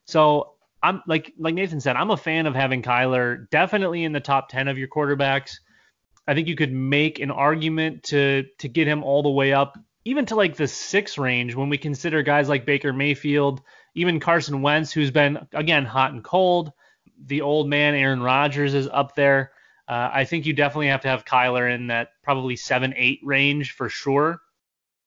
So 0.06 0.56
I'm 0.82 1.02
like 1.08 1.34
like 1.38 1.56
Nathan 1.56 1.82
said, 1.82 1.96
I'm 1.96 2.12
a 2.12 2.18
fan 2.18 2.46
of 2.46 2.56
having 2.56 2.82
Kyler 2.82 3.50
definitely 3.50 4.04
in 4.04 4.13
the 4.13 4.20
top 4.20 4.50
10 4.50 4.68
of 4.68 4.78
your 4.78 4.88
quarterbacks. 4.88 5.60
I 6.28 6.36
think 6.36 6.48
you 6.48 6.56
could 6.56 6.72
make 6.72 7.20
an 7.20 7.32
argument 7.32 8.04
to 8.04 8.46
to 8.60 8.70
get 8.70 8.88
him 8.88 9.04
all 9.04 9.24
the 9.24 9.30
way 9.30 9.54
up 9.54 9.78
even 10.06 10.26
to 10.28 10.36
like 10.36 10.56
the 10.56 10.68
6 10.68 11.18
range 11.18 11.56
when 11.56 11.70
we 11.70 11.78
consider 11.78 12.24
guys 12.24 12.48
like 12.48 12.65
Baker 12.65 12.94
Mayfield, 12.94 13.62
even 13.96 14.20
Carson 14.20 14.62
Wentz 14.62 14.92
who's 14.92 15.12
been 15.12 15.48
again 15.54 15.86
hot 15.86 16.13
and 16.13 16.24
cold. 16.24 16.72
The 17.26 17.42
old 17.42 17.68
man 17.68 17.96
Aaron 17.96 18.22
Rodgers 18.22 18.74
is 18.74 18.88
up 18.88 19.15
there. 19.15 19.52
Uh, 19.88 20.10
I 20.13 20.24
think 20.24 20.46
you 20.46 20.54
definitely 20.54 20.88
have 20.88 21.02
to 21.02 21.08
have 21.10 21.26
Kyler 21.26 21.74
in 21.74 21.88
that 21.88 22.10
probably 22.24 22.56
7 22.56 22.94
8 22.96 23.20
range 23.24 23.72
for 23.74 23.89
sure. 23.89 24.39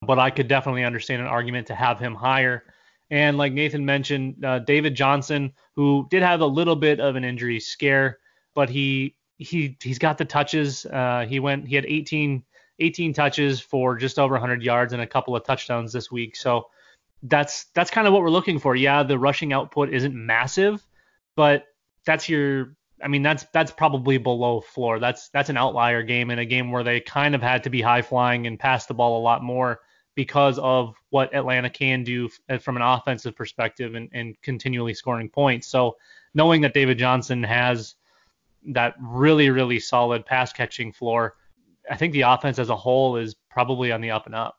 But 0.04 0.18
I 0.18 0.30
could 0.30 0.48
definitely 0.48 0.82
understand 0.82 1.22
an 1.22 1.28
argument 1.28 1.68
to 1.68 1.74
have 1.76 2.00
him 2.00 2.16
higher. 2.16 2.64
And 3.12 3.36
like 3.36 3.52
Nathan 3.52 3.84
mentioned, 3.84 4.42
uh, 4.42 4.60
David 4.60 4.94
Johnson, 4.94 5.52
who 5.76 6.06
did 6.10 6.22
have 6.22 6.40
a 6.40 6.46
little 6.46 6.74
bit 6.74 6.98
of 6.98 7.14
an 7.14 7.24
injury 7.24 7.60
scare, 7.60 8.18
but 8.54 8.70
he 8.70 9.14
he 9.36 9.76
he's 9.82 9.98
got 9.98 10.16
the 10.16 10.24
touches. 10.24 10.86
Uh, 10.86 11.26
he 11.28 11.38
went 11.38 11.68
he 11.68 11.74
had 11.74 11.84
18 11.84 12.42
18 12.78 13.12
touches 13.12 13.60
for 13.60 13.96
just 13.96 14.18
over 14.18 14.32
100 14.32 14.62
yards 14.62 14.94
and 14.94 15.02
a 15.02 15.06
couple 15.06 15.36
of 15.36 15.44
touchdowns 15.44 15.92
this 15.92 16.10
week. 16.10 16.36
So 16.36 16.68
that's 17.22 17.66
that's 17.74 17.90
kind 17.90 18.06
of 18.06 18.14
what 18.14 18.22
we're 18.22 18.30
looking 18.30 18.58
for. 18.58 18.74
Yeah, 18.74 19.02
the 19.02 19.18
rushing 19.18 19.52
output 19.52 19.92
isn't 19.92 20.14
massive, 20.14 20.82
but 21.36 21.66
that's 22.06 22.30
your 22.30 22.76
I 23.04 23.08
mean 23.08 23.22
that's 23.22 23.44
that's 23.52 23.72
probably 23.72 24.16
below 24.16 24.62
floor. 24.62 24.98
That's 24.98 25.28
that's 25.28 25.50
an 25.50 25.58
outlier 25.58 26.02
game 26.02 26.30
in 26.30 26.38
a 26.38 26.46
game 26.46 26.72
where 26.72 26.82
they 26.82 27.00
kind 27.00 27.34
of 27.34 27.42
had 27.42 27.64
to 27.64 27.70
be 27.70 27.82
high 27.82 28.00
flying 28.00 28.46
and 28.46 28.58
pass 28.58 28.86
the 28.86 28.94
ball 28.94 29.20
a 29.20 29.22
lot 29.22 29.42
more 29.42 29.80
because 30.14 30.58
of 30.58 30.94
what 31.10 31.34
Atlanta 31.34 31.70
can 31.70 32.04
do 32.04 32.26
f- 32.26 32.40
uh, 32.50 32.58
from 32.58 32.76
an 32.76 32.82
offensive 32.82 33.34
perspective 33.34 33.94
and, 33.94 34.08
and 34.12 34.40
continually 34.42 34.94
scoring 34.94 35.28
points. 35.28 35.66
So 35.66 35.96
knowing 36.34 36.60
that 36.62 36.74
David 36.74 36.98
Johnson 36.98 37.42
has 37.42 37.94
that 38.66 38.94
really, 39.00 39.50
really 39.50 39.80
solid 39.80 40.24
pass 40.26 40.52
catching 40.52 40.92
floor, 40.92 41.36
I 41.90 41.96
think 41.96 42.12
the 42.12 42.22
offense 42.22 42.58
as 42.58 42.68
a 42.68 42.76
whole 42.76 43.16
is 43.16 43.34
probably 43.50 43.92
on 43.92 44.00
the 44.00 44.10
up 44.10 44.26
and 44.26 44.34
up. 44.34 44.58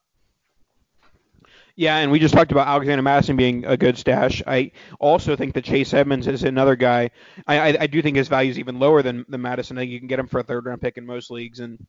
Yeah, 1.76 1.98
and 1.98 2.12
we 2.12 2.20
just 2.20 2.36
talked 2.36 2.52
about 2.52 2.68
Alexander 2.68 3.02
Mattison 3.02 3.36
being 3.36 3.66
a 3.66 3.76
good 3.76 3.98
stash. 3.98 4.44
I 4.46 4.72
also 5.00 5.36
think 5.36 5.56
that 5.56 5.64
Chase 5.64 5.92
Edmonds 5.92 6.28
is 6.28 6.44
another 6.44 6.76
guy. 6.76 7.10
I, 7.48 7.60
I, 7.60 7.78
I 7.82 7.88
do 7.88 8.00
think 8.02 8.16
his 8.16 8.28
value 8.28 8.52
is 8.52 8.60
even 8.60 8.78
lower 8.78 9.02
than, 9.02 9.26
than 9.28 9.42
Madison. 9.42 9.78
I 9.78 9.82
think 9.82 9.92
you 9.92 9.98
can 9.98 10.08
get 10.08 10.20
him 10.20 10.28
for 10.28 10.40
a 10.40 10.44
third 10.44 10.68
round 10.68 10.82
pick 10.82 10.98
in 10.98 11.06
most 11.06 11.32
leagues, 11.32 11.62
and 11.62 11.84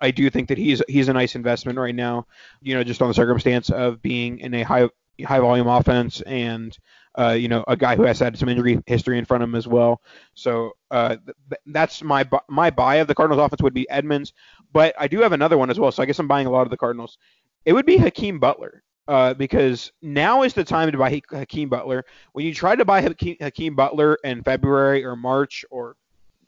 I 0.00 0.10
do 0.10 0.28
think 0.30 0.48
that 0.48 0.58
he's 0.58 0.82
he's 0.88 1.08
a 1.08 1.12
nice 1.12 1.34
investment 1.34 1.78
right 1.78 1.94
now. 1.94 2.26
You 2.62 2.74
know, 2.74 2.84
just 2.84 3.02
on 3.02 3.08
the 3.08 3.14
circumstance 3.14 3.70
of 3.70 4.02
being 4.02 4.38
in 4.40 4.54
a 4.54 4.62
high 4.62 4.88
high 5.24 5.40
volume 5.40 5.66
offense 5.66 6.20
and 6.22 6.76
uh, 7.18 7.30
you 7.30 7.48
know 7.48 7.64
a 7.66 7.76
guy 7.76 7.96
who 7.96 8.02
has 8.04 8.18
had 8.18 8.38
some 8.38 8.48
injury 8.48 8.80
history 8.86 9.18
in 9.18 9.24
front 9.24 9.42
of 9.42 9.48
him 9.48 9.54
as 9.54 9.66
well. 9.66 10.00
So 10.34 10.72
uh, 10.90 11.16
th- 11.16 11.60
that's 11.66 12.02
my 12.02 12.24
bu- 12.24 12.38
my 12.48 12.70
buy 12.70 12.96
of 12.96 13.08
the 13.08 13.14
Cardinals 13.14 13.44
offense 13.44 13.62
would 13.62 13.74
be 13.74 13.88
Edmonds, 13.90 14.32
but 14.72 14.94
I 14.98 15.08
do 15.08 15.20
have 15.20 15.32
another 15.32 15.58
one 15.58 15.70
as 15.70 15.78
well. 15.78 15.90
So 15.90 16.02
I 16.02 16.06
guess 16.06 16.18
I'm 16.18 16.28
buying 16.28 16.46
a 16.46 16.50
lot 16.50 16.62
of 16.62 16.70
the 16.70 16.76
Cardinals. 16.76 17.18
It 17.64 17.72
would 17.72 17.86
be 17.86 17.96
Hakeem 17.96 18.38
Butler. 18.38 18.82
Uh, 19.08 19.32
because 19.32 19.90
now 20.02 20.42
is 20.42 20.52
the 20.52 20.62
time 20.62 20.92
to 20.92 20.98
buy 20.98 21.08
Ha- 21.08 21.38
Hakeem 21.38 21.70
Butler. 21.70 22.04
When 22.32 22.44
you 22.44 22.52
try 22.52 22.76
to 22.76 22.84
buy 22.84 23.00
Hakeem, 23.00 23.36
Hakeem 23.40 23.74
Butler 23.74 24.18
in 24.22 24.42
February 24.42 25.02
or 25.02 25.16
March 25.16 25.64
or 25.70 25.96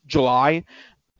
July, 0.06 0.64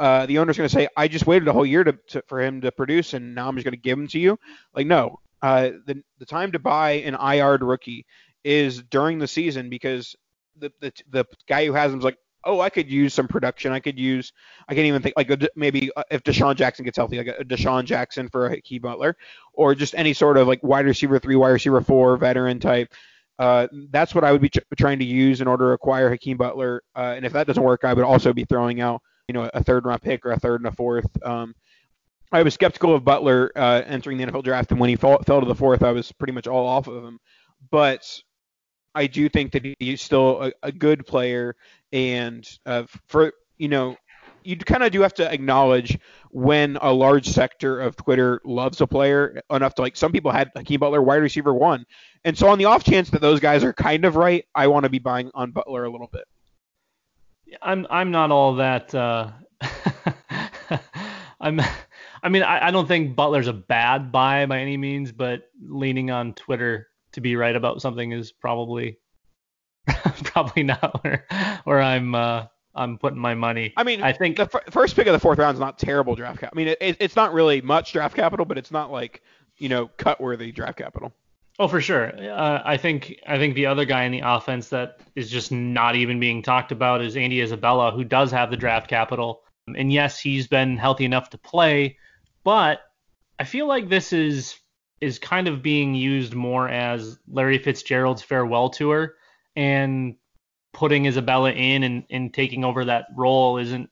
uh, 0.01 0.25
the 0.25 0.39
owner's 0.39 0.57
going 0.57 0.69
to 0.69 0.75
say, 0.75 0.89
"I 0.97 1.09
just 1.09 1.27
waited 1.27 1.47
a 1.47 1.53
whole 1.53 1.67
year 1.67 1.85
to, 1.85 1.93
to, 2.09 2.23
for 2.27 2.41
him 2.41 2.63
to 2.63 2.73
produce, 2.73 3.13
and 3.13 3.35
now 3.35 3.47
I'm 3.47 3.55
just 3.55 3.65
going 3.65 3.75
to 3.75 3.81
give 3.81 3.99
him 3.99 4.09
to 4.09 4.19
you." 4.19 4.39
Like, 4.75 4.87
no, 4.87 5.21
uh, 5.43 5.71
the 5.87 6.03
the 6.19 6.25
time 6.25 6.53
to 6.53 6.59
buy 6.59 6.93
an 6.93 7.15
IR 7.15 7.59
rookie 7.59 8.07
is 8.43 8.83
during 8.83 9.19
the 9.19 9.29
season 9.29 9.69
because 9.69 10.17
the 10.57 10.73
the, 10.81 10.93
the 11.11 11.25
guy 11.47 11.67
who 11.67 11.75
has 11.75 11.93
him 11.93 11.99
is 11.99 12.05
like, 12.05 12.17
"Oh, 12.47 12.61
I 12.61 12.71
could 12.71 12.91
use 12.91 13.13
some 13.13 13.29
production. 13.29 13.73
I 13.73 13.81
could 13.81 13.99
use. 13.99 14.33
I 14.67 14.75
can't 14.75 14.87
even 14.87 15.03
think 15.03 15.17
like 15.19 15.31
a, 15.31 15.39
maybe 15.55 15.91
uh, 15.95 16.05
if 16.11 16.23
DeSean 16.23 16.57
Jackson 16.57 16.87
gets 16.87 16.97
healthy, 16.97 17.19
like 17.19 17.37
a, 17.39 17.45
DeSean 17.45 17.85
Jackson 17.85 18.31
for 18.31 18.47
a 18.47 18.51
Hakeem 18.51 18.81
Butler, 18.81 19.19
or 19.53 19.75
just 19.75 19.95
any 19.95 20.15
sort 20.15 20.39
of 20.39 20.49
like 20.49 20.63
wide 20.63 20.87
receiver 20.87 21.19
three, 21.19 21.37
wide 21.37 21.51
receiver 21.51 21.83
four, 21.83 22.17
veteran 22.17 22.59
type." 22.59 22.91
Uh, 23.39 23.67
that's 23.91 24.15
what 24.15 24.23
I 24.25 24.33
would 24.33 24.43
be 24.43 24.51
ch- 24.51 24.59
trying 24.79 24.99
to 24.99 25.05
use 25.05 25.41
in 25.43 25.49
order 25.49 25.69
to 25.69 25.73
acquire 25.73 26.11
Hakeem 26.11 26.37
Butler. 26.37 26.83
Uh, 26.95 27.15
and 27.17 27.25
if 27.25 27.33
that 27.33 27.47
doesn't 27.47 27.63
work, 27.63 27.85
I 27.85 27.95
would 27.95 28.05
also 28.05 28.35
be 28.35 28.45
throwing 28.45 28.83
out 28.83 29.01
you 29.31 29.33
know, 29.33 29.49
a 29.55 29.63
third 29.63 29.85
round 29.85 30.03
pick 30.03 30.27
or 30.27 30.33
a 30.33 30.41
third 30.41 30.61
and 30.61 30.67
a 30.67 30.73
fourth. 30.73 31.07
Um, 31.25 31.55
I 32.33 32.43
was 32.43 32.53
skeptical 32.53 32.97
of 32.97 33.05
Butler 33.05 33.53
uh, 33.55 33.83
entering 33.87 34.19
the 34.19 34.27
NFL 34.27 34.43
draft, 34.43 34.73
and 34.73 34.81
when 34.81 34.91
he 34.91 34.97
fall, 34.97 35.23
fell 35.23 35.39
to 35.39 35.47
the 35.47 35.55
fourth, 35.55 35.85
I 35.85 35.93
was 35.93 36.11
pretty 36.11 36.33
much 36.33 36.49
all 36.49 36.67
off 36.67 36.89
of 36.89 37.05
him. 37.05 37.21
But 37.71 38.05
I 38.93 39.07
do 39.07 39.29
think 39.29 39.53
that 39.53 39.77
he's 39.79 40.03
still 40.03 40.43
a, 40.43 40.53
a 40.65 40.73
good 40.73 41.07
player, 41.07 41.55
and 41.93 42.45
uh, 42.67 42.87
for 43.07 43.33
you 43.57 43.69
know, 43.69 43.97
you 44.43 44.57
kind 44.57 44.83
of 44.83 44.91
do 44.91 45.01
have 45.03 45.15
to 45.15 45.33
acknowledge 45.33 45.97
when 46.33 46.77
a 46.83 46.93
large 46.93 47.29
sector 47.29 47.81
of 47.81 47.95
Twitter 47.95 48.41
loves 48.45 48.81
a 48.81 48.87
player 48.89 49.41
enough 49.49 49.77
to 49.77 49.83
like 49.83 49.97
some 49.97 50.11
people 50.11 50.33
had 50.33 50.51
Hakeem 50.57 50.81
Butler 50.81 51.03
wide 51.03 51.23
receiver 51.23 51.55
one, 51.55 51.87
and 52.25 52.37
so 52.37 52.49
on 52.49 52.59
the 52.59 52.65
off 52.65 52.83
chance 52.83 53.11
that 53.11 53.21
those 53.21 53.39
guys 53.39 53.63
are 53.63 53.73
kind 53.73 54.05
of 54.05 54.17
right, 54.17 54.45
I 54.57 54.67
want 54.67 54.83
to 54.87 54.91
be 54.91 54.99
buying 54.99 55.31
on 55.35 55.53
Butler 55.53 55.85
a 55.85 55.89
little 55.89 56.11
bit. 56.13 56.25
I'm 57.63 57.87
I'm 57.91 58.11
not 58.11 58.31
all 58.31 58.57
that. 58.57 58.95
Uh, 58.95 59.31
I'm. 61.41 61.61
I 62.23 62.29
mean, 62.29 62.43
I, 62.43 62.67
I 62.67 62.71
don't 62.71 62.87
think 62.87 63.17
Butler's 63.17 63.47
a 63.47 63.53
bad 63.53 64.13
buy 64.13 64.45
by 64.47 64.61
any 64.61 64.77
means, 64.77 65.11
but 65.11 65.45
leaning 65.63 66.11
on 66.11 66.35
Twitter 66.35 66.89
to 67.13 67.21
be 67.21 67.35
right 67.35 67.57
about 67.57 67.81
something 67.81 68.13
is 68.13 68.31
probably 68.31 68.99
probably 70.25 70.63
not 70.63 71.03
where 71.03 71.27
where 71.65 71.81
I'm 71.81 72.15
uh, 72.15 72.47
I'm 72.75 72.99
putting 72.99 73.19
my 73.19 73.35
money. 73.35 73.73
I 73.77 73.85
mean, 73.85 74.03
I 74.03 74.13
think 74.13 74.37
the 74.37 74.49
f- 74.53 74.73
first 74.73 74.97
pick 74.97 75.07
of 75.07 75.13
the 75.13 75.19
fourth 75.19 75.39
round 75.39 75.55
is 75.55 75.61
not 75.61 75.79
terrible 75.79 76.15
draft 76.15 76.41
cap. 76.41 76.51
I 76.53 76.57
mean, 76.57 76.69
it, 76.69 76.79
it's 76.81 77.17
not 77.17 77.33
really 77.33 77.61
much 77.61 77.93
draft 77.93 78.15
capital, 78.15 78.45
but 78.45 78.59
it's 78.59 78.71
not 78.71 78.93
like 78.93 79.23
you 79.57 79.69
know 79.69 79.89
cut 79.97 80.21
worthy 80.21 80.53
draft 80.53 80.79
capital. 80.79 81.13
Oh, 81.61 81.69
for 81.69 81.83
sure. 81.83 82.11
Uh, 82.19 82.63
I 82.65 82.79
think 82.79 83.17
I 83.27 83.37
think 83.37 83.55
the 83.55 83.67
other 83.67 83.85
guy 83.85 84.05
in 84.05 84.13
the 84.13 84.23
offense 84.25 84.71
that 84.71 85.01
is 85.15 85.31
just 85.31 85.53
not 85.53 85.95
even 85.95 86.19
being 86.19 86.43
talked 86.43 86.73
about 86.73 87.03
is 87.03 87.19
Andy 87.19 87.43
Isabella, 87.43 87.91
who 87.91 88.03
does 88.03 88.31
have 88.31 88.51
the 88.51 88.57
draft 88.57 88.89
capital. 88.89 89.43
And 89.77 89.93
yes, 89.93 90.19
he's 90.19 90.47
been 90.47 90.79
healthy 90.79 91.05
enough 91.05 91.29
to 91.31 91.39
play, 91.39 91.99
but 92.45 92.81
I 93.39 93.45
feel 93.45 93.69
like 93.69 93.91
this 93.91 94.15
is 94.15 94.59
is 95.03 95.19
kind 95.19 95.49
of 95.49 95.63
being 95.63 95.95
used 95.95 96.35
more 96.35 96.67
as 96.67 97.19
Larry 97.29 97.59
Fitzgerald's 97.59 98.23
farewell 98.23 98.71
tour, 98.71 99.17
and 99.55 100.17
putting 100.73 101.05
Isabella 101.05 101.53
in 101.53 101.83
and, 101.83 102.05
and 102.09 102.33
taking 102.33 102.65
over 102.65 102.87
that 102.87 103.05
role 103.15 103.59
isn't 103.59 103.91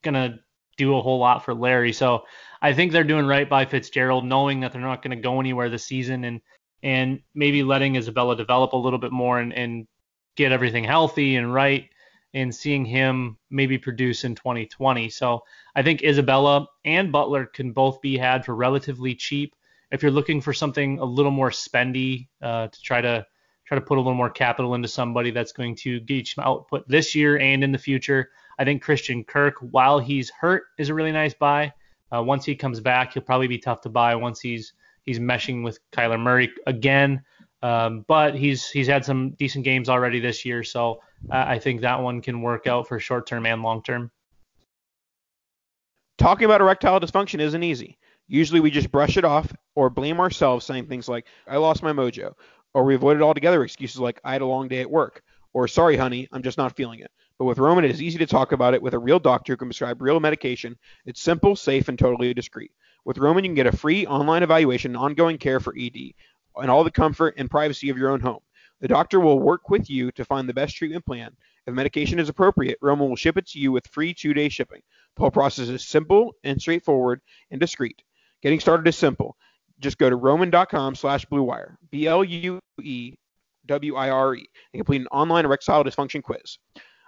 gonna 0.00 0.38
do 0.78 0.96
a 0.96 1.02
whole 1.02 1.18
lot 1.18 1.44
for 1.44 1.52
Larry. 1.52 1.92
So 1.92 2.24
I 2.62 2.72
think 2.72 2.92
they're 2.92 3.04
doing 3.04 3.26
right 3.26 3.48
by 3.48 3.66
Fitzgerald, 3.66 4.24
knowing 4.24 4.60
that 4.60 4.72
they're 4.72 4.80
not 4.80 5.02
to 5.02 5.16
go 5.16 5.40
anywhere 5.40 5.68
this 5.68 5.84
season, 5.84 6.24
and 6.24 6.40
and 6.86 7.20
maybe 7.34 7.64
letting 7.64 7.96
Isabella 7.96 8.36
develop 8.36 8.72
a 8.72 8.76
little 8.76 9.00
bit 9.00 9.10
more 9.10 9.40
and, 9.40 9.52
and 9.52 9.88
get 10.36 10.52
everything 10.52 10.84
healthy 10.84 11.34
and 11.34 11.52
right 11.52 11.90
and 12.32 12.54
seeing 12.54 12.84
him 12.84 13.36
maybe 13.50 13.76
produce 13.76 14.22
in 14.22 14.36
2020. 14.36 15.08
So 15.08 15.42
I 15.74 15.82
think 15.82 16.04
Isabella 16.04 16.68
and 16.84 17.10
Butler 17.10 17.44
can 17.44 17.72
both 17.72 18.00
be 18.00 18.16
had 18.16 18.44
for 18.44 18.54
relatively 18.54 19.16
cheap. 19.16 19.56
If 19.90 20.00
you're 20.00 20.12
looking 20.12 20.40
for 20.40 20.52
something 20.52 21.00
a 21.00 21.04
little 21.04 21.32
more 21.32 21.50
spendy 21.50 22.28
uh, 22.40 22.68
to 22.68 22.82
try 22.82 23.00
to 23.00 23.26
try 23.66 23.74
to 23.74 23.84
put 23.84 23.98
a 23.98 24.00
little 24.00 24.14
more 24.14 24.30
capital 24.30 24.76
into 24.76 24.86
somebody 24.86 25.32
that's 25.32 25.52
going 25.52 25.74
to 25.74 25.98
get 25.98 26.28
some 26.28 26.44
output 26.44 26.86
this 26.86 27.16
year 27.16 27.36
and 27.40 27.64
in 27.64 27.72
the 27.72 27.78
future, 27.78 28.30
I 28.60 28.64
think 28.64 28.80
Christian 28.80 29.24
Kirk, 29.24 29.56
while 29.58 29.98
he's 29.98 30.30
hurt, 30.30 30.66
is 30.78 30.88
a 30.88 30.94
really 30.94 31.10
nice 31.10 31.34
buy. 31.34 31.72
Uh, 32.14 32.22
once 32.22 32.44
he 32.44 32.54
comes 32.54 32.78
back, 32.78 33.14
he'll 33.14 33.24
probably 33.24 33.48
be 33.48 33.58
tough 33.58 33.80
to 33.80 33.88
buy 33.88 34.14
once 34.14 34.38
he's 34.38 34.72
he's 35.06 35.18
meshing 35.18 35.64
with 35.64 35.78
Kyler 35.92 36.20
Murray 36.20 36.52
again. 36.66 37.22
Um, 37.62 38.04
but 38.06 38.34
he's 38.34 38.68
he's 38.68 38.86
had 38.86 39.04
some 39.04 39.30
decent 39.30 39.64
games 39.64 39.88
already 39.88 40.20
this 40.20 40.44
year, 40.44 40.62
so 40.62 41.00
uh, 41.30 41.44
I 41.48 41.58
think 41.58 41.80
that 41.80 42.02
one 42.02 42.20
can 42.20 42.42
work 42.42 42.66
out 42.66 42.86
for 42.86 43.00
short 43.00 43.26
term 43.26 43.46
and 43.46 43.62
long 43.62 43.82
term. 43.82 44.10
Talking 46.18 46.44
about 46.44 46.60
erectile 46.60 47.00
dysfunction 47.00 47.40
isn't 47.40 47.62
easy. 47.62 47.98
Usually 48.28 48.60
we 48.60 48.70
just 48.70 48.92
brush 48.92 49.16
it 49.16 49.24
off 49.24 49.52
or 49.74 49.88
blame 49.88 50.20
ourselves, 50.20 50.66
saying 50.66 50.86
things 50.86 51.08
like 51.08 51.26
"I 51.46 51.56
lost 51.56 51.82
my 51.82 51.92
mojo," 51.92 52.34
or 52.74 52.84
we 52.84 52.94
avoid 52.94 53.16
it 53.16 53.22
altogether. 53.22 53.64
Excuses 53.64 54.00
like 54.00 54.20
"I 54.22 54.32
had 54.32 54.42
a 54.42 54.46
long 54.46 54.68
day 54.68 54.80
at 54.80 54.90
work," 54.90 55.22
or 55.54 55.66
"Sorry, 55.66 55.96
honey, 55.96 56.28
I'm 56.32 56.42
just 56.42 56.58
not 56.58 56.76
feeling 56.76 57.00
it." 57.00 57.10
But 57.38 57.46
with 57.46 57.58
Roman, 57.58 57.84
it 57.84 57.90
is 57.90 58.02
easy 58.02 58.18
to 58.18 58.26
talk 58.26 58.52
about 58.52 58.74
it 58.74 58.82
with 58.82 58.94
a 58.94 58.98
real 58.98 59.18
doctor 59.18 59.54
who 59.54 59.56
can 59.58 59.68
prescribe 59.68 60.00
real 60.02 60.20
medication. 60.20 60.76
It's 61.04 61.20
simple, 61.20 61.56
safe, 61.56 61.88
and 61.88 61.98
totally 61.98 62.32
discreet. 62.34 62.70
With 63.06 63.18
Roman, 63.18 63.44
you 63.44 63.50
can 63.50 63.54
get 63.54 63.68
a 63.68 63.76
free 63.76 64.04
online 64.04 64.42
evaluation 64.42 64.90
and 64.90 64.98
ongoing 64.98 65.38
care 65.38 65.60
for 65.60 65.72
ED, 65.78 66.12
and 66.56 66.68
all 66.68 66.82
the 66.82 66.90
comfort 66.90 67.34
and 67.38 67.48
privacy 67.48 67.88
of 67.88 67.96
your 67.96 68.10
own 68.10 68.18
home. 68.18 68.40
The 68.80 68.88
doctor 68.88 69.20
will 69.20 69.38
work 69.38 69.70
with 69.70 69.88
you 69.88 70.10
to 70.12 70.24
find 70.24 70.48
the 70.48 70.54
best 70.54 70.74
treatment 70.74 71.06
plan. 71.06 71.30
If 71.68 71.74
medication 71.74 72.18
is 72.18 72.28
appropriate, 72.28 72.78
Roman 72.82 73.08
will 73.08 73.14
ship 73.14 73.36
it 73.36 73.46
to 73.50 73.60
you 73.60 73.70
with 73.70 73.86
free 73.86 74.12
two-day 74.12 74.48
shipping. 74.48 74.82
The 75.14 75.20
whole 75.20 75.30
process 75.30 75.68
is 75.68 75.86
simple 75.86 76.34
and 76.42 76.60
straightforward 76.60 77.20
and 77.52 77.60
discreet. 77.60 78.02
Getting 78.42 78.58
started 78.58 78.88
is 78.88 78.96
simple. 78.96 79.36
Just 79.78 79.98
go 79.98 80.10
to 80.10 80.16
roman.com 80.16 80.96
slash 80.96 81.24
bluewire, 81.26 81.76
B-L-U-E-W-I-R-E, 81.92 83.18
and 84.72 84.80
complete 84.80 85.00
an 85.00 85.06
online 85.12 85.44
erectile 85.44 85.84
dysfunction 85.84 86.24
quiz. 86.24 86.58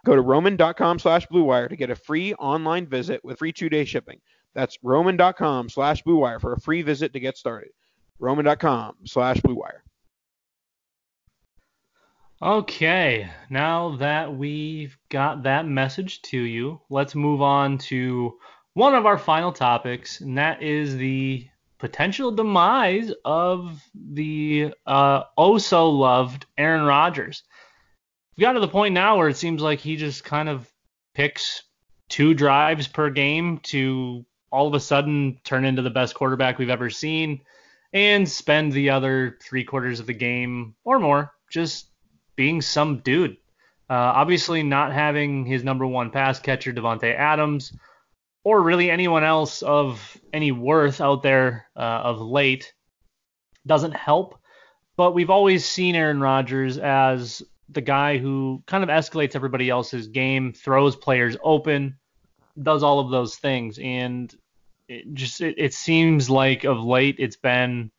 Go 0.07 0.15
to 0.15 0.23
roman.com 0.23 1.01
slash 1.01 1.27
bluewire 1.27 1.69
to 1.69 1.77
get 1.77 1.91
a 1.91 1.97
free 1.97 2.35
online 2.35 2.87
visit 2.87 3.25
with 3.25 3.41
free 3.41 3.53
two-day 3.53 3.85
shipping. 3.85 4.21
That's 4.59 4.77
roman.com 4.83 5.69
slash 5.69 6.03
bluewire 6.03 6.41
for 6.41 6.53
a 6.53 6.61
free 6.61 6.83
visit 6.83 7.13
to 7.13 7.21
get 7.21 7.39
started. 7.39 7.71
roman.com 8.19 8.97
slash 9.05 9.37
bluewire. 9.37 9.83
Okay, 12.43 13.31
now 13.51 13.95
that 13.99 14.37
we've 14.37 14.99
got 15.11 15.45
that 15.45 15.65
message 15.69 16.23
to 16.23 16.41
you, 16.41 16.81
let's 16.91 17.15
move 17.15 17.41
on 17.41 17.79
to 17.79 18.37
one 18.75 18.97
of 18.97 19.07
our 19.07 19.17
final 19.17 19.53
topics, 19.53 20.21
and 20.21 20.39
that 20.39 20.61
is 20.61 20.97
the 20.97 21.47
potential 21.79 22.33
demise 22.33 23.13
of 23.25 23.81
the 23.95 24.75
uh, 24.87 25.23
oh 25.37 25.59
so 25.59 25.89
loved 25.89 26.47
Aaron 26.57 26.85
Rodgers. 26.85 27.45
We've 28.37 28.43
got 28.43 28.55
to 28.55 28.61
the 28.61 28.67
point 28.67 28.93
now 28.93 29.19
where 29.19 29.29
it 29.29 29.37
seems 29.37 29.63
like 29.63 29.79
he 29.79 29.95
just 29.95 30.25
kind 30.25 30.49
of 30.49 30.69
picks 31.15 31.63
two 32.09 32.35
drives 32.35 32.89
per 32.89 33.11
game 33.11 33.59
to 33.59 34.25
all 34.51 34.67
of 34.67 34.75
a 34.75 34.81
sudden 34.81 35.39
turn 35.45 35.65
into 35.65 35.83
the 35.83 35.91
best 35.91 36.15
quarterback 36.15 36.59
we've 36.59 36.71
ever 36.71 36.91
seen 36.91 37.41
and 37.93 38.29
spend 38.29 38.73
the 38.73 38.91
other 38.91 39.39
three 39.43 39.65
quarters 39.65 40.01
of 40.01 40.07
the 40.07 40.15
game 40.15 40.75
or 40.85 40.99
more 40.99 41.33
just 41.51 41.87
being 42.37 42.61
some 42.61 42.99
dude. 42.99 43.37
Uh, 43.91 43.95
obviously, 43.95 44.63
not 44.63 44.93
having 44.93 45.47
his 45.47 45.65
number 45.65 45.87
one 45.87 46.11
pass 46.11 46.39
catcher, 46.39 46.73
Davante 46.73 47.15
Adams, 47.15 47.73
or 48.45 48.63
really 48.63 48.91
anyone 48.91 49.25
else 49.25 49.63
of 49.63 50.19
any 50.33 50.53
worth 50.53 51.01
out 51.01 51.23
there 51.23 51.67
uh, 51.75 51.81
of 51.81 52.21
late 52.21 52.73
doesn't 53.67 53.97
help. 53.97 54.39
But 54.97 55.15
we've 55.15 55.31
always 55.31 55.65
seen 55.65 55.95
Aaron 55.95 56.21
Rodgers 56.21 56.77
as 56.77 57.43
the 57.69 57.81
guy 57.81 58.19
who 58.19 58.63
kind 58.67 58.83
of 58.83 58.91
escalates 58.91 59.37
everybody 59.37 59.71
else's 59.71 60.09
game, 60.09 60.53
throws 60.53 60.97
players 60.97 61.37
open, 61.43 61.99
does 62.63 62.83
all 62.83 63.01
of 63.01 63.11
those 63.11 63.37
things. 63.37 63.79
And 63.79 64.35
it 64.89 65.13
just 65.15 65.41
it, 65.41 65.55
it 65.59 65.75
seems 65.75 66.31
like 66.31 66.65
of 66.65 66.83
late 66.83 67.17
it's 67.19 67.37
been 67.37 67.91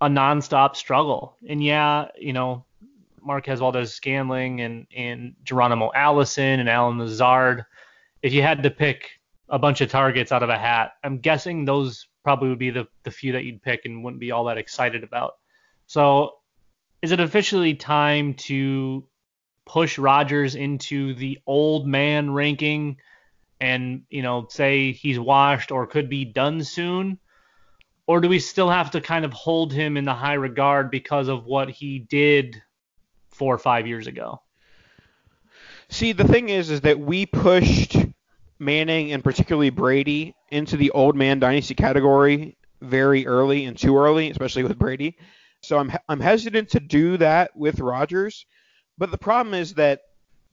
a 0.00 0.08
nonstop 0.08 0.76
struggle. 0.76 1.36
And 1.48 1.62
yeah, 1.62 2.08
you 2.18 2.32
know, 2.32 2.64
Marquez 3.22 3.60
Valdes 3.60 3.92
Scantling 3.92 4.60
and, 4.60 4.86
and 4.96 5.34
Geronimo 5.44 5.90
Allison 5.94 6.60
and 6.60 6.68
Allen 6.68 6.98
Lazard. 6.98 7.64
If 8.22 8.32
you 8.32 8.42
had 8.42 8.62
to 8.62 8.70
pick 8.70 9.10
a 9.48 9.58
bunch 9.58 9.80
of 9.80 9.90
targets 9.90 10.32
out 10.32 10.42
of 10.42 10.48
a 10.48 10.58
hat, 10.58 10.92
I'm 11.02 11.18
guessing 11.18 11.64
those 11.64 12.06
probably 12.22 12.48
would 12.50 12.58
be 12.58 12.70
the, 12.70 12.86
the 13.04 13.10
few 13.10 13.32
that 13.32 13.44
you'd 13.44 13.62
pick 13.62 13.84
and 13.84 14.04
wouldn't 14.04 14.20
be 14.20 14.32
all 14.32 14.44
that 14.44 14.58
excited 14.58 15.02
about. 15.02 15.36
So 15.86 16.34
is 17.00 17.12
it 17.12 17.20
officially 17.20 17.74
time 17.74 18.34
to 18.34 19.06
push 19.64 19.98
Rodgers 19.98 20.54
into 20.54 21.14
the 21.14 21.38
old 21.46 21.86
man 21.86 22.30
ranking 22.32 22.96
and, 23.60 24.02
you 24.08 24.22
know, 24.22 24.46
say 24.48 24.92
he's 24.92 25.18
washed 25.18 25.70
or 25.70 25.86
could 25.86 26.08
be 26.08 26.24
done 26.24 26.62
soon? 26.62 27.18
Or 28.06 28.20
do 28.20 28.28
we 28.28 28.38
still 28.38 28.70
have 28.70 28.92
to 28.92 29.00
kind 29.00 29.24
of 29.24 29.32
hold 29.32 29.72
him 29.72 29.96
in 29.96 30.04
the 30.04 30.14
high 30.14 30.34
regard 30.34 30.90
because 30.90 31.28
of 31.28 31.44
what 31.44 31.68
he 31.68 31.98
did 31.98 32.62
four 33.38 33.54
or 33.54 33.58
five 33.58 33.86
years 33.86 34.06
ago. 34.06 34.42
See, 35.88 36.12
the 36.12 36.24
thing 36.24 36.50
is, 36.50 36.70
is 36.70 36.82
that 36.82 36.98
we 36.98 37.24
pushed 37.24 37.96
Manning 38.58 39.12
and 39.12 39.22
particularly 39.22 39.70
Brady 39.70 40.34
into 40.50 40.76
the 40.76 40.90
old 40.90 41.14
man 41.14 41.38
dynasty 41.38 41.74
category 41.74 42.58
very 42.82 43.26
early 43.26 43.64
and 43.64 43.78
too 43.78 43.96
early, 43.96 44.30
especially 44.30 44.64
with 44.64 44.76
Brady. 44.76 45.16
So 45.62 45.78
I'm 45.78 45.92
I'm 46.08 46.20
hesitant 46.20 46.70
to 46.70 46.80
do 46.80 47.16
that 47.18 47.56
with 47.56 47.80
Rodgers 47.80 48.46
But 48.98 49.12
the 49.12 49.18
problem 49.18 49.54
is 49.54 49.74
that 49.74 50.00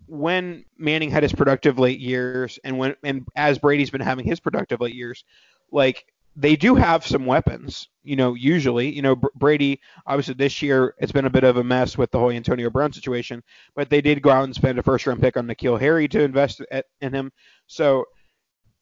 when 0.08 0.66
Manning 0.78 1.10
had 1.10 1.24
his 1.24 1.34
productive 1.34 1.80
late 1.80 2.00
years 2.00 2.60
and 2.64 2.78
when 2.78 2.96
and 3.04 3.26
as 3.36 3.60
Brady's 3.60 3.90
been 3.90 4.02
having 4.02 4.26
his 4.26 4.40
productive 4.40 4.82
late 4.82 4.96
years, 4.96 5.24
like 5.72 6.06
they 6.36 6.56
do 6.56 6.76
have 6.76 7.06
some 7.06 7.26
weapons, 7.26 7.88
you 8.04 8.16
know, 8.16 8.34
usually. 8.34 8.94
You 8.94 9.02
know, 9.02 9.16
Brady, 9.36 9.80
obviously 10.06 10.34
this 10.34 10.62
year 10.62 10.94
it's 11.00 11.12
been 11.12 11.26
a 11.26 11.30
bit 11.30 11.44
of 11.44 11.58
a 11.58 11.64
mess 11.64 11.98
with 11.98 12.12
the 12.12 12.20
whole 12.20 12.32
Antonio 12.32 12.70
Brown 12.70 12.92
situation, 12.92 13.42
but 13.76 13.90
they 13.90 14.02
did 14.02 14.22
go 14.22 14.32
out 14.32 14.44
and 14.44 14.54
spend 14.56 14.78
a 14.78 14.84
first 14.84 15.08
round 15.08 15.22
pick 15.22 15.38
on 15.38 15.48
N'Keal 15.48 15.80
Harry 15.80 16.08
to 16.10 16.22
invest 16.22 16.62
at, 16.72 16.86
in 17.02 17.14
him. 17.14 17.32
So 17.68 18.06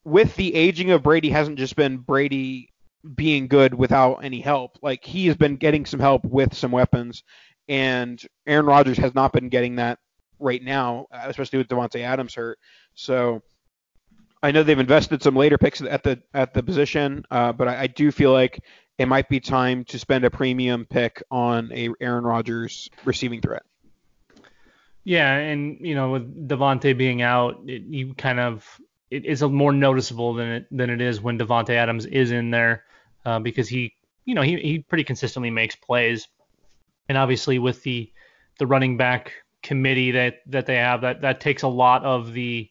with 0.03 0.36
the 0.36 0.53
aging 0.55 0.91
of 0.91 1.03
Brady 1.03 1.30
hasn't 1.30 1.59
just 1.59 1.76
been 1.76 1.97
Brady 1.97 2.69
being 3.15 3.47
good 3.47 3.74
without 3.74 4.24
any 4.24 4.39
help. 4.39 4.78
Like 4.82 5.03
he 5.03 5.28
has 5.28 5.36
been 5.36 5.57
getting 5.57 5.86
some 5.86 5.99
help 5.99 6.26
with 6.26 6.53
some 6.53 6.71
weapons, 6.71 7.24
and 7.67 8.21
Aaron 8.47 8.65
Rodgers 8.65 8.97
has 8.97 9.13
not 9.13 9.34
been 9.34 9.49
getting 9.49 9.76
that 9.76 9.99
right 10.44 10.62
now, 10.62 11.08
especially 11.12 11.58
with 11.58 11.68
Davante 11.68 12.02
Adams 12.02 12.36
hurt. 12.36 12.60
So 12.94 13.41
I 14.44 14.52
know 14.52 14.62
they've 14.62 14.78
invested 14.78 15.24
some 15.24 15.36
later 15.36 15.58
picks 15.58 15.82
at 15.82 16.04
the 16.04 16.22
at 16.34 16.54
the 16.54 16.62
position, 16.62 17.24
uh, 17.32 17.54
but 17.54 17.68
I, 17.70 17.84
I 17.84 17.88
do 17.88 18.12
feel 18.12 18.34
like 18.34 18.60
it 18.98 19.08
might 19.08 19.30
be 19.30 19.39
time 19.39 19.86
to 19.86 19.98
spend 19.98 20.26
a 20.26 20.30
premium 20.30 20.86
pick 20.86 21.24
on 21.32 21.72
a 21.74 21.89
Aaron 22.02 22.26
Rodgers 22.26 22.89
receiving 23.06 23.41
threat. 23.41 23.64
Yeah, 25.06 25.34
and 25.34 25.78
you 25.80 25.96
know 25.96 26.12
with 26.12 26.48
Davante 26.48 26.96
being 26.98 27.22
out, 27.22 27.62
it, 27.66 27.84
you 27.84 28.14
kind 28.14 28.39
of 28.39 28.68
it 29.10 29.26
is 29.26 29.41
more 29.41 29.72
noticeable 29.72 30.34
than 30.34 30.48
it 30.50 30.68
than 30.72 30.89
it 30.89 31.02
is 31.02 31.22
when 31.22 31.39
Davante 31.39 31.72
Adams 31.72 32.06
is 32.06 32.32
in 32.32 32.52
there 32.52 32.84
uh, 33.26 33.39
because 33.39 33.70
he 33.70 33.94
you 34.26 34.36
know 34.36 34.41
he 34.41 34.58
he 34.58 34.80
pretty 34.80 35.06
consistently 35.06 35.52
makes 35.52 35.76
plays, 35.76 36.28
and 37.08 37.18
obviously 37.18 37.60
with 37.60 37.82
the 37.84 38.12
the 38.60 38.68
running 38.68 38.98
back 38.98 39.34
committee 39.64 40.11
that 40.11 40.41
that 40.47 40.66
they 40.66 40.76
have 40.76 41.01
that 41.01 41.22
that 41.22 41.39
takes 41.39 41.64
a 41.64 41.68
lot 41.68 42.03
of 42.03 42.34
the 42.34 42.70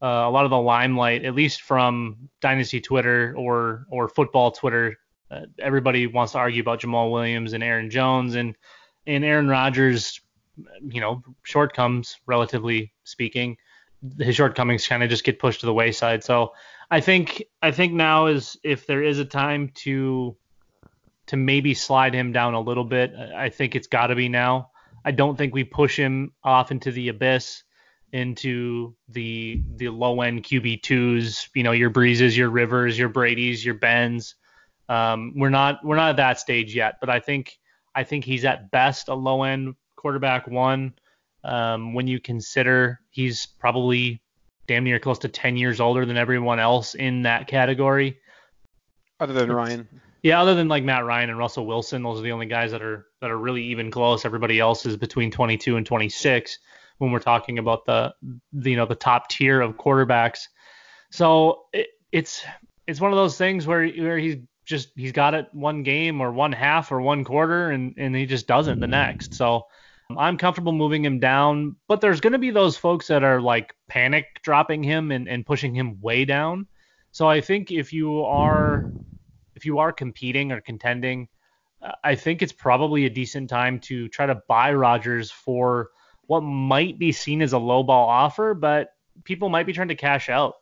uh, 0.00 0.06
a 0.06 0.30
lot 0.30 0.44
of 0.44 0.50
the 0.50 0.60
limelight, 0.60 1.24
at 1.24 1.34
least 1.34 1.62
from 1.62 2.28
Dynasty 2.40 2.80
Twitter 2.80 3.34
or 3.36 3.86
or 3.90 4.08
football 4.08 4.52
Twitter. 4.52 4.96
Uh, 5.30 5.40
everybody 5.58 6.06
wants 6.06 6.32
to 6.32 6.38
argue 6.38 6.62
about 6.62 6.80
Jamaal 6.80 7.10
Williams 7.10 7.52
and 7.52 7.64
Aaron 7.64 7.90
Jones 7.90 8.36
and 8.36 8.54
and 9.06 9.24
Aaron 9.24 9.48
Rodgers, 9.48 10.20
you 10.86 11.00
know, 11.00 11.22
shortcomings 11.42 12.18
relatively 12.26 12.92
speaking. 13.04 13.56
His 14.20 14.36
shortcomings 14.36 14.86
kind 14.86 15.02
of 15.02 15.10
just 15.10 15.24
get 15.24 15.40
pushed 15.40 15.60
to 15.60 15.66
the 15.66 15.74
wayside. 15.74 16.22
So 16.22 16.52
I 16.90 17.00
think 17.00 17.42
I 17.62 17.72
think 17.72 17.92
now 17.92 18.26
is 18.26 18.56
if 18.62 18.86
there 18.86 19.02
is 19.02 19.18
a 19.18 19.24
time 19.24 19.72
to 19.76 20.36
to 21.26 21.36
maybe 21.36 21.74
slide 21.74 22.14
him 22.14 22.32
down 22.32 22.54
a 22.54 22.60
little 22.60 22.84
bit, 22.84 23.12
I 23.14 23.48
think 23.50 23.74
it's 23.74 23.86
got 23.86 24.06
to 24.06 24.14
be 24.14 24.28
now. 24.28 24.70
I 25.04 25.10
don't 25.12 25.36
think 25.36 25.54
we 25.54 25.64
push 25.64 25.96
him 25.96 26.32
off 26.44 26.70
into 26.70 26.90
the 26.90 27.08
abyss 27.08 27.62
into 28.12 28.94
the 29.08 29.62
the 29.76 29.88
low 29.88 30.20
end 30.22 30.42
QB 30.42 30.82
twos, 30.82 31.48
you 31.54 31.62
know, 31.62 31.72
your 31.72 31.90
Breezes, 31.90 32.36
your 32.36 32.50
Rivers, 32.50 32.98
your 32.98 33.08
Brady's, 33.08 33.64
your 33.64 33.74
Bens. 33.74 34.34
Um, 34.88 35.34
we're 35.36 35.50
not 35.50 35.84
we're 35.84 35.96
not 35.96 36.10
at 36.10 36.16
that 36.16 36.40
stage 36.40 36.74
yet, 36.74 36.96
but 37.00 37.10
I 37.10 37.20
think 37.20 37.58
I 37.94 38.04
think 38.04 38.24
he's 38.24 38.44
at 38.44 38.70
best 38.70 39.08
a 39.08 39.14
low 39.14 39.42
end 39.42 39.74
quarterback 39.96 40.46
one. 40.46 40.94
Um, 41.44 41.94
when 41.94 42.06
you 42.06 42.20
consider 42.20 43.00
he's 43.10 43.46
probably 43.46 44.20
damn 44.66 44.84
near 44.84 44.98
close 44.98 45.18
to 45.20 45.28
10 45.28 45.56
years 45.56 45.80
older 45.80 46.04
than 46.04 46.16
everyone 46.16 46.58
else 46.58 46.94
in 46.94 47.22
that 47.22 47.46
category. 47.46 48.18
Other 49.20 49.32
than 49.32 49.50
Ryan. 49.50 49.88
Yeah, 50.22 50.40
other 50.40 50.54
than 50.54 50.68
like 50.68 50.84
Matt 50.84 51.04
Ryan 51.04 51.30
and 51.30 51.38
Russell 51.38 51.66
Wilson, 51.66 52.02
those 52.02 52.18
are 52.18 52.22
the 52.22 52.32
only 52.32 52.46
guys 52.46 52.72
that 52.72 52.82
are 52.82 53.06
that 53.20 53.30
are 53.30 53.38
really 53.38 53.62
even 53.64 53.90
close. 53.90 54.24
Everybody 54.24 54.58
else 54.58 54.84
is 54.84 54.96
between 54.96 55.30
22 55.30 55.76
and 55.76 55.86
26 55.86 56.58
when 56.98 57.12
we're 57.12 57.20
talking 57.20 57.58
about 57.58 57.86
the, 57.86 58.12
the 58.52 58.70
you 58.70 58.76
know 58.76 58.86
the 58.86 58.94
top 58.94 59.28
tier 59.28 59.60
of 59.60 59.76
quarterbacks. 59.76 60.48
So 61.10 61.64
it, 61.72 61.88
it's 62.10 62.44
it's 62.86 63.00
one 63.00 63.12
of 63.12 63.16
those 63.16 63.38
things 63.38 63.66
where 63.66 63.88
where 63.88 64.18
he's 64.18 64.36
just 64.64 64.90
he's 64.96 65.12
got 65.12 65.34
it 65.34 65.48
one 65.52 65.82
game 65.82 66.20
or 66.20 66.32
one 66.32 66.52
half 66.52 66.90
or 66.90 67.00
one 67.00 67.24
quarter 67.24 67.70
and 67.70 67.94
and 67.96 68.14
he 68.14 68.26
just 68.26 68.46
doesn't 68.46 68.80
the 68.80 68.86
next. 68.86 69.34
So 69.34 69.66
I'm 70.16 70.38
comfortable 70.38 70.72
moving 70.72 71.04
him 71.04 71.20
down, 71.20 71.76
but 71.86 72.00
there's 72.00 72.20
going 72.20 72.32
to 72.32 72.38
be 72.38 72.50
those 72.50 72.76
folks 72.76 73.08
that 73.08 73.22
are 73.22 73.40
like 73.40 73.74
panic 73.88 74.40
dropping 74.42 74.82
him 74.82 75.12
and, 75.12 75.28
and 75.28 75.44
pushing 75.44 75.74
him 75.74 76.00
way 76.00 76.24
down. 76.24 76.66
So 77.12 77.28
I 77.28 77.40
think 77.40 77.70
if 77.70 77.92
you 77.92 78.24
are 78.24 78.90
if 79.58 79.66
you 79.66 79.80
are 79.80 79.92
competing 79.92 80.52
or 80.52 80.60
contending, 80.60 81.26
I 82.04 82.14
think 82.14 82.42
it's 82.42 82.52
probably 82.52 83.06
a 83.06 83.10
decent 83.10 83.50
time 83.50 83.80
to 83.80 84.08
try 84.08 84.26
to 84.26 84.40
buy 84.48 84.72
Rodgers 84.72 85.32
for 85.32 85.88
what 86.28 86.42
might 86.42 86.96
be 86.96 87.10
seen 87.10 87.42
as 87.42 87.52
a 87.54 87.58
low 87.58 87.82
ball 87.82 88.08
offer, 88.08 88.54
but 88.54 88.90
people 89.24 89.48
might 89.48 89.66
be 89.66 89.72
trying 89.72 89.88
to 89.88 89.96
cash 89.96 90.28
out. 90.28 90.54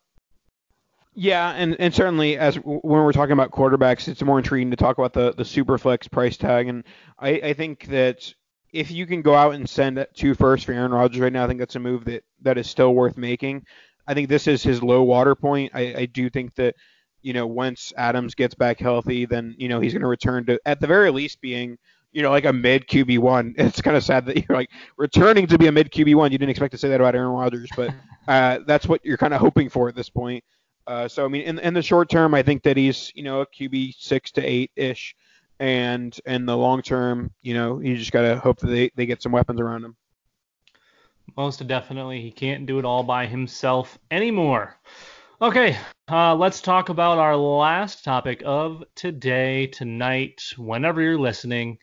Yeah, 1.14 1.50
and, 1.50 1.76
and 1.78 1.94
certainly 1.94 2.38
as 2.38 2.56
when 2.56 2.80
we're 2.82 3.12
talking 3.12 3.34
about 3.34 3.50
quarterbacks, 3.50 4.08
it's 4.08 4.22
more 4.22 4.38
intriguing 4.38 4.70
to 4.70 4.76
talk 4.76 4.96
about 4.96 5.12
the 5.12 5.34
the 5.34 5.44
super 5.44 5.76
flex 5.76 6.08
price 6.08 6.38
tag, 6.38 6.68
and 6.68 6.84
I, 7.18 7.30
I 7.30 7.52
think 7.52 7.86
that 7.88 8.32
if 8.72 8.90
you 8.90 9.06
can 9.06 9.22
go 9.22 9.34
out 9.34 9.54
and 9.54 9.68
send 9.68 10.06
two 10.14 10.34
first 10.34 10.64
for 10.64 10.72
Aaron 10.72 10.92
Rodgers 10.92 11.20
right 11.20 11.32
now, 11.32 11.44
I 11.44 11.48
think 11.48 11.58
that's 11.58 11.76
a 11.76 11.80
move 11.80 12.06
that 12.06 12.24
that 12.42 12.58
is 12.58 12.66
still 12.66 12.94
worth 12.94 13.16
making. 13.16 13.64
I 14.06 14.14
think 14.14 14.28
this 14.28 14.46
is 14.46 14.62
his 14.62 14.82
low 14.82 15.02
water 15.02 15.34
point. 15.34 15.72
I, 15.74 15.94
I 15.96 16.06
do 16.06 16.30
think 16.30 16.54
that 16.54 16.76
you 17.26 17.32
know 17.32 17.46
once 17.46 17.92
Adams 17.96 18.36
gets 18.36 18.54
back 18.54 18.78
healthy, 18.78 19.26
then 19.26 19.56
you 19.58 19.68
know 19.68 19.80
he's 19.80 19.92
going 19.92 20.02
to 20.02 20.08
return 20.08 20.46
to 20.46 20.60
at 20.64 20.80
the 20.80 20.86
very 20.86 21.10
least 21.10 21.40
being 21.40 21.76
you 22.12 22.22
know, 22.22 22.30
like 22.30 22.46
a 22.46 22.52
mid 22.52 22.86
QB 22.86 23.18
one. 23.18 23.54
It's 23.58 23.82
kind 23.82 23.94
of 23.94 24.02
sad 24.02 24.24
that 24.24 24.36
you're 24.36 24.56
like 24.56 24.70
returning 24.96 25.46
to 25.48 25.58
be 25.58 25.66
a 25.66 25.72
mid 25.72 25.90
QB 25.90 26.14
one. 26.14 26.32
You 26.32 26.38
didn't 26.38 26.50
expect 26.50 26.72
to 26.72 26.78
say 26.78 26.88
that 26.88 27.00
about 27.00 27.14
Aaron 27.14 27.32
Rodgers, 27.32 27.68
but 27.76 27.92
uh, 28.28 28.60
that's 28.66 28.86
what 28.86 29.04
you're 29.04 29.18
kind 29.18 29.34
of 29.34 29.40
hoping 29.40 29.68
for 29.68 29.88
at 29.88 29.94
this 29.94 30.08
point. 30.08 30.42
Uh, 30.86 31.08
so 31.08 31.26
I 31.26 31.28
mean, 31.28 31.42
in, 31.42 31.58
in 31.58 31.74
the 31.74 31.82
short 31.82 32.08
term, 32.08 32.32
I 32.32 32.42
think 32.42 32.62
that 32.62 32.76
he's 32.76 33.12
you 33.14 33.22
know 33.22 33.42
a 33.42 33.46
QB 33.46 33.96
six 33.98 34.30
to 34.32 34.42
eight 34.42 34.70
ish, 34.76 35.14
and 35.58 36.18
in 36.24 36.46
the 36.46 36.56
long 36.56 36.80
term, 36.80 37.32
you 37.42 37.52
know, 37.52 37.80
you 37.80 37.98
just 37.98 38.12
gotta 38.12 38.38
hope 38.38 38.60
that 38.60 38.68
they, 38.68 38.90
they 38.94 39.04
get 39.04 39.20
some 39.20 39.32
weapons 39.32 39.60
around 39.60 39.84
him. 39.84 39.96
Most 41.36 41.66
definitely, 41.66 42.22
he 42.22 42.30
can't 42.30 42.64
do 42.64 42.78
it 42.78 42.86
all 42.86 43.02
by 43.02 43.26
himself 43.26 43.98
anymore. 44.10 44.78
Okay, 45.40 45.78
uh, 46.10 46.34
let's 46.34 46.60
talk 46.60 46.88
about 46.88 47.18
our 47.18 47.36
last 47.36 48.04
topic 48.04 48.42
of 48.44 48.84
today, 48.94 49.66
tonight, 49.66 50.54
whenever 50.56 51.02
you're 51.02 51.18
listening 51.18 51.78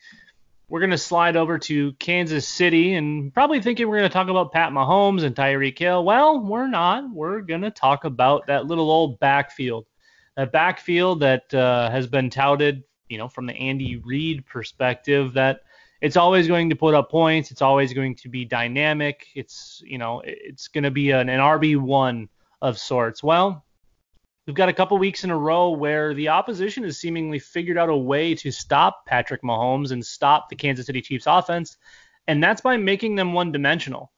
we're 0.68 0.80
going 0.80 0.90
to 0.90 0.98
slide 0.98 1.36
over 1.36 1.58
to 1.58 1.92
Kansas 1.94 2.48
City 2.48 2.94
and 2.94 3.32
probably 3.32 3.60
thinking 3.60 3.86
we're 3.86 3.98
going 3.98 4.08
to 4.08 4.12
talk 4.12 4.28
about 4.28 4.52
Pat 4.52 4.72
Mahomes 4.72 5.22
and 5.22 5.36
Tyreek 5.36 5.78
Hill. 5.78 6.04
Well, 6.04 6.40
we're 6.40 6.66
not. 6.66 7.10
We're 7.12 7.42
going 7.42 7.60
to 7.62 7.70
talk 7.70 8.04
about 8.04 8.46
that 8.46 8.66
little 8.66 8.90
old 8.90 9.20
backfield. 9.20 9.86
That 10.36 10.52
backfield 10.52 11.20
that 11.20 11.52
uh, 11.54 11.90
has 11.90 12.06
been 12.06 12.30
touted, 12.30 12.82
you 13.08 13.18
know, 13.18 13.28
from 13.28 13.46
the 13.46 13.54
Andy 13.54 13.96
Reid 13.96 14.46
perspective 14.46 15.34
that 15.34 15.60
it's 16.00 16.16
always 16.16 16.48
going 16.48 16.70
to 16.70 16.76
put 16.76 16.94
up 16.94 17.10
points. 17.10 17.50
It's 17.50 17.62
always 17.62 17.92
going 17.92 18.16
to 18.16 18.28
be 18.28 18.44
dynamic. 18.44 19.26
It's, 19.34 19.82
you 19.84 19.98
know, 19.98 20.22
it's 20.24 20.68
going 20.68 20.84
to 20.84 20.90
be 20.90 21.10
an, 21.10 21.28
an 21.28 21.40
RB1 21.40 22.28
of 22.62 22.78
sorts. 22.78 23.22
Well, 23.22 23.64
We've 24.46 24.54
got 24.54 24.68
a 24.68 24.74
couple 24.74 24.98
weeks 24.98 25.24
in 25.24 25.30
a 25.30 25.38
row 25.38 25.70
where 25.70 26.12
the 26.12 26.28
opposition 26.28 26.84
has 26.84 26.98
seemingly 26.98 27.38
figured 27.38 27.78
out 27.78 27.88
a 27.88 27.96
way 27.96 28.34
to 28.34 28.50
stop 28.50 29.06
Patrick 29.06 29.42
Mahomes 29.42 29.90
and 29.90 30.04
stop 30.04 30.50
the 30.50 30.56
Kansas 30.56 30.84
City 30.84 31.00
Chiefs 31.00 31.24
offense, 31.26 31.78
and 32.26 32.44
that's 32.44 32.60
by 32.60 32.76
making 32.76 33.14
them 33.14 33.32
one 33.32 33.52
dimensional. 33.52 34.12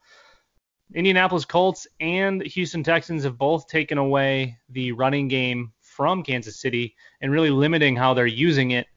Indianapolis 0.95 1.45
Colts 1.45 1.87
and 2.01 2.43
Houston 2.43 2.83
Texans 2.83 3.23
have 3.23 3.39
both 3.39 3.69
taken 3.69 3.99
away 3.99 4.59
the 4.69 4.91
running 4.91 5.29
game 5.29 5.73
from 5.81 6.25
Kansas 6.25 6.61
City 6.61 6.97
and 7.21 7.31
really 7.31 7.51
limiting 7.51 7.95
how 7.95 8.13
they're 8.13 8.27
using 8.27 8.73
it. 8.73 8.89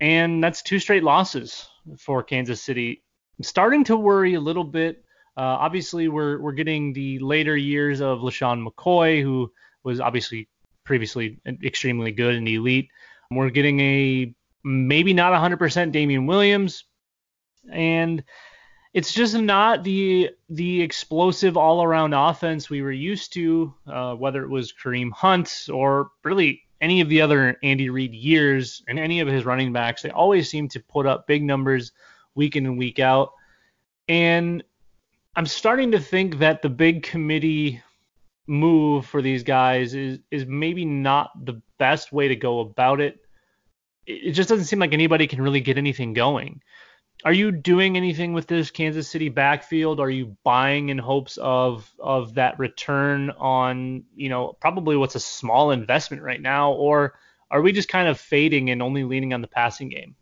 And 0.00 0.42
that's 0.42 0.62
two 0.62 0.80
straight 0.80 1.04
losses 1.04 1.68
for 1.96 2.24
Kansas 2.24 2.60
City. 2.60 3.04
I'm 3.38 3.44
starting 3.44 3.84
to 3.84 3.96
worry 3.96 4.34
a 4.34 4.40
little 4.40 4.64
bit. 4.64 5.04
Uh, 5.36 5.42
obviously, 5.60 6.08
we're 6.08 6.40
we're 6.40 6.52
getting 6.52 6.92
the 6.92 7.18
later 7.18 7.56
years 7.56 8.00
of 8.00 8.20
LeSean 8.20 8.66
McCoy, 8.66 9.22
who 9.22 9.52
was 9.84 10.00
obviously 10.00 10.48
previously 10.84 11.38
extremely 11.62 12.12
good 12.12 12.34
and 12.34 12.48
elite. 12.48 12.88
We're 13.30 13.50
getting 13.50 13.80
a 13.80 14.34
maybe 14.64 15.12
not 15.12 15.32
100% 15.32 15.92
Damien 15.92 16.26
Williams, 16.26 16.84
and 17.70 18.24
it's 18.94 19.12
just 19.12 19.36
not 19.36 19.84
the 19.84 20.30
the 20.48 20.80
explosive 20.80 21.56
all 21.58 21.82
around 21.82 22.14
offense 22.14 22.70
we 22.70 22.80
were 22.80 22.92
used 22.92 23.34
to, 23.34 23.74
uh, 23.86 24.14
whether 24.14 24.42
it 24.42 24.48
was 24.48 24.72
Kareem 24.72 25.12
Hunt 25.12 25.68
or 25.70 26.10
really 26.24 26.62
any 26.80 27.02
of 27.02 27.10
the 27.10 27.20
other 27.20 27.58
Andy 27.62 27.90
Reid 27.90 28.14
years 28.14 28.82
and 28.88 28.98
any 28.98 29.20
of 29.20 29.28
his 29.28 29.44
running 29.44 29.72
backs. 29.72 30.00
They 30.00 30.10
always 30.10 30.48
seem 30.48 30.68
to 30.70 30.80
put 30.80 31.06
up 31.06 31.26
big 31.26 31.42
numbers 31.42 31.92
week 32.34 32.56
in 32.56 32.64
and 32.64 32.78
week 32.78 32.98
out, 32.98 33.32
and 34.08 34.64
I'm 35.36 35.46
starting 35.46 35.92
to 35.92 36.00
think 36.00 36.38
that 36.38 36.62
the 36.62 36.70
big 36.70 37.02
committee 37.02 37.82
move 38.46 39.04
for 39.04 39.20
these 39.20 39.42
guys 39.42 39.94
is 39.94 40.18
is 40.30 40.46
maybe 40.46 40.84
not 40.86 41.30
the 41.44 41.60
best 41.78 42.10
way 42.10 42.28
to 42.28 42.36
go 42.36 42.60
about 42.60 43.00
it. 43.00 43.18
It 44.06 44.32
just 44.32 44.48
doesn't 44.48 44.64
seem 44.64 44.78
like 44.78 44.94
anybody 44.94 45.26
can 45.26 45.42
really 45.42 45.60
get 45.60 45.76
anything 45.76 46.14
going. 46.14 46.62
Are 47.24 47.32
you 47.32 47.50
doing 47.50 47.96
anything 47.96 48.32
with 48.32 48.46
this 48.46 48.70
Kansas 48.70 49.10
City 49.10 49.28
backfield? 49.28 50.00
Are 50.00 50.10
you 50.10 50.36
buying 50.42 50.88
in 50.88 50.96
hopes 50.96 51.36
of 51.36 51.92
of 51.98 52.34
that 52.34 52.58
return 52.58 53.30
on, 53.30 54.04
you 54.14 54.30
know, 54.30 54.56
probably 54.58 54.96
what's 54.96 55.16
a 55.16 55.20
small 55.20 55.70
investment 55.70 56.22
right 56.22 56.40
now 56.40 56.72
or 56.72 57.18
are 57.50 57.60
we 57.60 57.72
just 57.72 57.88
kind 57.88 58.08
of 58.08 58.18
fading 58.18 58.70
and 58.70 58.82
only 58.82 59.04
leaning 59.04 59.34
on 59.34 59.42
the 59.42 59.48
passing 59.48 59.90
game? 59.90 60.16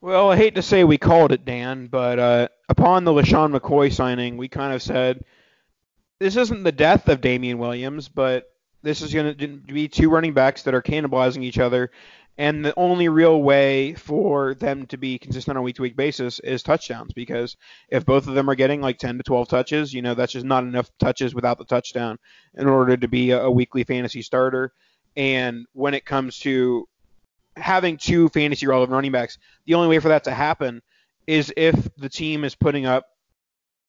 Well, 0.00 0.32
I 0.32 0.36
hate 0.36 0.56
to 0.56 0.62
say 0.62 0.82
we 0.82 0.98
called 0.98 1.30
it, 1.30 1.44
Dan, 1.44 1.86
but 1.86 2.18
uh, 2.18 2.48
upon 2.72 3.04
the 3.04 3.12
LeSean 3.12 3.56
McCoy 3.56 3.92
signing, 3.92 4.36
we 4.36 4.48
kind 4.48 4.74
of 4.74 4.82
said– 4.82 5.24
this 6.22 6.36
isn't 6.36 6.62
the 6.62 6.72
death 6.72 7.08
of 7.08 7.20
Damien 7.20 7.58
Williams, 7.58 8.08
but 8.08 8.44
this 8.82 9.02
is 9.02 9.12
going 9.12 9.36
to 9.36 9.48
be 9.48 9.88
two 9.88 10.08
running 10.08 10.32
backs 10.32 10.62
that 10.62 10.74
are 10.74 10.82
cannibalizing 10.82 11.42
each 11.42 11.58
other. 11.58 11.90
And 12.38 12.64
the 12.64 12.72
only 12.78 13.08
real 13.08 13.42
way 13.42 13.94
for 13.94 14.54
them 14.54 14.86
to 14.86 14.96
be 14.96 15.18
consistent 15.18 15.56
on 15.56 15.60
a 15.60 15.62
week 15.62 15.76
to 15.76 15.82
week 15.82 15.96
basis 15.96 16.38
is 16.38 16.62
touchdowns 16.62 17.12
because 17.12 17.56
if 17.90 18.06
both 18.06 18.26
of 18.26 18.34
them 18.34 18.48
are 18.48 18.54
getting 18.54 18.80
like 18.80 18.98
10 18.98 19.18
to 19.18 19.24
12 19.24 19.48
touches, 19.48 19.92
you 19.92 20.00
know, 20.00 20.14
that's 20.14 20.32
just 20.32 20.46
not 20.46 20.64
enough 20.64 20.90
touches 20.98 21.34
without 21.34 21.58
the 21.58 21.64
touchdown 21.64 22.18
in 22.54 22.68
order 22.68 22.96
to 22.96 23.08
be 23.08 23.32
a, 23.32 23.42
a 23.42 23.50
weekly 23.50 23.84
fantasy 23.84 24.22
starter. 24.22 24.72
And 25.16 25.66
when 25.72 25.92
it 25.92 26.06
comes 26.06 26.38
to 26.38 26.88
having 27.56 27.98
two 27.98 28.28
fantasy 28.30 28.66
relevant 28.66 28.94
running 28.94 29.12
backs, 29.12 29.38
the 29.66 29.74
only 29.74 29.88
way 29.88 29.98
for 29.98 30.08
that 30.08 30.24
to 30.24 30.30
happen 30.30 30.82
is 31.26 31.52
if 31.56 31.88
the 31.96 32.08
team 32.08 32.44
is 32.44 32.54
putting 32.54 32.86
up 32.86 33.06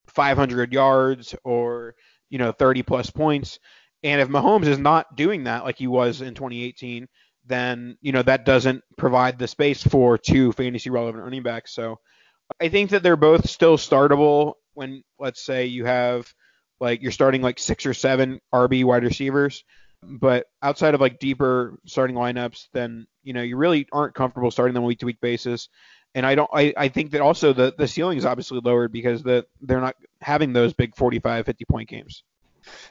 500 0.08 0.74
yards 0.74 1.36
or, 1.44 1.96
you 2.30 2.38
know, 2.38 2.52
30 2.52 2.84
plus 2.84 3.10
points. 3.10 3.60
And 4.04 4.20
if 4.20 4.28
Mahomes 4.28 4.68
is 4.68 4.78
not 4.78 5.16
doing 5.16 5.46
that 5.46 5.64
like 5.64 5.78
he 5.78 5.88
was 5.88 6.22
in 6.22 6.34
2018, 6.34 7.08
then 7.46 7.98
you 8.02 8.12
know 8.12 8.22
that 8.24 8.46
doesn't 8.46 8.84
provide 8.98 9.38
the 9.38 9.48
space 9.48 9.84
for 9.84 10.18
two 10.18 10.52
fantasy 10.54 10.90
relevant 10.90 11.24
running 11.24 11.44
backs. 11.44 11.74
So 11.74 12.00
I 12.62 12.70
think 12.70 12.92
that 12.92 13.04
they're 13.04 13.16
both 13.16 13.50
still 13.50 13.78
startable 13.78 14.54
when 14.74 15.04
let's 15.20 15.44
say 15.44 15.66
you 15.66 15.86
have 15.86 16.32
like 16.80 17.02
you're 17.02 17.12
starting 17.12 17.42
like 17.42 17.60
six 17.60 17.86
or 17.86 17.94
seven 17.94 18.40
RB 18.54 18.84
wide 18.84 19.04
receivers, 19.04 19.64
but 20.02 20.46
outside 20.62 20.96
of 20.96 21.02
like 21.02 21.20
deeper 21.20 21.78
starting 21.86 22.16
lineups, 22.16 22.68
then 22.74 23.08
you 23.24 23.34
know 23.34 23.42
you 23.42 23.58
really 23.58 23.88
aren't 23.92 24.16
comfortable 24.16 24.52
starting 24.52 24.74
them 24.74 24.84
on 24.84 24.88
week 24.88 25.00
to 25.00 25.06
week 25.06 25.22
basis. 25.22 25.70
And 26.16 26.26
I 26.26 26.36
don't 26.36 26.50
I, 26.54 26.74
I 26.78 26.88
think 26.90 27.12
that 27.12 27.22
also 27.22 27.54
the 27.54 27.74
the 27.78 27.88
ceiling 27.88 28.18
is 28.18 28.26
obviously 28.26 28.60
lowered 28.64 28.92
because 28.92 29.24
the 29.24 29.46
they're 29.62 29.82
not 29.82 29.96
having 30.22 30.54
those 30.54 30.74
big 30.74 30.96
45 30.96 31.46
50 31.46 31.66
point 31.66 31.90
games. 31.90 32.24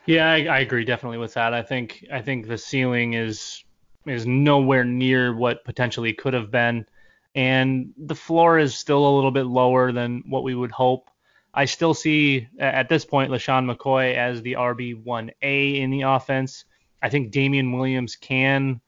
Yeah, 0.06 0.30
I, 0.30 0.44
I 0.44 0.58
agree 0.60 0.84
definitely 0.84 1.18
with 1.18 1.34
that. 1.34 1.54
I 1.54 1.62
think 1.62 2.04
I 2.12 2.20
think 2.20 2.46
the 2.46 2.58
ceiling 2.58 3.14
is 3.14 3.64
is 4.06 4.26
nowhere 4.26 4.84
near 4.84 5.34
what 5.34 5.64
potentially 5.64 6.12
could 6.12 6.34
have 6.34 6.50
been, 6.50 6.86
and 7.34 7.92
the 7.96 8.14
floor 8.14 8.58
is 8.58 8.74
still 8.74 9.06
a 9.06 9.14
little 9.14 9.30
bit 9.30 9.46
lower 9.46 9.92
than 9.92 10.24
what 10.26 10.42
we 10.42 10.54
would 10.54 10.72
hope. 10.72 11.08
I 11.54 11.66
still 11.66 11.94
see 11.94 12.48
at 12.58 12.88
this 12.88 13.04
point 13.04 13.30
LeSean 13.30 13.70
McCoy 13.70 14.14
as 14.16 14.42
the 14.42 14.54
RB1A 14.54 15.80
in 15.80 15.90
the 15.90 16.02
offense. 16.02 16.64
I 17.02 17.10
think 17.10 17.30
Damien 17.30 17.72
Williams 17.72 18.16
can 18.16 18.80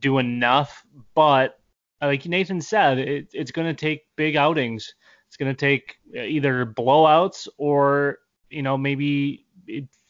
do 0.00 0.18
enough, 0.18 0.84
but 1.14 1.60
like 2.06 2.26
Nathan 2.26 2.60
said, 2.60 2.98
it, 2.98 3.28
it's 3.32 3.50
going 3.50 3.66
to 3.66 3.74
take 3.74 4.06
big 4.16 4.36
outings. 4.36 4.94
It's 5.28 5.36
going 5.36 5.52
to 5.52 5.58
take 5.58 5.96
uh, 6.16 6.22
either 6.22 6.66
blowouts 6.66 7.48
or 7.58 8.18
you 8.50 8.62
know 8.62 8.76
maybe 8.76 9.46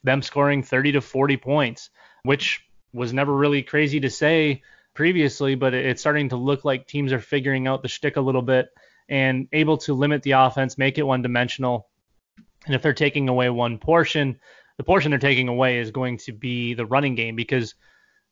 them 0.02 0.22
scoring 0.22 0.62
30 0.62 0.92
to 0.92 1.00
40 1.00 1.36
points, 1.38 1.90
which 2.22 2.64
was 2.92 3.12
never 3.12 3.32
really 3.32 3.62
crazy 3.62 4.00
to 4.00 4.10
say 4.10 4.62
previously, 4.94 5.54
but 5.56 5.74
it's 5.74 6.00
starting 6.00 6.28
to 6.28 6.36
look 6.36 6.64
like 6.64 6.86
teams 6.86 7.12
are 7.12 7.20
figuring 7.20 7.66
out 7.66 7.82
the 7.82 7.88
shtick 7.88 8.16
a 8.16 8.20
little 8.20 8.42
bit 8.42 8.68
and 9.08 9.48
able 9.52 9.76
to 9.78 9.94
limit 9.94 10.22
the 10.22 10.32
offense, 10.32 10.78
make 10.78 10.98
it 10.98 11.02
one 11.02 11.22
dimensional. 11.22 11.88
And 12.66 12.74
if 12.74 12.82
they're 12.82 12.94
taking 12.94 13.28
away 13.28 13.50
one 13.50 13.78
portion, 13.78 14.38
the 14.76 14.84
portion 14.84 15.10
they're 15.10 15.18
taking 15.18 15.48
away 15.48 15.78
is 15.78 15.90
going 15.90 16.18
to 16.18 16.32
be 16.32 16.74
the 16.74 16.86
running 16.86 17.14
game 17.14 17.36
because 17.36 17.74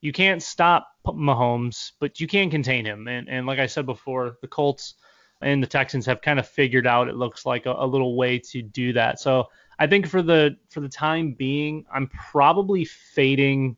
you 0.03 0.12
can't 0.12 0.42
stop 0.42 0.88
Mahomes, 1.07 1.92
but 2.00 2.20
you 2.20 2.26
can 2.26 2.50
contain 2.50 2.84
him. 2.84 3.09
And, 3.09 3.28
and 3.28 3.46
like 3.46 3.61
I 3.61 3.66
said 3.66 3.86
before, 3.86 4.36
the 4.42 4.48
Colts 4.48 4.94
and 5.40 5.62
the 5.62 5.66
Texans 5.66 6.05
have 6.07 6.20
kind 6.20 6.38
of 6.38 6.46
figured 6.46 6.86
out 6.86 7.09
it 7.09 7.14
looks 7.14 7.46
like 7.46 7.66
a, 7.66 7.72
a 7.72 7.86
little 7.86 8.16
way 8.16 8.38
to 8.50 8.62
do 8.62 8.92
that. 8.92 9.20
So 9.20 9.46
I 9.78 9.86
think 9.86 10.07
for 10.07 10.20
the 10.20 10.57
for 10.70 10.80
the 10.80 10.88
time 10.88 11.32
being, 11.32 11.86
I'm 11.92 12.09
probably 12.09 12.84
fading 12.84 13.76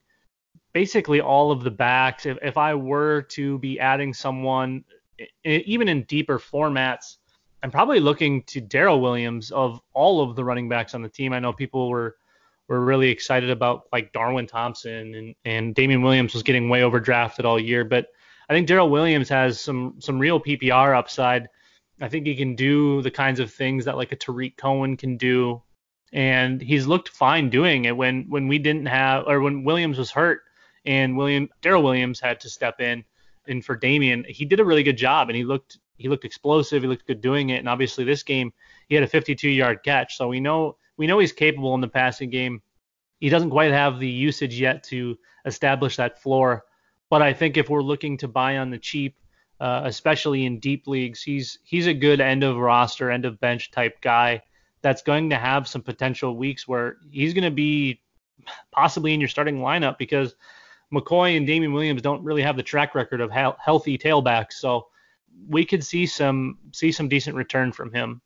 basically 0.72 1.20
all 1.20 1.52
of 1.52 1.62
the 1.62 1.70
backs. 1.70 2.26
If, 2.26 2.38
if 2.42 2.56
I 2.56 2.74
were 2.74 3.22
to 3.22 3.58
be 3.58 3.78
adding 3.78 4.12
someone, 4.12 4.84
even 5.44 5.88
in 5.88 6.02
deeper 6.04 6.38
formats, 6.38 7.18
I'm 7.62 7.70
probably 7.70 8.00
looking 8.00 8.42
to 8.44 8.60
Darrel 8.60 9.00
Williams 9.00 9.50
of 9.50 9.80
all 9.92 10.22
of 10.22 10.36
the 10.36 10.44
running 10.44 10.68
backs 10.68 10.94
on 10.94 11.02
the 11.02 11.08
team. 11.08 11.32
I 11.32 11.38
know 11.38 11.52
people 11.52 11.88
were 11.88 12.16
were 12.68 12.80
really 12.80 13.10
excited 13.10 13.50
about 13.50 13.84
like 13.92 14.12
Darwin 14.12 14.46
Thompson 14.46 15.14
and 15.14 15.34
and 15.44 15.74
Damien 15.74 16.02
Williams 16.02 16.34
was 16.34 16.42
getting 16.42 16.68
way 16.68 16.80
overdrafted 16.80 17.44
all 17.44 17.58
year, 17.58 17.84
but 17.84 18.08
I 18.48 18.52
think 18.52 18.68
Darrel 18.68 18.90
Williams 18.90 19.28
has 19.28 19.60
some 19.60 19.96
some 20.00 20.18
real 20.18 20.40
PPR 20.40 20.96
upside. 20.96 21.48
I 22.00 22.08
think 22.08 22.26
he 22.26 22.34
can 22.34 22.54
do 22.56 23.02
the 23.02 23.10
kinds 23.10 23.40
of 23.40 23.52
things 23.52 23.84
that 23.84 23.96
like 23.96 24.12
a 24.12 24.16
Tarik 24.16 24.56
Cohen 24.56 24.96
can 24.96 25.16
do, 25.16 25.62
and 26.12 26.60
he's 26.60 26.86
looked 26.86 27.08
fine 27.08 27.50
doing 27.50 27.84
it 27.84 27.96
when 27.96 28.26
when 28.28 28.48
we 28.48 28.58
didn't 28.58 28.86
have 28.86 29.24
or 29.26 29.40
when 29.40 29.64
Williams 29.64 29.98
was 29.98 30.10
hurt 30.10 30.40
and 30.84 31.16
William 31.16 31.48
Darrel 31.62 31.82
Williams 31.82 32.20
had 32.20 32.40
to 32.40 32.50
step 32.50 32.80
in. 32.80 33.04
And 33.46 33.64
for 33.64 33.76
Damien, 33.76 34.24
he 34.26 34.46
did 34.46 34.60
a 34.60 34.64
really 34.64 34.82
good 34.82 34.96
job, 34.96 35.28
and 35.28 35.36
he 35.36 35.44
looked 35.44 35.78
he 35.96 36.08
looked 36.08 36.24
explosive. 36.24 36.82
He 36.82 36.88
looked 36.88 37.06
good 37.06 37.20
doing 37.20 37.50
it. 37.50 37.58
And 37.58 37.68
obviously, 37.68 38.04
this 38.04 38.22
game 38.22 38.52
he 38.88 38.94
had 38.94 39.04
a 39.04 39.08
52 39.08 39.48
yard 39.48 39.80
catch, 39.84 40.16
so 40.16 40.28
we 40.28 40.40
know 40.40 40.76
we 40.96 41.06
know 41.06 41.18
he's 41.18 41.32
capable 41.32 41.74
in 41.74 41.80
the 41.80 41.88
passing 41.88 42.30
game. 42.30 42.62
He 43.20 43.28
doesn't 43.28 43.50
quite 43.50 43.72
have 43.72 43.98
the 43.98 44.08
usage 44.08 44.60
yet 44.60 44.82
to 44.84 45.16
establish 45.46 45.96
that 45.96 46.20
floor, 46.20 46.64
but 47.10 47.22
I 47.22 47.32
think 47.32 47.56
if 47.56 47.68
we're 47.68 47.82
looking 47.82 48.16
to 48.18 48.28
buy 48.28 48.58
on 48.58 48.70
the 48.70 48.78
cheap, 48.78 49.16
uh, 49.60 49.82
especially 49.84 50.46
in 50.46 50.58
deep 50.58 50.86
leagues, 50.86 51.22
he's 51.22 51.58
he's 51.64 51.86
a 51.86 51.94
good 51.94 52.20
end 52.20 52.42
of 52.42 52.56
roster, 52.56 53.10
end 53.10 53.24
of 53.24 53.40
bench 53.40 53.70
type 53.70 54.00
guy 54.00 54.42
that's 54.82 55.02
going 55.02 55.30
to 55.30 55.36
have 55.36 55.66
some 55.66 55.80
potential 55.80 56.36
weeks 56.36 56.68
where 56.68 56.98
he's 57.10 57.32
going 57.32 57.44
to 57.44 57.50
be 57.50 58.02
possibly 58.70 59.14
in 59.14 59.20
your 59.20 59.28
starting 59.28 59.58
lineup 59.58 59.96
because 59.96 60.34
McCoy 60.92 61.36
and 61.36 61.46
Damien 61.46 61.72
Williams 61.72 62.02
don't 62.02 62.22
really 62.22 62.42
have 62.42 62.56
the 62.56 62.62
track 62.62 62.94
record 62.94 63.20
of 63.20 63.32
he- 63.32 63.62
healthy 63.64 63.96
tailbacks, 63.96 64.54
so 64.54 64.88
we 65.48 65.64
could 65.64 65.84
see 65.84 66.06
some 66.06 66.58
see 66.72 66.92
some 66.92 67.08
decent 67.08 67.36
return 67.36 67.72
from 67.72 67.92
him. 67.92 68.20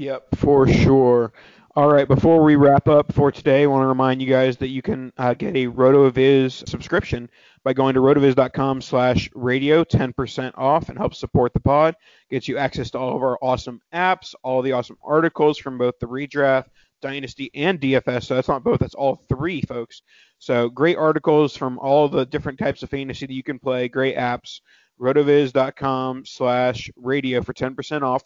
Yep, 0.00 0.36
for 0.36 0.66
sure. 0.66 1.30
All 1.76 1.92
right, 1.92 2.08
before 2.08 2.42
we 2.42 2.56
wrap 2.56 2.88
up 2.88 3.12
for 3.12 3.30
today, 3.30 3.64
I 3.64 3.66
want 3.66 3.82
to 3.82 3.86
remind 3.86 4.22
you 4.22 4.28
guys 4.28 4.56
that 4.56 4.68
you 4.68 4.80
can 4.80 5.12
uh, 5.18 5.34
get 5.34 5.54
a 5.54 5.66
RotoViz 5.66 6.66
subscription 6.66 7.28
by 7.64 7.74
going 7.74 7.92
to 7.92 8.00
rotoviz.com 8.00 8.80
slash 8.80 9.28
radio, 9.34 9.84
10% 9.84 10.52
off, 10.56 10.88
and 10.88 10.96
help 10.96 11.14
support 11.14 11.52
the 11.52 11.60
pod. 11.60 11.96
Gets 12.30 12.48
you 12.48 12.56
access 12.56 12.90
to 12.92 12.98
all 12.98 13.14
of 13.14 13.22
our 13.22 13.36
awesome 13.42 13.82
apps, 13.92 14.34
all 14.42 14.62
the 14.62 14.72
awesome 14.72 14.96
articles 15.04 15.58
from 15.58 15.76
both 15.76 15.98
the 15.98 16.06
redraft, 16.06 16.68
Dynasty, 17.02 17.50
and 17.54 17.78
DFS. 17.78 18.24
So 18.24 18.36
that's 18.36 18.48
not 18.48 18.64
both, 18.64 18.78
that's 18.78 18.94
all 18.94 19.22
three, 19.28 19.60
folks. 19.60 20.00
So 20.38 20.70
great 20.70 20.96
articles 20.96 21.58
from 21.58 21.78
all 21.78 22.08
the 22.08 22.24
different 22.24 22.58
types 22.58 22.82
of 22.82 22.88
fantasy 22.88 23.26
that 23.26 23.34
you 23.34 23.42
can 23.42 23.58
play, 23.58 23.86
great 23.86 24.16
apps. 24.16 24.62
Rotoviz.com 24.98 26.24
slash 26.26 26.90
radio 26.96 27.42
for 27.42 27.54
10% 27.54 28.02
off. 28.02 28.22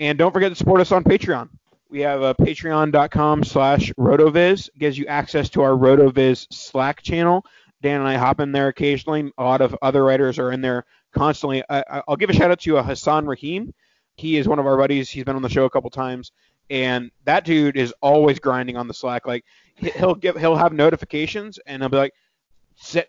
And 0.00 0.18
don't 0.18 0.32
forget 0.32 0.50
to 0.50 0.56
support 0.56 0.80
us 0.80 0.92
on 0.92 1.04
Patreon. 1.04 1.48
We 1.88 2.00
have 2.00 2.22
a 2.22 2.34
patreon.com 2.34 3.44
slash 3.44 3.92
rotoviz. 3.92 4.68
Gives 4.78 4.98
you 4.98 5.06
access 5.06 5.48
to 5.50 5.62
our 5.62 5.70
rotoviz 5.70 6.46
Slack 6.52 7.02
channel. 7.02 7.44
Dan 7.82 8.00
and 8.00 8.08
I 8.08 8.16
hop 8.16 8.40
in 8.40 8.50
there 8.50 8.68
occasionally. 8.68 9.32
A 9.38 9.44
lot 9.44 9.60
of 9.60 9.76
other 9.82 10.02
writers 10.02 10.38
are 10.38 10.50
in 10.50 10.60
there 10.60 10.84
constantly. 11.12 11.62
I, 11.68 12.02
will 12.08 12.16
give 12.16 12.30
a 12.30 12.32
shout 12.32 12.50
out 12.50 12.60
to 12.60 12.78
uh, 12.78 12.82
Hassan 12.82 13.26
Rahim. 13.26 13.72
He 14.16 14.36
is 14.36 14.48
one 14.48 14.58
of 14.58 14.66
our 14.66 14.76
buddies. 14.76 15.10
He's 15.10 15.24
been 15.24 15.36
on 15.36 15.42
the 15.42 15.48
show 15.48 15.64
a 15.64 15.70
couple 15.70 15.90
times 15.90 16.32
and 16.70 17.10
that 17.24 17.44
dude 17.44 17.76
is 17.76 17.92
always 18.00 18.38
grinding 18.38 18.76
on 18.76 18.88
the 18.88 18.94
Slack. 18.94 19.26
Like 19.26 19.44
he'll 19.76 20.14
give 20.14 20.36
he'll 20.36 20.56
have 20.56 20.72
notifications 20.72 21.58
and 21.66 21.82
he'll 21.82 21.90
be 21.90 21.96
like 21.96 22.14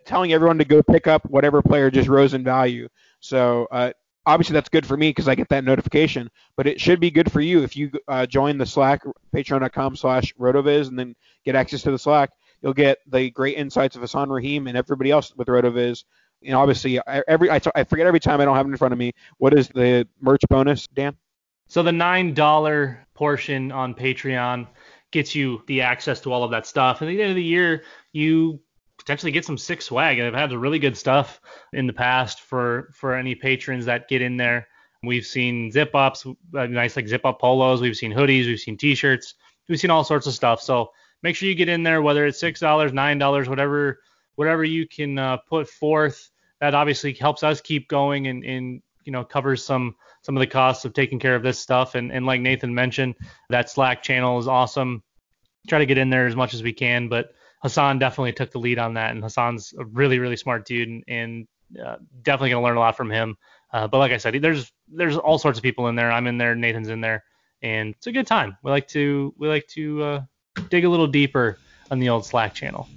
telling 0.04 0.32
everyone 0.32 0.58
to 0.58 0.64
go 0.64 0.82
pick 0.82 1.06
up 1.06 1.24
whatever 1.28 1.62
player 1.62 1.90
just 1.90 2.08
rose 2.08 2.34
in 2.34 2.44
value. 2.44 2.88
So 3.20 3.66
uh, 3.70 3.92
obviously 4.26 4.54
that's 4.54 4.68
good 4.68 4.84
for 4.84 4.96
me 4.96 5.10
because 5.10 5.28
I 5.28 5.34
get 5.34 5.48
that 5.50 5.64
notification, 5.64 6.28
but 6.56 6.66
it 6.66 6.80
should 6.80 7.00
be 7.00 7.10
good 7.10 7.30
for 7.30 7.40
you 7.40 7.62
if 7.62 7.76
you 7.76 7.90
uh, 8.08 8.26
join 8.26 8.58
the 8.58 8.66
Slack 8.66 9.02
patreon.com/slash 9.34 10.34
rotoviz 10.34 10.88
and 10.88 10.98
then 10.98 11.14
get 11.44 11.54
access 11.54 11.82
to 11.82 11.90
the 11.90 11.98
Slack. 11.98 12.30
You'll 12.62 12.74
get 12.74 12.98
the 13.06 13.30
great 13.30 13.56
insights 13.56 13.96
of 13.96 14.02
Hassan 14.02 14.28
Rahim 14.28 14.66
and 14.66 14.76
everybody 14.76 15.10
else 15.10 15.34
with 15.36 15.48
rotoviz. 15.48 16.04
And 16.44 16.54
obviously, 16.54 17.00
every 17.06 17.50
I, 17.50 17.60
I 17.74 17.84
forget 17.84 18.06
every 18.06 18.20
time 18.20 18.40
I 18.40 18.44
don't 18.44 18.56
have 18.56 18.66
it 18.66 18.70
in 18.70 18.76
front 18.76 18.92
of 18.92 18.98
me. 18.98 19.12
What 19.38 19.54
is 19.54 19.68
the 19.68 20.06
merch 20.20 20.42
bonus, 20.50 20.86
Dan? 20.88 21.16
So 21.68 21.82
the 21.82 21.92
nine 21.92 22.34
dollar 22.34 23.06
portion 23.14 23.72
on 23.72 23.94
Patreon 23.94 24.66
gets 25.10 25.34
you 25.34 25.62
the 25.66 25.82
access 25.82 26.20
to 26.20 26.32
all 26.32 26.44
of 26.44 26.50
that 26.50 26.66
stuff. 26.66 27.00
And 27.00 27.10
at 27.10 27.14
the 27.14 27.22
end 27.22 27.30
of 27.30 27.36
the 27.36 27.42
year, 27.42 27.84
you 28.12 28.60
potentially 29.06 29.30
get 29.30 29.44
some 29.44 29.56
sick 29.56 29.80
swag. 29.80 30.18
And 30.18 30.26
I've 30.26 30.50
had 30.50 30.56
really 30.56 30.80
good 30.80 30.96
stuff 30.96 31.40
in 31.72 31.86
the 31.86 31.92
past 31.92 32.40
for 32.40 32.90
for 32.92 33.14
any 33.14 33.36
patrons 33.36 33.86
that 33.86 34.08
get 34.08 34.20
in 34.20 34.36
there. 34.36 34.66
We've 35.02 35.24
seen 35.24 35.70
zip 35.70 35.94
ups, 35.94 36.26
uh, 36.26 36.66
nice 36.66 36.96
like 36.96 37.06
zip 37.06 37.24
up 37.24 37.40
polos. 37.40 37.80
We've 37.80 37.96
seen 37.96 38.12
hoodies. 38.12 38.46
We've 38.46 38.58
seen 38.58 38.76
t-shirts. 38.76 39.34
We've 39.68 39.78
seen 39.78 39.90
all 39.90 40.02
sorts 40.02 40.26
of 40.26 40.34
stuff. 40.34 40.60
So 40.60 40.90
make 41.22 41.36
sure 41.36 41.48
you 41.48 41.54
get 41.54 41.68
in 41.68 41.84
there, 41.84 42.02
whether 42.02 42.26
it's 42.26 42.40
six 42.40 42.58
dollars, 42.58 42.92
nine 42.92 43.18
dollars, 43.18 43.48
whatever 43.48 44.00
whatever 44.34 44.64
you 44.64 44.88
can 44.88 45.18
uh, 45.18 45.36
put 45.36 45.68
forth. 45.68 46.30
That 46.60 46.74
obviously 46.74 47.12
helps 47.12 47.44
us 47.44 47.60
keep 47.60 47.88
going 47.88 48.26
and, 48.26 48.44
and 48.44 48.82
you 49.04 49.12
know 49.12 49.24
covers 49.24 49.64
some 49.64 49.94
some 50.22 50.36
of 50.36 50.40
the 50.40 50.48
costs 50.48 50.84
of 50.84 50.94
taking 50.94 51.20
care 51.20 51.36
of 51.36 51.44
this 51.44 51.60
stuff. 51.60 51.94
And, 51.94 52.10
and 52.10 52.26
like 52.26 52.40
Nathan 52.40 52.74
mentioned, 52.74 53.14
that 53.50 53.70
Slack 53.70 54.02
channel 54.02 54.40
is 54.40 54.48
awesome. 54.48 55.04
Try 55.68 55.78
to 55.78 55.86
get 55.86 55.98
in 55.98 56.10
there 56.10 56.26
as 56.26 56.34
much 56.34 56.54
as 56.54 56.64
we 56.64 56.72
can, 56.72 57.08
but 57.08 57.30
Hassan 57.66 57.98
definitely 57.98 58.32
took 58.32 58.52
the 58.52 58.60
lead 58.60 58.78
on 58.78 58.94
that. 58.94 59.10
And 59.10 59.24
Hassan's 59.24 59.74
a 59.76 59.84
really, 59.84 60.20
really 60.20 60.36
smart 60.36 60.64
dude 60.64 60.86
and, 60.86 61.02
and 61.08 61.48
uh, 61.84 61.96
definitely 62.22 62.50
going 62.50 62.62
to 62.62 62.64
learn 62.64 62.76
a 62.76 62.80
lot 62.80 62.96
from 62.96 63.10
him. 63.10 63.36
Uh, 63.72 63.88
but 63.88 63.98
like 63.98 64.12
I 64.12 64.18
said, 64.18 64.40
there's 64.40 64.70
there's 64.86 65.16
all 65.16 65.36
sorts 65.36 65.58
of 65.58 65.64
people 65.64 65.88
in 65.88 65.96
there. 65.96 66.12
I'm 66.12 66.28
in 66.28 66.38
there, 66.38 66.54
Nathan's 66.54 66.90
in 66.90 67.00
there, 67.00 67.24
and 67.62 67.92
it's 67.96 68.06
a 68.06 68.12
good 68.12 68.28
time. 68.28 68.56
We 68.62 68.70
like 68.70 68.86
to 68.88 69.34
we 69.36 69.48
like 69.48 69.66
to 69.70 70.02
uh, 70.04 70.22
dig 70.70 70.84
a 70.84 70.88
little 70.88 71.08
deeper 71.08 71.58
on 71.90 71.98
the 71.98 72.08
old 72.08 72.24
Slack 72.24 72.54
channel. 72.54 72.88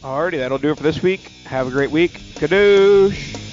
Alrighty, 0.00 0.38
that'll 0.38 0.56
do 0.56 0.70
it 0.70 0.78
for 0.78 0.82
this 0.82 1.02
week. 1.02 1.20
Have 1.44 1.66
a 1.66 1.70
great 1.70 1.90
week. 1.90 2.12
Kadoosh. 2.12 3.45